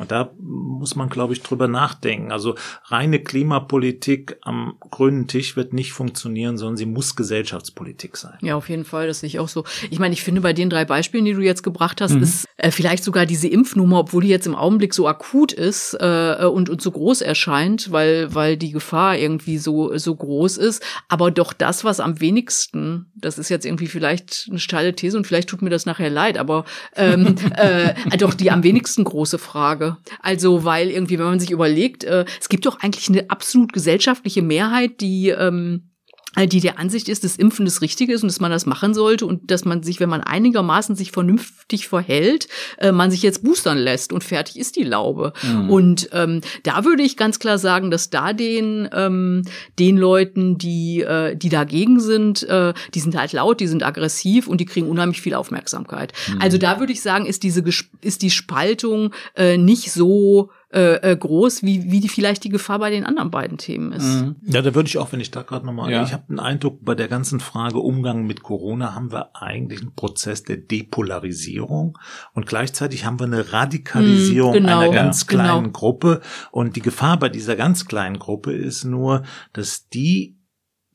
Und 0.00 0.10
da 0.10 0.30
muss 0.38 0.96
man, 0.96 1.10
glaube 1.10 1.34
ich, 1.34 1.42
drüber 1.42 1.68
nachdenken. 1.68 2.32
Also 2.32 2.54
reine 2.86 3.20
Klimapolitik 3.20 4.38
am 4.42 4.76
grünen 4.80 5.26
Tisch 5.26 5.56
wird 5.56 5.74
nicht 5.74 5.92
funktionieren, 5.92 6.56
sondern 6.56 6.78
sie 6.78 6.86
muss 6.86 7.16
Gesellschaftspolitik 7.16 8.16
sein. 8.16 8.38
Ja, 8.40 8.56
auf 8.56 8.70
jeden 8.70 8.86
Fall, 8.86 9.06
das 9.06 9.20
sehe 9.20 9.26
ich 9.26 9.38
auch 9.38 9.48
so. 9.48 9.64
Ich 9.90 9.98
meine, 9.98 10.14
ich 10.14 10.22
finde 10.22 10.40
bei 10.40 10.54
den 10.54 10.70
drei 10.70 10.86
Beispielen, 10.86 11.26
die 11.26 11.34
du 11.34 11.42
jetzt 11.42 11.62
gebracht 11.62 12.00
hast, 12.00 12.14
mhm. 12.14 12.22
ist 12.22 12.46
äh, 12.56 12.70
vielleicht 12.70 13.04
sogar 13.04 13.26
diese 13.26 13.46
Impfnummer, 13.48 13.98
obwohl 14.00 14.22
die 14.22 14.28
jetzt 14.28 14.46
im 14.46 14.56
Augenblick 14.56 14.94
so 14.94 15.06
akut 15.06 15.52
ist 15.52 15.94
äh, 16.00 16.46
und, 16.46 16.70
und 16.70 16.80
so 16.80 16.90
groß 16.90 17.20
erscheint, 17.20 17.92
weil, 17.92 18.34
weil 18.34 18.56
die 18.56 18.72
Gefahr 18.72 19.18
irgendwie 19.18 19.58
so, 19.58 19.96
so 19.98 20.16
groß 20.16 20.56
ist. 20.56 20.82
Aber 21.08 21.30
doch 21.30 21.52
das, 21.52 21.84
was 21.84 22.00
am 22.00 22.20
wenigsten, 22.20 23.12
das 23.14 23.38
ist 23.38 23.50
jetzt 23.50 23.66
irgendwie 23.66 23.86
vielleicht 23.86 24.46
eine 24.48 24.58
steile 24.58 24.94
These 24.94 25.18
und 25.18 25.26
vielleicht 25.26 25.50
tut 25.50 25.60
mir 25.60 25.70
das 25.70 25.84
nachher 25.84 26.10
leid, 26.10 26.38
aber 26.38 26.64
ähm, 26.96 27.34
äh, 27.56 27.94
doch 28.16 28.32
die 28.32 28.50
am 28.50 28.62
wenigsten 28.62 29.04
große 29.04 29.38
Frage 29.38 29.89
also, 30.20 30.64
weil 30.64 30.90
irgendwie, 30.90 31.18
wenn 31.18 31.26
man 31.26 31.40
sich 31.40 31.50
überlegt, 31.50 32.04
äh, 32.04 32.24
es 32.40 32.48
gibt 32.48 32.66
doch 32.66 32.80
eigentlich 32.80 33.08
eine 33.08 33.30
absolut 33.30 33.72
gesellschaftliche 33.72 34.42
Mehrheit, 34.42 35.00
die 35.00 35.28
ähm, 35.30 35.82
äh, 35.82 35.89
die 36.36 36.60
der 36.60 36.78
Ansicht 36.78 37.08
ist, 37.08 37.24
dass 37.24 37.36
Impfen 37.36 37.64
das 37.64 37.82
Richtige 37.82 38.12
ist 38.12 38.22
und 38.22 38.28
dass 38.28 38.40
man 38.40 38.50
das 38.50 38.64
machen 38.64 38.94
sollte 38.94 39.26
und 39.26 39.50
dass 39.50 39.64
man 39.64 39.82
sich, 39.82 39.98
wenn 39.98 40.08
man 40.08 40.20
einigermaßen 40.20 40.94
sich 40.94 41.10
vernünftig 41.10 41.88
verhält, 41.88 42.46
äh, 42.78 42.92
man 42.92 43.10
sich 43.10 43.22
jetzt 43.22 43.42
boostern 43.42 43.78
lässt 43.78 44.12
und 44.12 44.22
fertig 44.22 44.58
ist 44.58 44.76
die 44.76 44.84
Laube. 44.84 45.32
Mhm. 45.42 45.70
Und 45.70 46.08
ähm, 46.12 46.40
da 46.62 46.84
würde 46.84 47.02
ich 47.02 47.16
ganz 47.16 47.40
klar 47.40 47.58
sagen, 47.58 47.90
dass 47.90 48.10
da 48.10 48.32
den 48.32 48.88
ähm, 48.92 49.42
den 49.78 49.96
Leuten, 49.96 50.56
die 50.56 51.00
äh, 51.00 51.36
die 51.36 51.48
dagegen 51.48 51.98
sind, 51.98 52.44
äh, 52.44 52.74
die 52.94 53.00
sind 53.00 53.16
halt 53.16 53.32
laut, 53.32 53.60
die 53.60 53.66
sind 53.66 53.82
aggressiv 53.82 54.46
und 54.46 54.60
die 54.60 54.66
kriegen 54.66 54.88
unheimlich 54.88 55.20
viel 55.20 55.34
Aufmerksamkeit. 55.34 56.12
Mhm. 56.28 56.40
Also 56.40 56.58
da 56.58 56.78
würde 56.78 56.92
ich 56.92 57.02
sagen, 57.02 57.26
ist 57.26 57.42
diese 57.42 57.64
ist 58.02 58.22
die 58.22 58.30
Spaltung 58.30 59.12
äh, 59.34 59.56
nicht 59.56 59.90
so 59.90 60.50
äh, 60.72 61.12
äh, 61.12 61.16
groß, 61.16 61.64
wie, 61.64 61.90
wie 61.90 61.98
die 61.98 62.08
vielleicht 62.08 62.44
die 62.44 62.48
Gefahr 62.48 62.78
bei 62.78 62.90
den 62.90 63.04
anderen 63.04 63.30
beiden 63.30 63.58
Themen 63.58 63.90
ist. 63.90 64.04
Mhm. 64.04 64.36
Ja, 64.42 64.62
da 64.62 64.74
würde 64.74 64.88
ich 64.88 64.98
auch, 64.98 65.10
wenn 65.10 65.18
ich 65.18 65.32
da 65.32 65.42
gerade 65.42 65.66
nochmal, 65.66 65.90
ja. 65.90 66.04
ich 66.04 66.12
habe 66.12 66.22
den 66.28 66.38
Eindruck, 66.38 66.84
bei 66.84 66.94
der 66.94 67.08
ganzen 67.08 67.40
Frage 67.40 67.78
Umgang 67.78 68.24
mit 68.24 68.44
Corona 68.44 68.94
haben 68.94 69.10
wir 69.10 69.34
eigentlich 69.34 69.80
einen 69.80 69.94
Prozess 69.96 70.44
der 70.44 70.58
Depolarisierung 70.58 71.98
und 72.34 72.46
gleichzeitig 72.46 73.04
haben 73.04 73.18
wir 73.18 73.26
eine 73.26 73.52
Radikalisierung 73.52 74.52
mhm, 74.52 74.58
genau, 74.58 74.78
einer 74.80 74.92
ganz 74.92 75.22
ja, 75.22 75.26
kleinen 75.26 75.64
genau. 75.64 75.78
Gruppe 75.78 76.20
und 76.52 76.76
die 76.76 76.82
Gefahr 76.82 77.18
bei 77.18 77.28
dieser 77.28 77.56
ganz 77.56 77.86
kleinen 77.86 78.20
Gruppe 78.20 78.52
ist 78.52 78.84
nur, 78.84 79.24
dass 79.52 79.88
die 79.88 80.39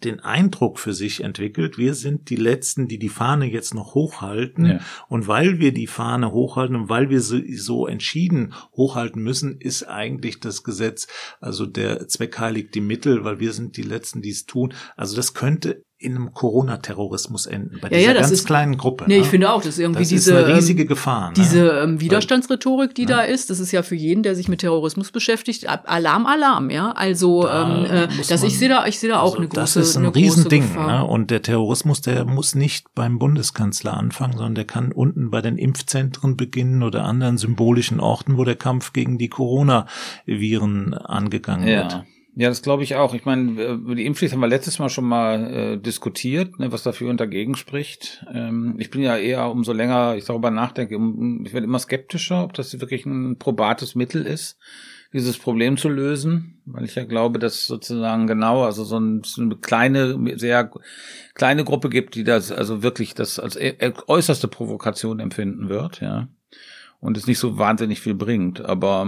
den 0.04 0.20
Eindruck 0.20 0.80
für 0.80 0.94
sich 0.94 1.24
entwickelt, 1.24 1.78
wir 1.78 1.94
sind 1.94 2.30
die 2.30 2.36
Letzten, 2.36 2.88
die 2.88 3.00
die 3.00 3.10
Fahne 3.10 3.46
jetzt 3.46 3.74
noch 3.74 3.96
hochhalten. 3.96 4.66
Ja. 4.66 4.80
Und 5.08 5.28
weil 5.28 5.60
wir 5.60 5.74
die 5.74 5.88
Fahne 5.88 6.32
hochhalten 6.32 6.76
und 6.76 6.90
weil 6.90 7.10
wir 7.10 7.22
sie 7.22 7.56
so 7.56 7.88
entschieden 7.88 8.54
hochhalten 8.74 9.24
müssen, 9.24 9.60
ist 9.60 9.84
eigentlich 9.84 10.40
das 10.40 10.64
Gesetz, 10.64 11.08
also 11.40 11.66
der 11.66 12.08
Zweck 12.08 12.38
heiligt 12.38 12.76
die 12.76 12.82
Mittel, 12.82 13.24
weil 13.24 13.40
wir 13.40 13.54
sind 13.54 13.78
die 13.78 13.84
Letzten, 13.84 14.22
die 14.22 14.32
es 14.32 14.46
tun. 14.46 14.74
Also 14.98 15.16
das 15.16 15.34
könnte 15.34 15.85
in 15.98 16.16
einem 16.16 16.34
Corona-Terrorismus 16.34 17.46
enden, 17.46 17.80
bei 17.82 17.88
ja, 17.88 17.98
dieser 17.98 18.14
ja, 18.14 18.20
ganz 18.20 18.32
ist, 18.32 18.46
kleinen 18.46 18.78
Gruppe. 18.78 19.06
Nee, 19.08 19.16
ne? 19.16 19.22
ich 19.22 19.28
finde 19.28 19.50
auch, 19.50 19.60
das 19.60 19.76
ist 19.76 19.80
irgendwie 19.80 20.02
das 20.02 20.10
diese 20.10 20.34
ist 20.34 20.46
eine 20.46 20.58
riesige 20.58 20.82
ähm, 20.82 20.88
Gefahr. 20.90 21.28
Ne? 21.30 21.34
Diese 21.38 21.70
ähm, 21.70 22.02
Widerstandsrhetorik, 22.02 22.94
die 22.94 23.04
ja. 23.04 23.08
da 23.08 23.22
ist, 23.22 23.50
das 23.50 23.62
ist 23.62 23.72
ja 23.72 23.82
für 23.82 23.96
jeden, 23.96 24.22
der 24.22 24.36
sich 24.36 24.50
mit 24.50 24.60
Terrorismus 24.60 25.12
beschäftigt, 25.12 25.68
Alarm, 25.68 26.26
Alarm, 26.26 26.70
ja. 26.70 26.92
Also 26.92 27.44
da 27.44 27.78
ähm, 27.78 27.86
äh, 27.86 28.08
dass 28.28 28.44
ich 28.44 28.60
sehe 28.60 28.68
da, 28.68 28.86
ich 28.88 29.00
sehe 29.00 29.10
da 29.10 29.20
auch 29.20 29.36
also 29.36 29.38
eine 29.38 29.48
große 29.48 29.62
Das 29.62 29.76
ist 29.78 29.96
ein 29.96 30.06
Riesending. 30.06 30.74
Ne? 30.76 31.06
Und 31.06 31.32
der 31.32 31.42
Terrorismus, 31.42 32.02
der 32.02 32.26
muss 32.26 32.56
nicht 32.56 32.94
beim 32.94 33.18
Bundeskanzler 33.18 33.96
anfangen, 33.96 34.34
sondern 34.34 34.56
der 34.56 34.66
kann 34.66 34.92
unten 34.92 35.32
bei 35.32 35.42
den 35.42 35.58
Impfzentren 35.58 36.36
beginnen 36.36 36.84
oder 36.84 37.06
anderen 37.06 37.38
symbolischen 37.38 38.02
Orten, 38.02 38.38
wo 38.38 38.44
der 38.44 38.58
Kampf 38.58 38.92
gegen 38.92 39.18
die 39.18 39.30
Corona-Viren 39.30 40.94
angegangen 40.94 41.68
ja. 41.68 41.84
wird. 41.84 42.06
Ja, 42.38 42.50
das 42.50 42.62
glaube 42.62 42.84
ich 42.84 42.96
auch. 42.96 43.14
Ich 43.14 43.24
meine, 43.24 43.64
über 43.64 43.96
die 43.96 44.06
Impfpflicht 44.06 44.34
haben 44.34 44.42
wir 44.42 44.48
letztes 44.48 44.78
Mal 44.78 44.90
schon 44.90 45.06
mal 45.06 45.54
äh, 45.54 45.78
diskutiert, 45.78 46.60
ne, 46.60 46.70
was 46.70 46.84
dafür 46.84 47.10
und 47.10 47.22
dagegen 47.22 47.56
spricht. 47.56 48.26
Ähm, 48.34 48.76
ich 48.78 48.90
bin 48.90 49.02
ja 49.02 49.16
eher, 49.16 49.50
umso 49.50 49.72
länger 49.72 50.16
ich 50.18 50.26
darüber 50.26 50.52
nachdenke, 50.52 50.98
um, 50.98 51.46
ich 51.46 51.54
werde 51.54 51.66
immer 51.66 51.80
skeptischer, 51.80 52.44
ob 52.44 52.54
das 52.54 52.78
wirklich 52.82 53.06
ein 53.06 53.38
probates 53.40 53.96
Mittel 53.96 54.26
ist, 54.26 54.58
dieses 55.14 55.38
Problem 55.38 55.78
zu 55.78 55.88
lösen, 55.88 56.62
weil 56.66 56.84
ich 56.84 56.96
ja 56.96 57.06
glaube, 57.06 57.40
dass 57.40 57.68
sozusagen 57.68 58.28
genau, 58.28 58.66
also 58.66 58.84
so, 58.84 59.00
ein, 59.00 59.22
so 59.24 59.42
eine 59.42 59.56
kleine, 59.56 60.38
sehr 60.38 60.70
kleine 61.36 61.64
Gruppe 61.64 61.88
gibt, 61.88 62.16
die 62.16 62.26
das 62.26 62.52
also 62.52 62.84
wirklich 62.84 63.14
das 63.14 63.40
als 63.40 63.58
äußerste 64.08 64.50
Provokation 64.50 65.22
empfinden 65.22 65.70
wird, 65.70 66.02
ja 66.02 66.28
und 67.06 67.18
es 67.18 67.28
nicht 67.28 67.40
so 67.40 67.58
wahnsinnig 67.58 68.02
viel 68.02 68.16
bringt. 68.16 68.66
Aber 68.66 69.08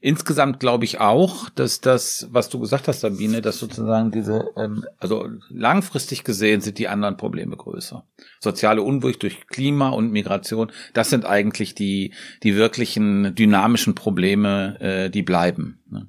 insgesamt 0.00 0.60
glaube 0.60 0.84
ich 0.84 0.98
auch, 1.00 1.50
dass 1.50 1.80
das, 1.80 2.28
was 2.30 2.48
du 2.48 2.58
gesagt 2.58 2.88
hast, 2.88 3.00
Sabine, 3.00 3.42
dass 3.42 3.58
sozusagen 3.58 4.10
diese, 4.10 4.50
ähm, 4.56 4.84
also 4.98 5.28
langfristig 5.48 6.24
gesehen 6.24 6.60
sind 6.60 6.78
die 6.78 6.88
anderen 6.88 7.16
Probleme 7.16 7.56
größer. 7.56 8.04
Soziale 8.40 8.82
Unruhe 8.82 9.12
durch 9.12 9.46
Klima 9.46 9.90
und 9.90 10.10
Migration, 10.10 10.72
das 10.94 11.10
sind 11.10 11.26
eigentlich 11.26 11.74
die, 11.74 12.14
die 12.42 12.56
wirklichen 12.56 13.34
dynamischen 13.34 13.94
Probleme, 13.94 14.80
äh, 14.80 15.10
die 15.10 15.22
bleiben. 15.22 15.80
Ne? 15.90 16.08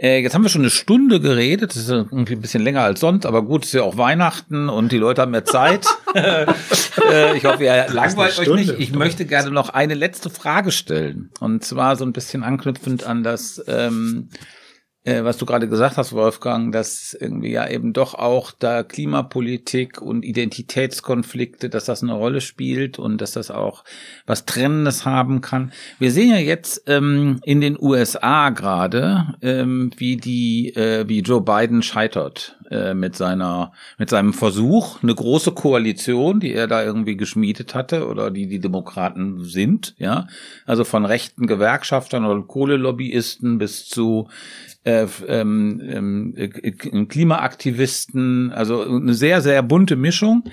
Äh, 0.00 0.20
jetzt 0.20 0.34
haben 0.34 0.42
wir 0.42 0.48
schon 0.48 0.62
eine 0.62 0.70
Stunde 0.70 1.20
geredet. 1.20 1.70
Das 1.70 1.76
ist 1.76 1.88
irgendwie 1.88 2.34
ein 2.34 2.40
bisschen 2.40 2.62
länger 2.62 2.82
als 2.82 3.00
sonst, 3.00 3.26
aber 3.26 3.42
gut, 3.42 3.64
es 3.64 3.70
ist 3.70 3.74
ja 3.74 3.82
auch 3.82 3.96
Weihnachten 3.96 4.68
und 4.68 4.92
die 4.92 4.98
Leute 4.98 5.22
haben 5.22 5.32
mehr 5.32 5.44
Zeit. 5.44 5.86
äh, 6.14 7.36
ich 7.36 7.44
hoffe, 7.44 7.64
ihr 7.64 7.86
langweilt 7.90 8.38
euch 8.38 8.48
nicht. 8.48 8.74
Ich 8.78 8.92
möchte 8.92 9.24
gerne 9.24 9.50
noch 9.50 9.70
eine 9.70 9.94
letzte 9.94 10.30
Frage 10.30 10.70
stellen. 10.70 11.30
Und 11.40 11.64
zwar 11.64 11.96
so 11.96 12.04
ein 12.04 12.12
bisschen 12.12 12.44
anknüpfend 12.44 13.04
an 13.04 13.24
das 13.24 13.62
ähm, 13.66 14.28
äh, 15.04 15.24
was 15.24 15.38
du 15.38 15.46
gerade 15.46 15.68
gesagt 15.68 15.96
hast, 15.96 16.12
Wolfgang, 16.12 16.72
dass 16.72 17.16
irgendwie 17.18 17.52
ja 17.52 17.68
eben 17.68 17.92
doch 17.92 18.14
auch 18.14 18.52
da 18.52 18.82
Klimapolitik 18.82 20.02
und 20.02 20.24
Identitätskonflikte, 20.24 21.70
dass 21.70 21.84
das 21.84 22.02
eine 22.02 22.14
Rolle 22.14 22.40
spielt 22.40 22.98
und 22.98 23.20
dass 23.20 23.32
das 23.32 23.50
auch 23.50 23.84
was 24.26 24.44
Trennendes 24.44 25.04
haben 25.04 25.40
kann. 25.40 25.72
Wir 25.98 26.10
sehen 26.10 26.30
ja 26.30 26.38
jetzt 26.38 26.82
ähm, 26.86 27.40
in 27.44 27.60
den 27.60 27.78
USA 27.80 28.50
gerade, 28.50 29.34
ähm, 29.40 29.90
wie 29.96 30.16
die, 30.16 30.74
äh, 30.74 31.08
wie 31.08 31.20
Joe 31.20 31.42
Biden 31.42 31.82
scheitert 31.82 32.58
äh, 32.70 32.92
mit 32.92 33.16
seiner, 33.16 33.72
mit 33.98 34.10
seinem 34.10 34.32
Versuch, 34.32 35.02
eine 35.02 35.14
große 35.14 35.52
Koalition, 35.52 36.40
die 36.40 36.52
er 36.52 36.66
da 36.66 36.84
irgendwie 36.84 37.16
geschmiedet 37.16 37.74
hatte 37.74 38.06
oder 38.06 38.30
die 38.30 38.46
die 38.46 38.60
Demokraten 38.60 39.44
sind, 39.44 39.94
ja, 39.98 40.26
also 40.66 40.84
von 40.84 41.04
rechten 41.04 41.46
Gewerkschaftern 41.46 42.26
oder 42.26 42.42
Kohlelobbyisten 42.42 43.58
bis 43.58 43.88
zu 43.88 44.28
äh, 44.88 45.06
ähm, 45.26 45.82
ähm, 45.84 46.34
äh, 46.36 46.48
Klimaaktivisten, 46.70 48.52
also 48.52 48.82
eine 48.82 49.12
sehr, 49.12 49.42
sehr 49.42 49.62
bunte 49.62 49.96
Mischung, 49.96 50.44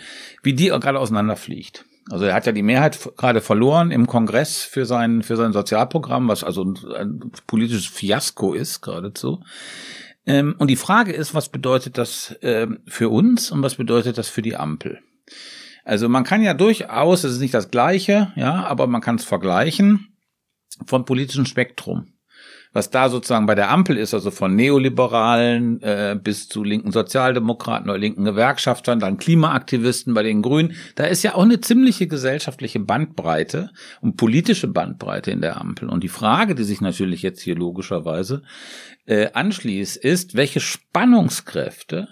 wie 0.44 0.54
die 0.54 0.68
gerade 0.68 1.00
auseinanderfliegt. 1.00 1.86
Also 2.10 2.26
er 2.26 2.34
hat 2.34 2.46
ja 2.46 2.52
die 2.52 2.62
Mehrheit 2.62 3.00
gerade 3.16 3.40
verloren 3.40 3.92
im 3.92 4.08
Kongress 4.08 4.64
für 4.64 4.86
sein, 4.86 5.24
für 5.24 5.38
sein 5.38 5.54
Sozialprogramm, 5.54 6.28
was 6.28 6.44
also 6.44 6.66
ein, 6.66 6.78
ein 6.96 7.32
politisches 7.48 7.86
Fiasko 7.86 8.54
ist 8.54 8.82
geradezu. 8.82 9.42
Ähm, 10.26 10.56
und 10.58 10.68
die 10.68 10.76
Frage 10.76 11.14
ist, 11.14 11.34
was 11.34 11.50
bedeutet 11.50 11.98
das 11.98 12.36
ähm, 12.42 12.80
für 12.88 13.10
uns 13.10 13.52
und 13.52 13.64
was 13.64 13.76
bedeutet 13.76 14.18
das 14.18 14.28
für 14.28 14.42
die 14.42 14.58
Ampel? 14.58 15.00
Also 15.86 16.10
man 16.10 16.26
kann 16.26 16.44
ja 16.44 16.54
durchaus, 16.54 17.24
es 17.24 17.34
ist 17.34 17.40
nicht 17.40 17.54
das 17.54 17.72
Gleiche, 17.72 18.34
ja, 18.36 18.66
aber 18.66 18.88
man 18.88 19.02
kann 19.02 19.16
es 19.16 19.24
vergleichen 19.24 20.10
vom 20.86 21.06
politischen 21.06 21.46
Spektrum 21.46 22.15
was 22.76 22.90
da 22.90 23.08
sozusagen 23.08 23.46
bei 23.46 23.56
der 23.56 23.72
Ampel 23.72 23.98
ist, 23.98 24.14
also 24.14 24.32
von 24.32 24.54
Neoliberalen 24.54 25.82
äh, 25.82 26.20
bis 26.22 26.50
zu 26.50 26.62
linken 26.62 26.92
Sozialdemokraten 26.92 27.90
oder 27.90 27.98
linken 27.98 28.26
Gewerkschaftern, 28.26 29.00
dann 29.00 29.18
Klimaaktivisten 29.18 30.14
bei 30.14 30.24
den 30.24 30.42
Grünen, 30.42 30.74
da 30.96 31.06
ist 31.06 31.24
ja 31.24 31.36
auch 31.36 31.44
eine 31.44 31.62
ziemliche 31.62 32.08
gesellschaftliche 32.08 32.82
Bandbreite 32.82 33.70
und 34.02 34.18
politische 34.18 34.68
Bandbreite 34.68 35.32
in 35.32 35.40
der 35.40 35.62
Ampel. 35.62 35.88
Und 35.88 36.04
die 36.04 36.10
Frage, 36.10 36.54
die 36.54 36.66
sich 36.66 36.82
natürlich 36.82 37.22
jetzt 37.22 37.42
hier 37.42 37.56
logischerweise 37.56 38.44
äh, 39.06 39.32
anschließt, 39.32 39.96
ist, 39.96 40.36
welche 40.36 40.60
Spannungskräfte 40.60 42.10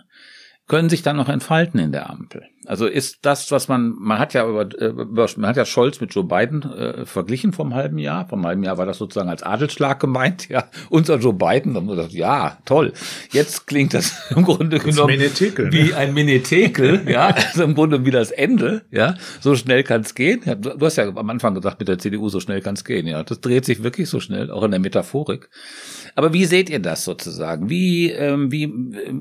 können 0.70 0.90
sich 0.90 1.02
dann 1.02 1.18
noch 1.18 1.28
entfalten 1.28 1.78
in 1.82 1.92
der 1.92 2.10
Ampel. 2.10 2.48
Also 2.66 2.88
ist 2.88 3.20
das, 3.24 3.52
was 3.52 3.68
man, 3.68 3.96
man 3.98 4.20
hat 4.20 4.34
ja 4.34 4.48
über, 4.48 4.62
äh, 4.80 4.88
über 4.88 5.28
man 5.38 5.50
hat 5.50 5.58
ja 5.58 5.66
Scholz 5.66 6.00
mit 6.00 6.14
Joe 6.14 6.24
Biden 6.24 6.64
äh, 6.64 7.06
verglichen 7.06 7.54
vom 7.54 7.74
halben 7.74 7.98
Jahr. 7.98 8.28
Vom 8.28 8.46
halben 8.46 8.64
Jahr 8.64 8.78
war 8.78 8.86
das 8.86 8.98
sozusagen 8.98 9.30
als 9.30 9.44
Adelsschlag 9.44 10.00
gemeint, 10.00 10.50
ja. 10.50 10.66
Unser 10.90 11.18
Joe 11.18 11.34
Biden, 11.34 11.74
dann 11.74 11.84
haben 11.84 11.88
wir 11.88 11.96
gesagt, 11.96 12.14
ja, 12.14 12.58
toll. 12.66 12.94
Jetzt 13.32 13.68
klingt 13.68 13.94
das 13.94 14.32
im 14.36 14.44
Grunde 14.44 14.78
das 14.78 14.86
genommen 14.86 15.18
Menetekel, 15.18 15.66
ne? 15.66 15.72
wie 15.74 15.94
ein 15.94 16.14
Menetekel, 16.14 17.04
ja. 17.08 17.28
Also 17.28 17.64
im 17.64 17.76
Grunde 17.76 18.06
wie 18.06 18.12
das 18.12 18.32
Ende, 18.32 18.84
ja. 18.92 19.16
So 19.42 19.56
schnell 19.56 19.84
kann 19.84 20.02
es 20.02 20.16
gehen. 20.16 20.42
Ja, 20.46 20.56
du, 20.56 20.78
du 20.78 20.86
hast 20.86 20.98
ja 20.98 21.08
am 21.08 21.30
Anfang 21.30 21.56
gesagt 21.56 21.80
mit 21.80 21.88
der 21.88 22.00
CDU, 22.00 22.30
so 22.30 22.40
schnell 22.40 22.62
kann 22.62 22.76
es 22.76 22.86
gehen, 22.86 23.08
ja. 23.08 23.24
Das 23.24 23.42
dreht 23.42 23.66
sich 23.66 23.84
wirklich 23.84 24.10
so 24.10 24.20
schnell, 24.20 24.52
auch 24.52 24.64
in 24.64 24.72
der 24.72 24.80
Metaphorik. 24.80 25.50
Aber 26.16 26.34
wie 26.34 26.46
seht 26.46 26.70
ihr 26.70 26.80
das 26.80 27.04
sozusagen? 27.04 27.70
Wie, 27.70 28.12
ähm, 28.12 28.52
wie 28.52 28.72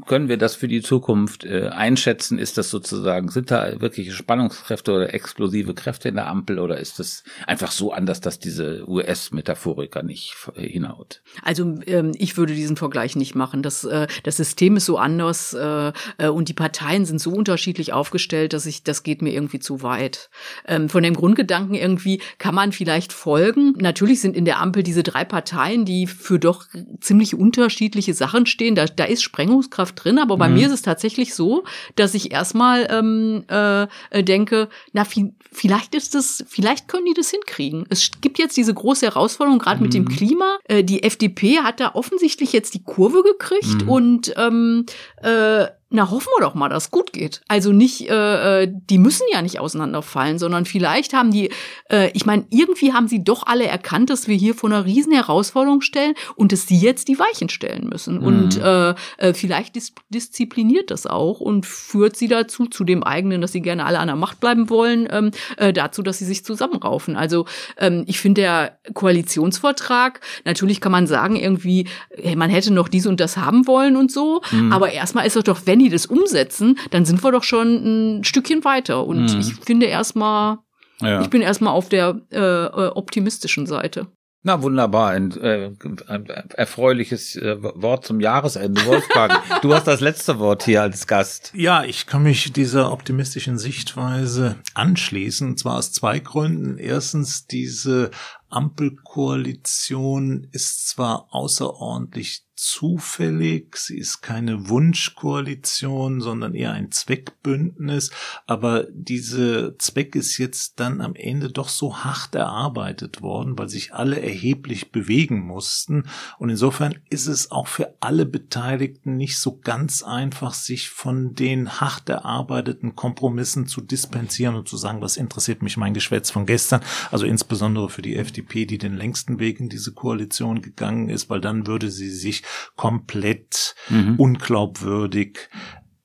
können 0.06 0.28
wir 0.28 0.36
das 0.36 0.54
für 0.54 0.68
die 0.68 0.82
Zukunft 0.82 1.44
äh, 1.44 1.68
einschätzen? 1.68 2.38
Ist 2.38 2.58
das 2.58 2.70
sozusagen, 2.70 3.30
sind 3.32 3.50
da 3.50 3.80
wirkliche 3.80 4.12
Spannungskräfte 4.12 4.92
oder 4.92 5.14
explosive 5.14 5.74
Kräfte 5.74 6.08
in 6.08 6.14
der 6.16 6.28
Ampel 6.28 6.58
oder 6.58 6.78
ist 6.78 6.98
das 6.98 7.24
einfach 7.46 7.70
so 7.70 7.92
anders, 7.92 8.20
dass 8.20 8.38
diese 8.38 8.88
US-Metaphoriker 8.88 10.02
nicht 10.02 10.34
hinhaut? 10.54 11.22
Also 11.42 11.78
ähm, 11.86 12.12
ich 12.16 12.36
würde 12.36 12.54
diesen 12.54 12.76
Vergleich 12.76 13.16
nicht 13.16 13.34
machen. 13.34 13.62
Das, 13.62 13.84
äh, 13.84 14.06
das 14.22 14.36
System 14.36 14.76
ist 14.76 14.86
so 14.86 14.98
anders 14.98 15.54
äh, 15.54 15.92
äh, 16.18 16.28
und 16.28 16.48
die 16.48 16.54
Parteien 16.54 17.04
sind 17.04 17.20
so 17.20 17.30
unterschiedlich 17.30 17.92
aufgestellt, 17.92 18.52
dass 18.52 18.66
ich, 18.66 18.82
das 18.82 19.02
geht 19.02 19.22
mir 19.22 19.32
irgendwie 19.32 19.60
zu 19.60 19.82
weit. 19.82 20.30
Ähm, 20.66 20.88
von 20.88 21.02
dem 21.02 21.14
Grundgedanken 21.14 21.74
irgendwie 21.74 22.20
kann 22.38 22.54
man 22.54 22.72
vielleicht 22.72 23.12
folgen. 23.12 23.74
Natürlich 23.78 24.20
sind 24.20 24.36
in 24.36 24.44
der 24.44 24.60
Ampel 24.60 24.82
diese 24.82 25.02
drei 25.02 25.24
Parteien, 25.24 25.84
die 25.84 26.06
für 26.06 26.38
doch 26.38 26.66
ziemlich 27.00 27.34
unterschiedliche 27.34 28.14
Sachen 28.14 28.46
stehen. 28.46 28.74
Da, 28.74 28.86
da 28.86 29.04
ist 29.04 29.22
Sprengungskraft 29.22 30.04
drin, 30.04 30.18
aber 30.18 30.36
bei 30.36 30.48
mhm. 30.48 30.54
mir 30.54 30.66
ist 30.66 30.72
es 30.72 30.82
tatsächlich 30.82 31.34
so, 31.34 31.64
dass 31.96 32.14
ich 32.14 32.32
erstmal 32.32 32.88
ähm, 32.90 33.21
äh, 33.48 33.88
denke, 34.22 34.68
na, 34.92 35.04
vielleicht 35.52 35.94
ist 35.94 36.14
das, 36.14 36.44
vielleicht 36.48 36.88
können 36.88 37.06
die 37.06 37.14
das 37.14 37.30
hinkriegen. 37.30 37.84
Es 37.88 38.10
gibt 38.20 38.38
jetzt 38.38 38.56
diese 38.56 38.74
große 38.74 39.06
Herausforderung, 39.06 39.58
gerade 39.58 39.78
mhm. 39.78 39.82
mit 39.82 39.94
dem 39.94 40.04
mhm. 40.04 40.08
Klima. 40.08 40.58
Äh, 40.64 40.84
die 40.84 41.02
FDP 41.02 41.60
hat 41.60 41.80
da 41.80 41.94
offensichtlich 41.94 42.52
jetzt 42.52 42.74
die 42.74 42.82
Kurve 42.82 43.22
gekriegt 43.22 43.82
mhm. 43.82 43.88
und 43.88 44.34
ähm, 44.36 44.86
äh, 45.22 45.66
na 45.92 46.10
hoffen 46.10 46.28
wir 46.36 46.44
doch 46.44 46.54
mal, 46.54 46.68
dass 46.68 46.84
es 46.84 46.90
gut 46.90 47.12
geht. 47.12 47.42
Also 47.48 47.72
nicht, 47.72 48.08
äh, 48.08 48.62
äh, 48.62 48.68
die 48.90 48.98
müssen 48.98 49.26
ja 49.32 49.42
nicht 49.42 49.60
auseinanderfallen, 49.60 50.38
sondern 50.38 50.64
vielleicht 50.64 51.12
haben 51.12 51.30
die, 51.30 51.50
äh, 51.90 52.10
ich 52.14 52.26
meine, 52.26 52.46
irgendwie 52.50 52.92
haben 52.92 53.08
sie 53.08 53.22
doch 53.22 53.46
alle 53.46 53.66
erkannt, 53.66 54.10
dass 54.10 54.26
wir 54.26 54.36
hier 54.36 54.54
vor 54.54 54.70
einer 54.70 54.84
riesen 54.84 55.12
Herausforderung 55.12 55.82
stellen 55.82 56.14
und 56.34 56.52
dass 56.52 56.66
sie 56.66 56.78
jetzt 56.78 57.08
die 57.08 57.18
Weichen 57.18 57.48
stellen 57.48 57.88
müssen. 57.88 58.18
Mhm. 58.18 58.24
Und 58.24 58.58
äh, 58.58 58.94
äh, 59.18 59.34
vielleicht 59.34 59.76
dis 59.76 59.92
diszipliniert 60.08 60.90
das 60.90 61.06
auch 61.06 61.40
und 61.40 61.66
führt 61.66 62.16
sie 62.16 62.28
dazu, 62.28 62.66
zu 62.66 62.84
dem 62.84 63.02
eigenen, 63.02 63.40
dass 63.40 63.52
sie 63.52 63.60
gerne 63.60 63.84
alle 63.84 63.98
an 63.98 64.06
der 64.06 64.16
Macht 64.16 64.40
bleiben 64.40 64.70
wollen, 64.70 65.08
ähm, 65.10 65.30
äh, 65.56 65.72
dazu, 65.72 66.02
dass 66.02 66.18
sie 66.18 66.24
sich 66.24 66.44
zusammenraufen. 66.44 67.16
Also 67.16 67.46
ähm, 67.76 68.04
ich 68.06 68.20
finde 68.20 68.42
der 68.42 68.78
Koalitionsvertrag, 68.94 70.20
natürlich 70.44 70.80
kann 70.80 70.92
man 70.92 71.06
sagen, 71.06 71.36
irgendwie, 71.36 71.86
hey, 72.16 72.36
man 72.36 72.50
hätte 72.50 72.72
noch 72.72 72.88
dies 72.88 73.06
und 73.06 73.20
das 73.20 73.36
haben 73.36 73.66
wollen 73.66 73.96
und 73.96 74.10
so, 74.10 74.42
mhm. 74.50 74.72
aber 74.72 74.92
erstmal 74.92 75.26
ist 75.26 75.36
es 75.36 75.44
doch, 75.44 75.62
wenn 75.66 75.81
die 75.84 75.90
das 75.90 76.06
umsetzen, 76.06 76.78
dann 76.90 77.04
sind 77.04 77.22
wir 77.22 77.32
doch 77.32 77.44
schon 77.44 78.18
ein 78.18 78.24
Stückchen 78.24 78.64
weiter. 78.64 79.06
Und 79.06 79.32
mhm. 79.32 79.40
ich 79.40 79.54
finde 79.54 79.86
erstmal, 79.86 80.58
ja. 81.00 81.20
ich 81.20 81.30
bin 81.30 81.42
erstmal 81.42 81.74
auf 81.74 81.88
der 81.88 82.20
äh, 82.30 82.38
äh, 82.38 82.88
optimistischen 82.88 83.66
Seite. 83.66 84.08
Na 84.44 84.60
wunderbar, 84.60 85.10
ein, 85.10 85.30
äh, 85.40 85.70
ein 86.08 86.26
erfreuliches 86.26 87.36
äh, 87.36 87.62
Wort 87.62 88.04
zum 88.04 88.18
Jahresende. 88.18 88.84
Wolfgang, 88.86 89.32
du 89.62 89.72
hast 89.72 89.86
das 89.86 90.00
letzte 90.00 90.40
Wort 90.40 90.64
hier 90.64 90.82
als 90.82 91.06
Gast. 91.06 91.52
Ja, 91.54 91.84
ich 91.84 92.06
kann 92.06 92.24
mich 92.24 92.52
dieser 92.52 92.90
optimistischen 92.90 93.56
Sichtweise 93.56 94.56
anschließen, 94.74 95.50
und 95.50 95.60
zwar 95.60 95.76
aus 95.76 95.92
zwei 95.92 96.18
Gründen. 96.18 96.78
Erstens, 96.78 97.46
diese 97.46 98.10
Ampelkoalition 98.48 100.48
ist 100.50 100.88
zwar 100.88 101.28
außerordentlich 101.30 102.44
zufällig, 102.62 103.76
sie 103.76 103.98
ist 103.98 104.22
keine 104.22 104.68
Wunschkoalition, 104.68 106.20
sondern 106.20 106.54
eher 106.54 106.70
ein 106.70 106.92
Zweckbündnis, 106.92 108.12
aber 108.46 108.86
diese 108.92 109.74
Zweck 109.78 110.14
ist 110.14 110.38
jetzt 110.38 110.78
dann 110.78 111.00
am 111.00 111.16
Ende 111.16 111.50
doch 111.50 111.68
so 111.68 112.04
hart 112.04 112.36
erarbeitet 112.36 113.20
worden, 113.20 113.58
weil 113.58 113.68
sich 113.68 113.94
alle 113.94 114.22
erheblich 114.22 114.92
bewegen 114.92 115.40
mussten. 115.40 116.04
Und 116.38 116.50
insofern 116.50 116.94
ist 117.10 117.26
es 117.26 117.50
auch 117.50 117.66
für 117.66 117.96
alle 117.98 118.26
Beteiligten 118.26 119.16
nicht 119.16 119.38
so 119.38 119.58
ganz 119.58 120.04
einfach, 120.04 120.54
sich 120.54 120.88
von 120.88 121.34
den 121.34 121.80
hart 121.80 122.08
erarbeiteten 122.08 122.94
Kompromissen 122.94 123.66
zu 123.66 123.80
dispensieren 123.80 124.54
und 124.54 124.68
zu 124.68 124.76
sagen, 124.76 125.00
was 125.00 125.16
interessiert 125.16 125.62
mich 125.62 125.76
mein 125.76 125.94
Geschwätz 125.94 126.30
von 126.30 126.46
gestern, 126.46 126.82
also 127.10 127.26
insbesondere 127.26 127.88
für 127.88 128.02
die 128.02 128.14
FDP, 128.14 128.66
die 128.66 128.78
den 128.78 128.96
längsten 128.96 129.40
Weg 129.40 129.58
in 129.58 129.68
diese 129.68 129.92
Koalition 129.92 130.62
gegangen 130.62 131.08
ist, 131.08 131.28
weil 131.28 131.40
dann 131.40 131.66
würde 131.66 131.90
sie 131.90 132.10
sich 132.10 132.44
komplett 132.76 133.74
mhm. 133.88 134.16
unglaubwürdig 134.16 135.48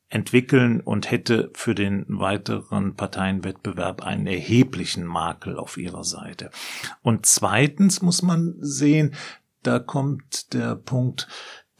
entwickeln 0.09 0.79
und 0.79 1.11
hätte 1.11 1.51
für 1.53 1.75
den 1.75 2.05
weiteren 2.07 2.95
Parteienwettbewerb 2.95 4.03
einen 4.03 4.25
erheblichen 4.25 5.05
Makel 5.05 5.57
auf 5.57 5.77
ihrer 5.77 6.03
Seite. 6.03 6.49
Und 7.01 7.25
zweitens 7.25 8.01
muss 8.01 8.21
man 8.21 8.55
sehen, 8.59 9.15
da 9.63 9.79
kommt 9.79 10.53
der 10.53 10.75
Punkt, 10.75 11.27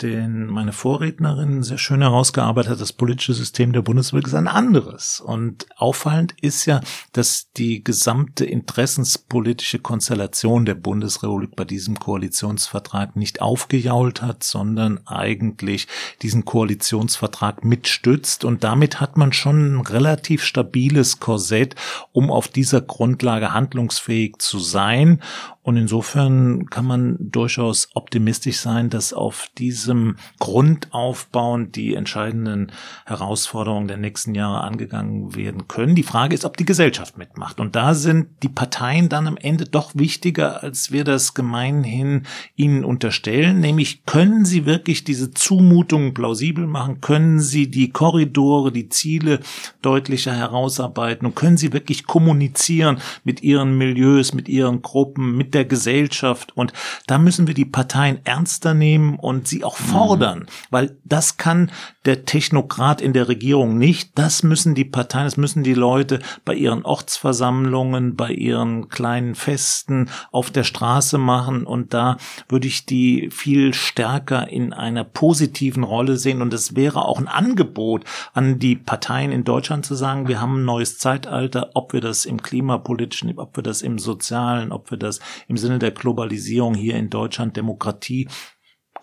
den 0.02 0.46
meine 0.48 0.74
Vorrednerin 0.74 1.64
sehr 1.64 1.78
schön 1.78 2.02
herausgearbeitet 2.02 2.72
hat, 2.72 2.82
das 2.82 2.94
politische 2.94 3.34
System 3.34 3.74
der 3.74 3.82
Bundesrepublik 3.82 4.28
ist 4.28 4.36
ein 4.36 4.48
anderes. 4.48 5.20
Und 5.20 5.66
auffallend 5.76 6.36
ist 6.42 6.66
ja, 6.66 6.82
dass 7.14 7.52
die 7.58 7.84
gesamte 7.84 8.46
interessenspolitische 8.46 9.80
Konstellation 9.80 10.66
der 10.66 10.76
Bundesrepublik 10.76 11.56
bei 11.56 11.66
diesem 11.66 12.00
Koalitionsvertrag 12.00 13.16
nicht 13.16 13.42
aufgejault 13.42 14.22
hat, 14.22 14.44
sondern 14.44 15.00
eigentlich 15.08 15.88
diesen 16.22 16.46
Koalitionsvertrag 16.46 17.66
mitstützt. 17.66 18.46
Und 18.46 18.64
damit 18.64 19.02
hat 19.02 19.18
man 19.18 19.34
schon 19.34 19.78
ein 19.78 19.82
relativ 19.82 20.44
stabiles 20.44 21.20
Korsett, 21.20 21.76
um 22.12 22.30
auf 22.30 22.48
dieser 22.48 22.82
Grundlage 22.82 23.54
handlungsfähig 23.54 24.36
zu 24.38 24.60
sein 24.60 25.22
und 25.68 25.76
insofern 25.76 26.68
kann 26.70 26.86
man 26.86 27.18
durchaus 27.20 27.90
optimistisch 27.94 28.60
sein, 28.60 28.90
dass 28.90 29.12
auf 29.12 29.50
diesem 29.88 30.18
Grundaufbauen 30.40 31.72
die 31.72 31.96
entscheidenden 31.96 32.72
Herausforderungen 33.06 33.88
der 33.88 33.98
nächsten 33.98 34.36
Jahre 34.36 34.62
angegangen 34.62 35.36
werden 35.36 35.68
können. 35.68 35.96
Die 35.96 36.04
Frage 36.04 36.36
ist, 36.36 36.44
ob 36.44 36.58
die 36.58 36.66
Gesellschaft 36.66 37.18
mitmacht. 37.18 37.60
Und 37.60 37.76
da 37.76 37.94
sind 37.94 38.28
die 38.44 38.50
Parteien 38.50 39.08
dann 39.08 39.28
am 39.28 39.38
Ende 39.38 39.66
doch 39.66 39.92
wichtiger, 39.96 40.62
als 40.62 40.92
wir 40.92 41.06
das 41.06 41.34
gemeinhin 41.34 42.24
ihnen 42.56 42.84
unterstellen. 42.84 43.62
Nämlich 43.62 44.06
können 44.06 44.44
sie 44.44 44.66
wirklich 44.66 45.06
diese 45.06 45.32
Zumutungen 45.32 46.14
plausibel 46.14 46.68
machen? 46.68 47.00
Können 47.00 47.40
sie 47.40 47.72
die 47.72 47.90
Korridore, 47.90 48.72
die 48.72 48.90
Ziele 48.90 49.40
deutlicher 49.82 50.36
herausarbeiten? 50.36 51.26
Und 51.26 51.36
können 51.36 51.58
sie 51.58 51.72
wirklich 51.72 52.06
kommunizieren 52.06 53.00
mit 53.24 53.42
ihren 53.42 53.78
Milieus, 53.78 54.34
mit 54.34 54.50
ihren 54.50 54.82
Gruppen, 54.82 55.38
mit 55.38 55.54
der 55.54 55.64
Gesellschaft. 55.64 56.52
Und 56.58 56.74
da 57.08 57.18
müssen 57.18 57.48
wir 57.48 57.54
die 57.54 57.66
Parteien 57.66 58.20
ernster 58.26 58.74
nehmen 58.74 59.18
und 59.18 59.48
sie 59.48 59.64
auch 59.64 59.77
fordern, 59.78 60.40
mhm. 60.40 60.46
weil 60.70 60.98
das 61.04 61.38
kann 61.38 61.72
der 62.06 62.26
Technokrat 62.26 63.02
in 63.02 63.14
der 63.14 63.28
Regierung 63.28 63.78
nicht. 63.78 64.18
Das 64.18 64.42
müssen 64.42 64.76
die 64.76 64.86
Parteien, 64.86 65.26
das 65.26 65.38
müssen 65.38 65.64
die 65.64 65.74
Leute 65.74 66.20
bei 66.46 66.54
ihren 66.56 66.84
Ortsversammlungen, 66.84 68.16
bei 68.16 68.32
ihren 68.32 68.90
kleinen 68.90 69.36
Festen 69.36 70.10
auf 70.32 70.50
der 70.50 70.64
Straße 70.64 71.18
machen. 71.18 71.66
Und 71.66 71.94
da 71.94 72.18
würde 72.48 72.68
ich 72.68 72.86
die 72.86 73.30
viel 73.32 73.74
stärker 73.74 74.48
in 74.48 74.74
einer 74.74 75.04
positiven 75.04 75.84
Rolle 75.84 76.18
sehen. 76.18 76.42
Und 76.42 76.54
es 76.54 76.76
wäre 76.76 77.06
auch 77.06 77.20
ein 77.20 77.28
Angebot 77.28 78.06
an 78.34 78.58
die 78.60 78.76
Parteien 78.76 79.32
in 79.32 79.44
Deutschland 79.44 79.86
zu 79.86 79.96
sagen, 79.96 80.28
wir 80.28 80.42
haben 80.42 80.62
ein 80.62 80.66
neues 80.66 80.98
Zeitalter, 80.98 81.72
ob 81.74 81.94
wir 81.94 82.02
das 82.02 82.26
im 82.26 82.42
klimapolitischen, 82.42 83.38
ob 83.38 83.58
wir 83.58 83.64
das 83.64 83.82
im 83.82 84.00
sozialen, 84.00 84.72
ob 84.72 84.92
wir 84.92 84.98
das 84.98 85.20
im 85.48 85.58
Sinne 85.58 85.80
der 85.80 85.92
Globalisierung 85.92 86.74
hier 86.74 86.96
in 86.96 87.10
Deutschland 87.10 87.58
Demokratie 87.58 88.28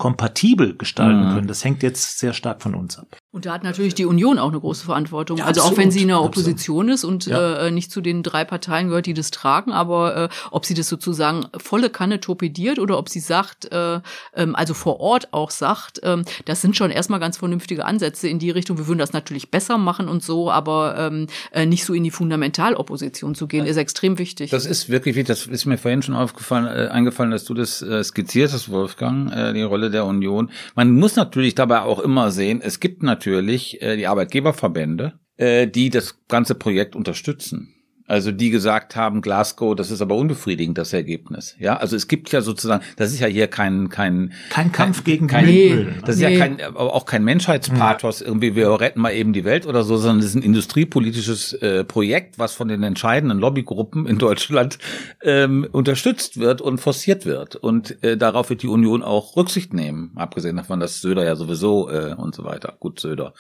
kompatibel 0.05 0.76
gestalten 0.76 1.30
mhm. 1.30 1.34
können. 1.34 1.46
Das 1.46 1.64
hängt 1.64 1.82
jetzt 1.82 2.18
sehr 2.18 2.34
stark 2.34 2.61
von 2.61 2.74
uns 2.74 2.98
ab. 2.98 3.16
Und 3.35 3.47
da 3.47 3.53
hat 3.53 3.64
natürlich 3.64 3.97
die 3.97 4.07
Union 4.07 4.39
auch 4.39 4.51
eine 4.51 4.61
große 4.61 4.85
Verantwortung. 4.85 5.39
Ja, 5.39 5.47
also 5.47 5.62
absolut, 5.62 5.76
auch 5.76 5.82
wenn 5.82 5.91
sie 5.91 6.03
in 6.03 6.07
der 6.07 6.22
Opposition 6.22 6.89
absolut. 6.89 7.22
ist 7.22 7.26
und 7.26 7.32
ja. 7.32 7.66
äh, 7.66 7.70
nicht 7.72 7.91
zu 7.91 8.01
den 8.01 8.22
drei 8.22 8.45
Parteien 8.45 8.87
gehört, 8.87 9.07
die 9.07 9.12
das 9.12 9.32
tragen, 9.32 9.72
aber 9.72 10.16
äh, 10.16 10.28
ob 10.53 10.64
sie 10.64 10.74
das 10.74 10.89
sozusagen 10.89 11.47
volle 11.59 11.91
Kanne 11.91 12.20
torpediert 12.20 12.78
oder 12.78 12.97
ob 12.97 13.09
sie 13.09 13.18
sagt, 13.18 13.72
äh, 13.72 13.99
ähm, 14.37 14.55
also 14.55 14.72
vor 14.72 15.01
Ort 15.01 15.32
auch 15.32 15.51
sagt, 15.51 15.99
ähm, 16.05 16.24
das 16.45 16.62
sind 16.62 16.76
schon 16.76 16.93
erstmal 16.93 17.18
ganz 17.18 17.39
vernünftige 17.39 17.85
Ansätze 17.85 18.28
in 18.28 18.39
die 18.39 18.53
Richtung. 18.53 18.78
Wir 18.78 18.87
würden 18.87 19.01
das 19.01 19.12
natürlich 19.12 19.51
besser 19.51 19.78
machen 19.78 20.07
und 20.07 20.22
so, 20.22 20.49
aber 20.49 20.95
ähm, 20.97 21.26
äh, 21.51 21.66
nicht 21.66 21.85
so 21.85 21.93
in 21.93 22.05
die 22.05 22.12
Fundamentalopposition 22.12 23.35
zu 23.35 23.49
gehen, 23.49 23.66
ist 23.66 23.78
extrem 23.78 24.18
wichtig. 24.20 24.51
Das 24.51 24.64
ist 24.64 24.91
wirklich 24.91 25.16
wichtig. 25.16 25.26
Das 25.26 25.47
ist 25.47 25.64
mir 25.64 25.76
vorhin 25.76 26.03
schon 26.03 26.14
aufgefallen, 26.14 26.66
äh, 26.66 26.87
eingefallen, 26.87 27.32
dass 27.32 27.43
du 27.43 27.55
das 27.55 27.82
äh, 27.82 28.05
skizziert 28.05 28.53
hast, 28.53 28.70
Wolfgang, 28.70 29.32
äh, 29.32 29.53
die 29.55 29.62
Rolle 29.62 29.91
der 29.91 30.05
Union. 30.05 30.51
Man 30.76 30.93
muss 30.93 31.16
natürlich 31.16 31.57
dabei 31.57 31.82
auch 31.82 31.99
immer 31.99 32.30
sehen, 32.30 32.61
es 32.62 32.78
gibt 32.78 33.03
natürlich 33.03 33.23
natürlich 33.24 33.80
äh, 33.82 33.96
die 33.96 34.06
Arbeitgeberverbände, 34.06 35.18
äh, 35.36 35.66
die 35.66 35.90
das 35.90 36.26
ganze 36.28 36.54
Projekt 36.54 36.94
unterstützen. 36.94 37.73
Also 38.07 38.32
die 38.32 38.50
gesagt 38.50 38.96
haben, 38.96 39.22
Glasgow, 39.22 39.74
das 39.74 39.90
ist 39.90 40.02
aber 40.02 40.14
unbefriedigend, 40.14 40.76
das 40.76 40.92
Ergebnis. 40.92 41.57
Ja, 41.59 41.78
also 41.78 41.96
es 41.96 42.07
gibt 42.07 42.30
ja 42.32 42.42
sozusagen, 42.42 42.84
das 42.96 43.12
ist 43.14 43.20
ja 43.20 43.28
hier 43.28 43.46
kein 43.46 43.88
kein 43.88 44.32
kein 44.50 44.72
Kampf 44.72 44.98
kein, 44.98 45.05
gegen 45.05 45.26
kein, 45.26 45.46
nee, 45.46 45.86
das 46.05 46.16
ist 46.16 46.20
nee. 46.20 46.36
ja 46.36 46.38
kein 46.38 46.76
auch 46.76 47.07
kein 47.07 47.24
Menschheitspathos 47.24 48.20
ja. 48.20 48.26
irgendwie 48.26 48.55
wir 48.55 48.78
retten 48.78 49.00
mal 49.00 49.12
eben 49.14 49.32
die 49.32 49.44
Welt 49.44 49.66
oder 49.66 49.84
so, 49.84 49.96
sondern 49.96 50.18
es 50.18 50.26
ist 50.26 50.34
ein 50.34 50.42
industriepolitisches 50.42 51.55
äh, 51.55 51.82
Projekt, 51.82 52.38
was 52.38 52.52
von 52.52 52.68
den 52.68 52.82
entscheidenden 52.82 53.38
Lobbygruppen 53.38 54.07
in 54.07 54.18
Deutschland 54.18 54.78
ähm, 55.22 55.66
unterstützt 55.72 56.38
wird 56.38 56.61
und 56.61 56.78
forciert 56.78 57.24
wird 57.24 57.57
und 57.57 58.02
äh, 58.05 58.18
darauf 58.18 58.50
wird 58.50 58.62
die 58.62 58.68
Union 58.68 59.02
auch 59.02 59.34
Rücksicht 59.34 59.72
nehmen, 59.72 60.12
abgesehen 60.16 60.57
davon, 60.57 60.78
dass 60.78 61.00
Söder 61.00 61.24
ja 61.24 61.36
sowieso 61.36 61.88
äh, 61.88 62.14
und 62.14 62.34
so 62.34 62.44
weiter. 62.44 62.74
Gut, 62.78 63.00
Söder 63.00 63.32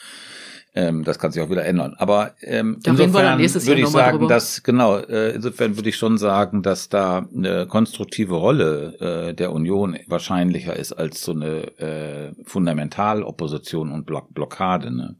ähm, 0.74 1.04
das 1.04 1.18
kann 1.18 1.30
sich 1.30 1.40
auch 1.40 1.50
wieder 1.50 1.64
ändern. 1.64 1.94
Aber 1.98 2.32
ähm, 2.40 2.78
da 2.82 2.90
insofern 2.90 3.38
würde 3.38 3.80
ich 3.80 3.88
sagen, 3.88 4.18
drüber. 4.18 4.28
dass 4.28 4.62
genau, 4.62 4.98
äh, 4.98 5.30
insofern 5.30 5.76
würde 5.76 5.88
ich 5.88 5.96
schon 5.96 6.18
sagen, 6.18 6.62
dass 6.62 6.88
da 6.88 7.28
eine 7.34 7.66
konstruktive 7.66 8.34
Rolle 8.34 9.28
äh, 9.30 9.34
der 9.34 9.52
Union 9.52 9.96
wahrscheinlicher 10.08 10.74
ist 10.74 10.92
als 10.92 11.22
so 11.22 11.32
eine 11.32 11.78
äh, 11.78 12.32
Fundamentalopposition 12.44 13.92
und 13.92 14.04
Block 14.04 14.34
Blockade. 14.34 14.90
Ne? 14.90 15.16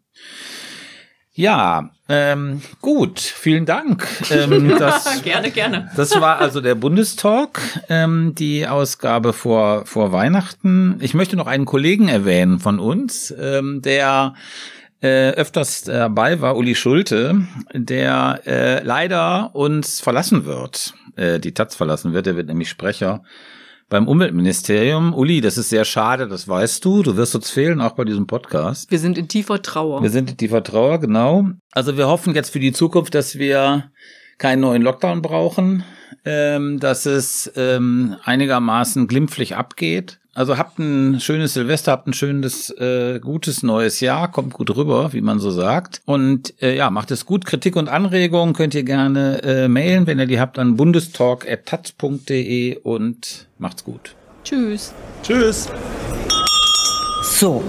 Ja, 1.37 1.91
ähm, 2.09 2.61
gut, 2.81 3.21
vielen 3.21 3.65
Dank. 3.65 4.07
Ähm, 4.31 4.75
das, 4.79 5.23
gerne, 5.23 5.51
gerne. 5.51 5.91
Das 5.97 6.21
war 6.21 6.39
also 6.39 6.61
der 6.61 6.75
Bundestalk, 6.75 7.61
ähm, 7.89 8.35
die 8.37 8.67
Ausgabe 8.67 9.33
vor, 9.33 9.87
vor 9.87 10.11
Weihnachten. 10.11 10.99
Ich 11.01 11.15
möchte 11.15 11.37
noch 11.37 11.47
einen 11.47 11.65
Kollegen 11.65 12.09
erwähnen 12.09 12.59
von 12.59 12.79
uns, 12.79 13.35
ähm, 13.37 13.83
der 13.83 14.35
äh, 15.05 15.33
öfters 15.33 15.83
dabei 15.83 16.41
war, 16.41 16.57
Uli 16.57 16.75
Schulte, 16.75 17.47
der 17.75 18.41
äh, 18.47 18.83
leider 18.83 19.55
uns 19.55 20.01
verlassen 20.01 20.47
wird, 20.47 20.95
äh, 21.17 21.39
die 21.39 21.53
Taz 21.53 21.77
verlassen 21.77 22.15
wird, 22.15 22.25
der 22.25 22.37
wird 22.37 22.49
nämlich 22.49 22.71
Sprecher 22.71 23.23
beim 23.91 24.09
Umweltministerium. 24.09 25.13
Uli, 25.13 25.43
das 25.43 25.59
ist 25.59 25.69
sehr 25.69 25.85
schade, 25.85 26.27
das 26.27 26.49
weißt 26.49 26.83
du. 26.83 27.03
Du 27.03 27.19
wirst 27.19 27.35
uns 27.35 27.51
fehlen, 27.51 27.83
auch 27.83 27.93
bei 27.93 28.05
diesem 28.05 28.27
Podcast. 28.27 28.91
Wir 28.91 28.99
sind 28.99 29.19
in 29.19 29.29
tiefer 29.29 29.61
Trauer. 29.61 30.03
Wir 30.03 30.09
sind 30.09 30.31
in 30.31 30.37
tiefer 30.39 30.63
Trauer, 30.63 30.99
genau. 31.01 31.51
Also 31.73 31.99
wir 31.99 32.09
hoffen 32.09 32.35
jetzt 32.35 32.49
für 32.49 32.61
die 32.61 32.73
Zukunft, 32.73 33.15
dass 33.15 33.39
wir 33.39 33.91
keinen 34.39 34.61
neuen 34.61 34.81
Lockdown 34.81 35.21
brauchen, 35.21 35.85
ähm, 36.25 36.81
dass 36.81 37.05
es 37.05 37.53
ähm, 37.57 38.17
einigermaßen 38.25 39.07
glimpflich 39.07 39.55
abgeht. 39.55 40.19
Also 40.35 40.59
habt 40.59 40.81
ein 40.81 41.21
schönes 41.21 41.55
Silvester, 41.55 41.93
habt 41.93 42.09
ein 42.09 42.13
schönes, 42.13 42.71
äh, 42.71 43.21
gutes 43.21 43.63
neues 43.63 44.01
Jahr, 44.01 44.33
kommt 44.33 44.53
gut 44.53 44.77
rüber, 44.77 45.13
wie 45.13 45.21
man 45.21 45.39
so 45.39 45.53
sagt. 45.53 46.03
Und 46.07 46.61
äh, 46.61 46.77
ja, 46.77 46.91
macht 46.91 47.13
es 47.13 47.25
gut. 47.25 47.45
Kritik 47.45 47.77
und 47.77 47.89
Anregungen 47.89 48.53
könnt 48.53 48.75
ihr 48.75 48.83
gerne 48.83 49.45
äh, 49.45 49.69
mailen, 49.69 50.09
wenn 50.09 50.19
ihr 50.19 50.27
die 50.27 50.41
habt, 50.41 50.59
an 50.59 50.77
bundestalk.taz.de 50.77 52.79
und 52.79 53.47
macht's 53.59 53.85
gut. 53.85 54.17
Tschüss. 54.43 54.93
Tschüss. 55.23 55.69
So, 57.23 57.63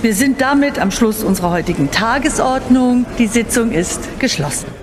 wir 0.00 0.14
sind 0.14 0.40
damit 0.40 0.78
am 0.78 0.90
Schluss 0.90 1.22
unserer 1.22 1.50
heutigen 1.50 1.90
Tagesordnung. 1.90 3.04
Die 3.18 3.26
Sitzung 3.26 3.70
ist 3.70 4.18
geschlossen. 4.18 4.77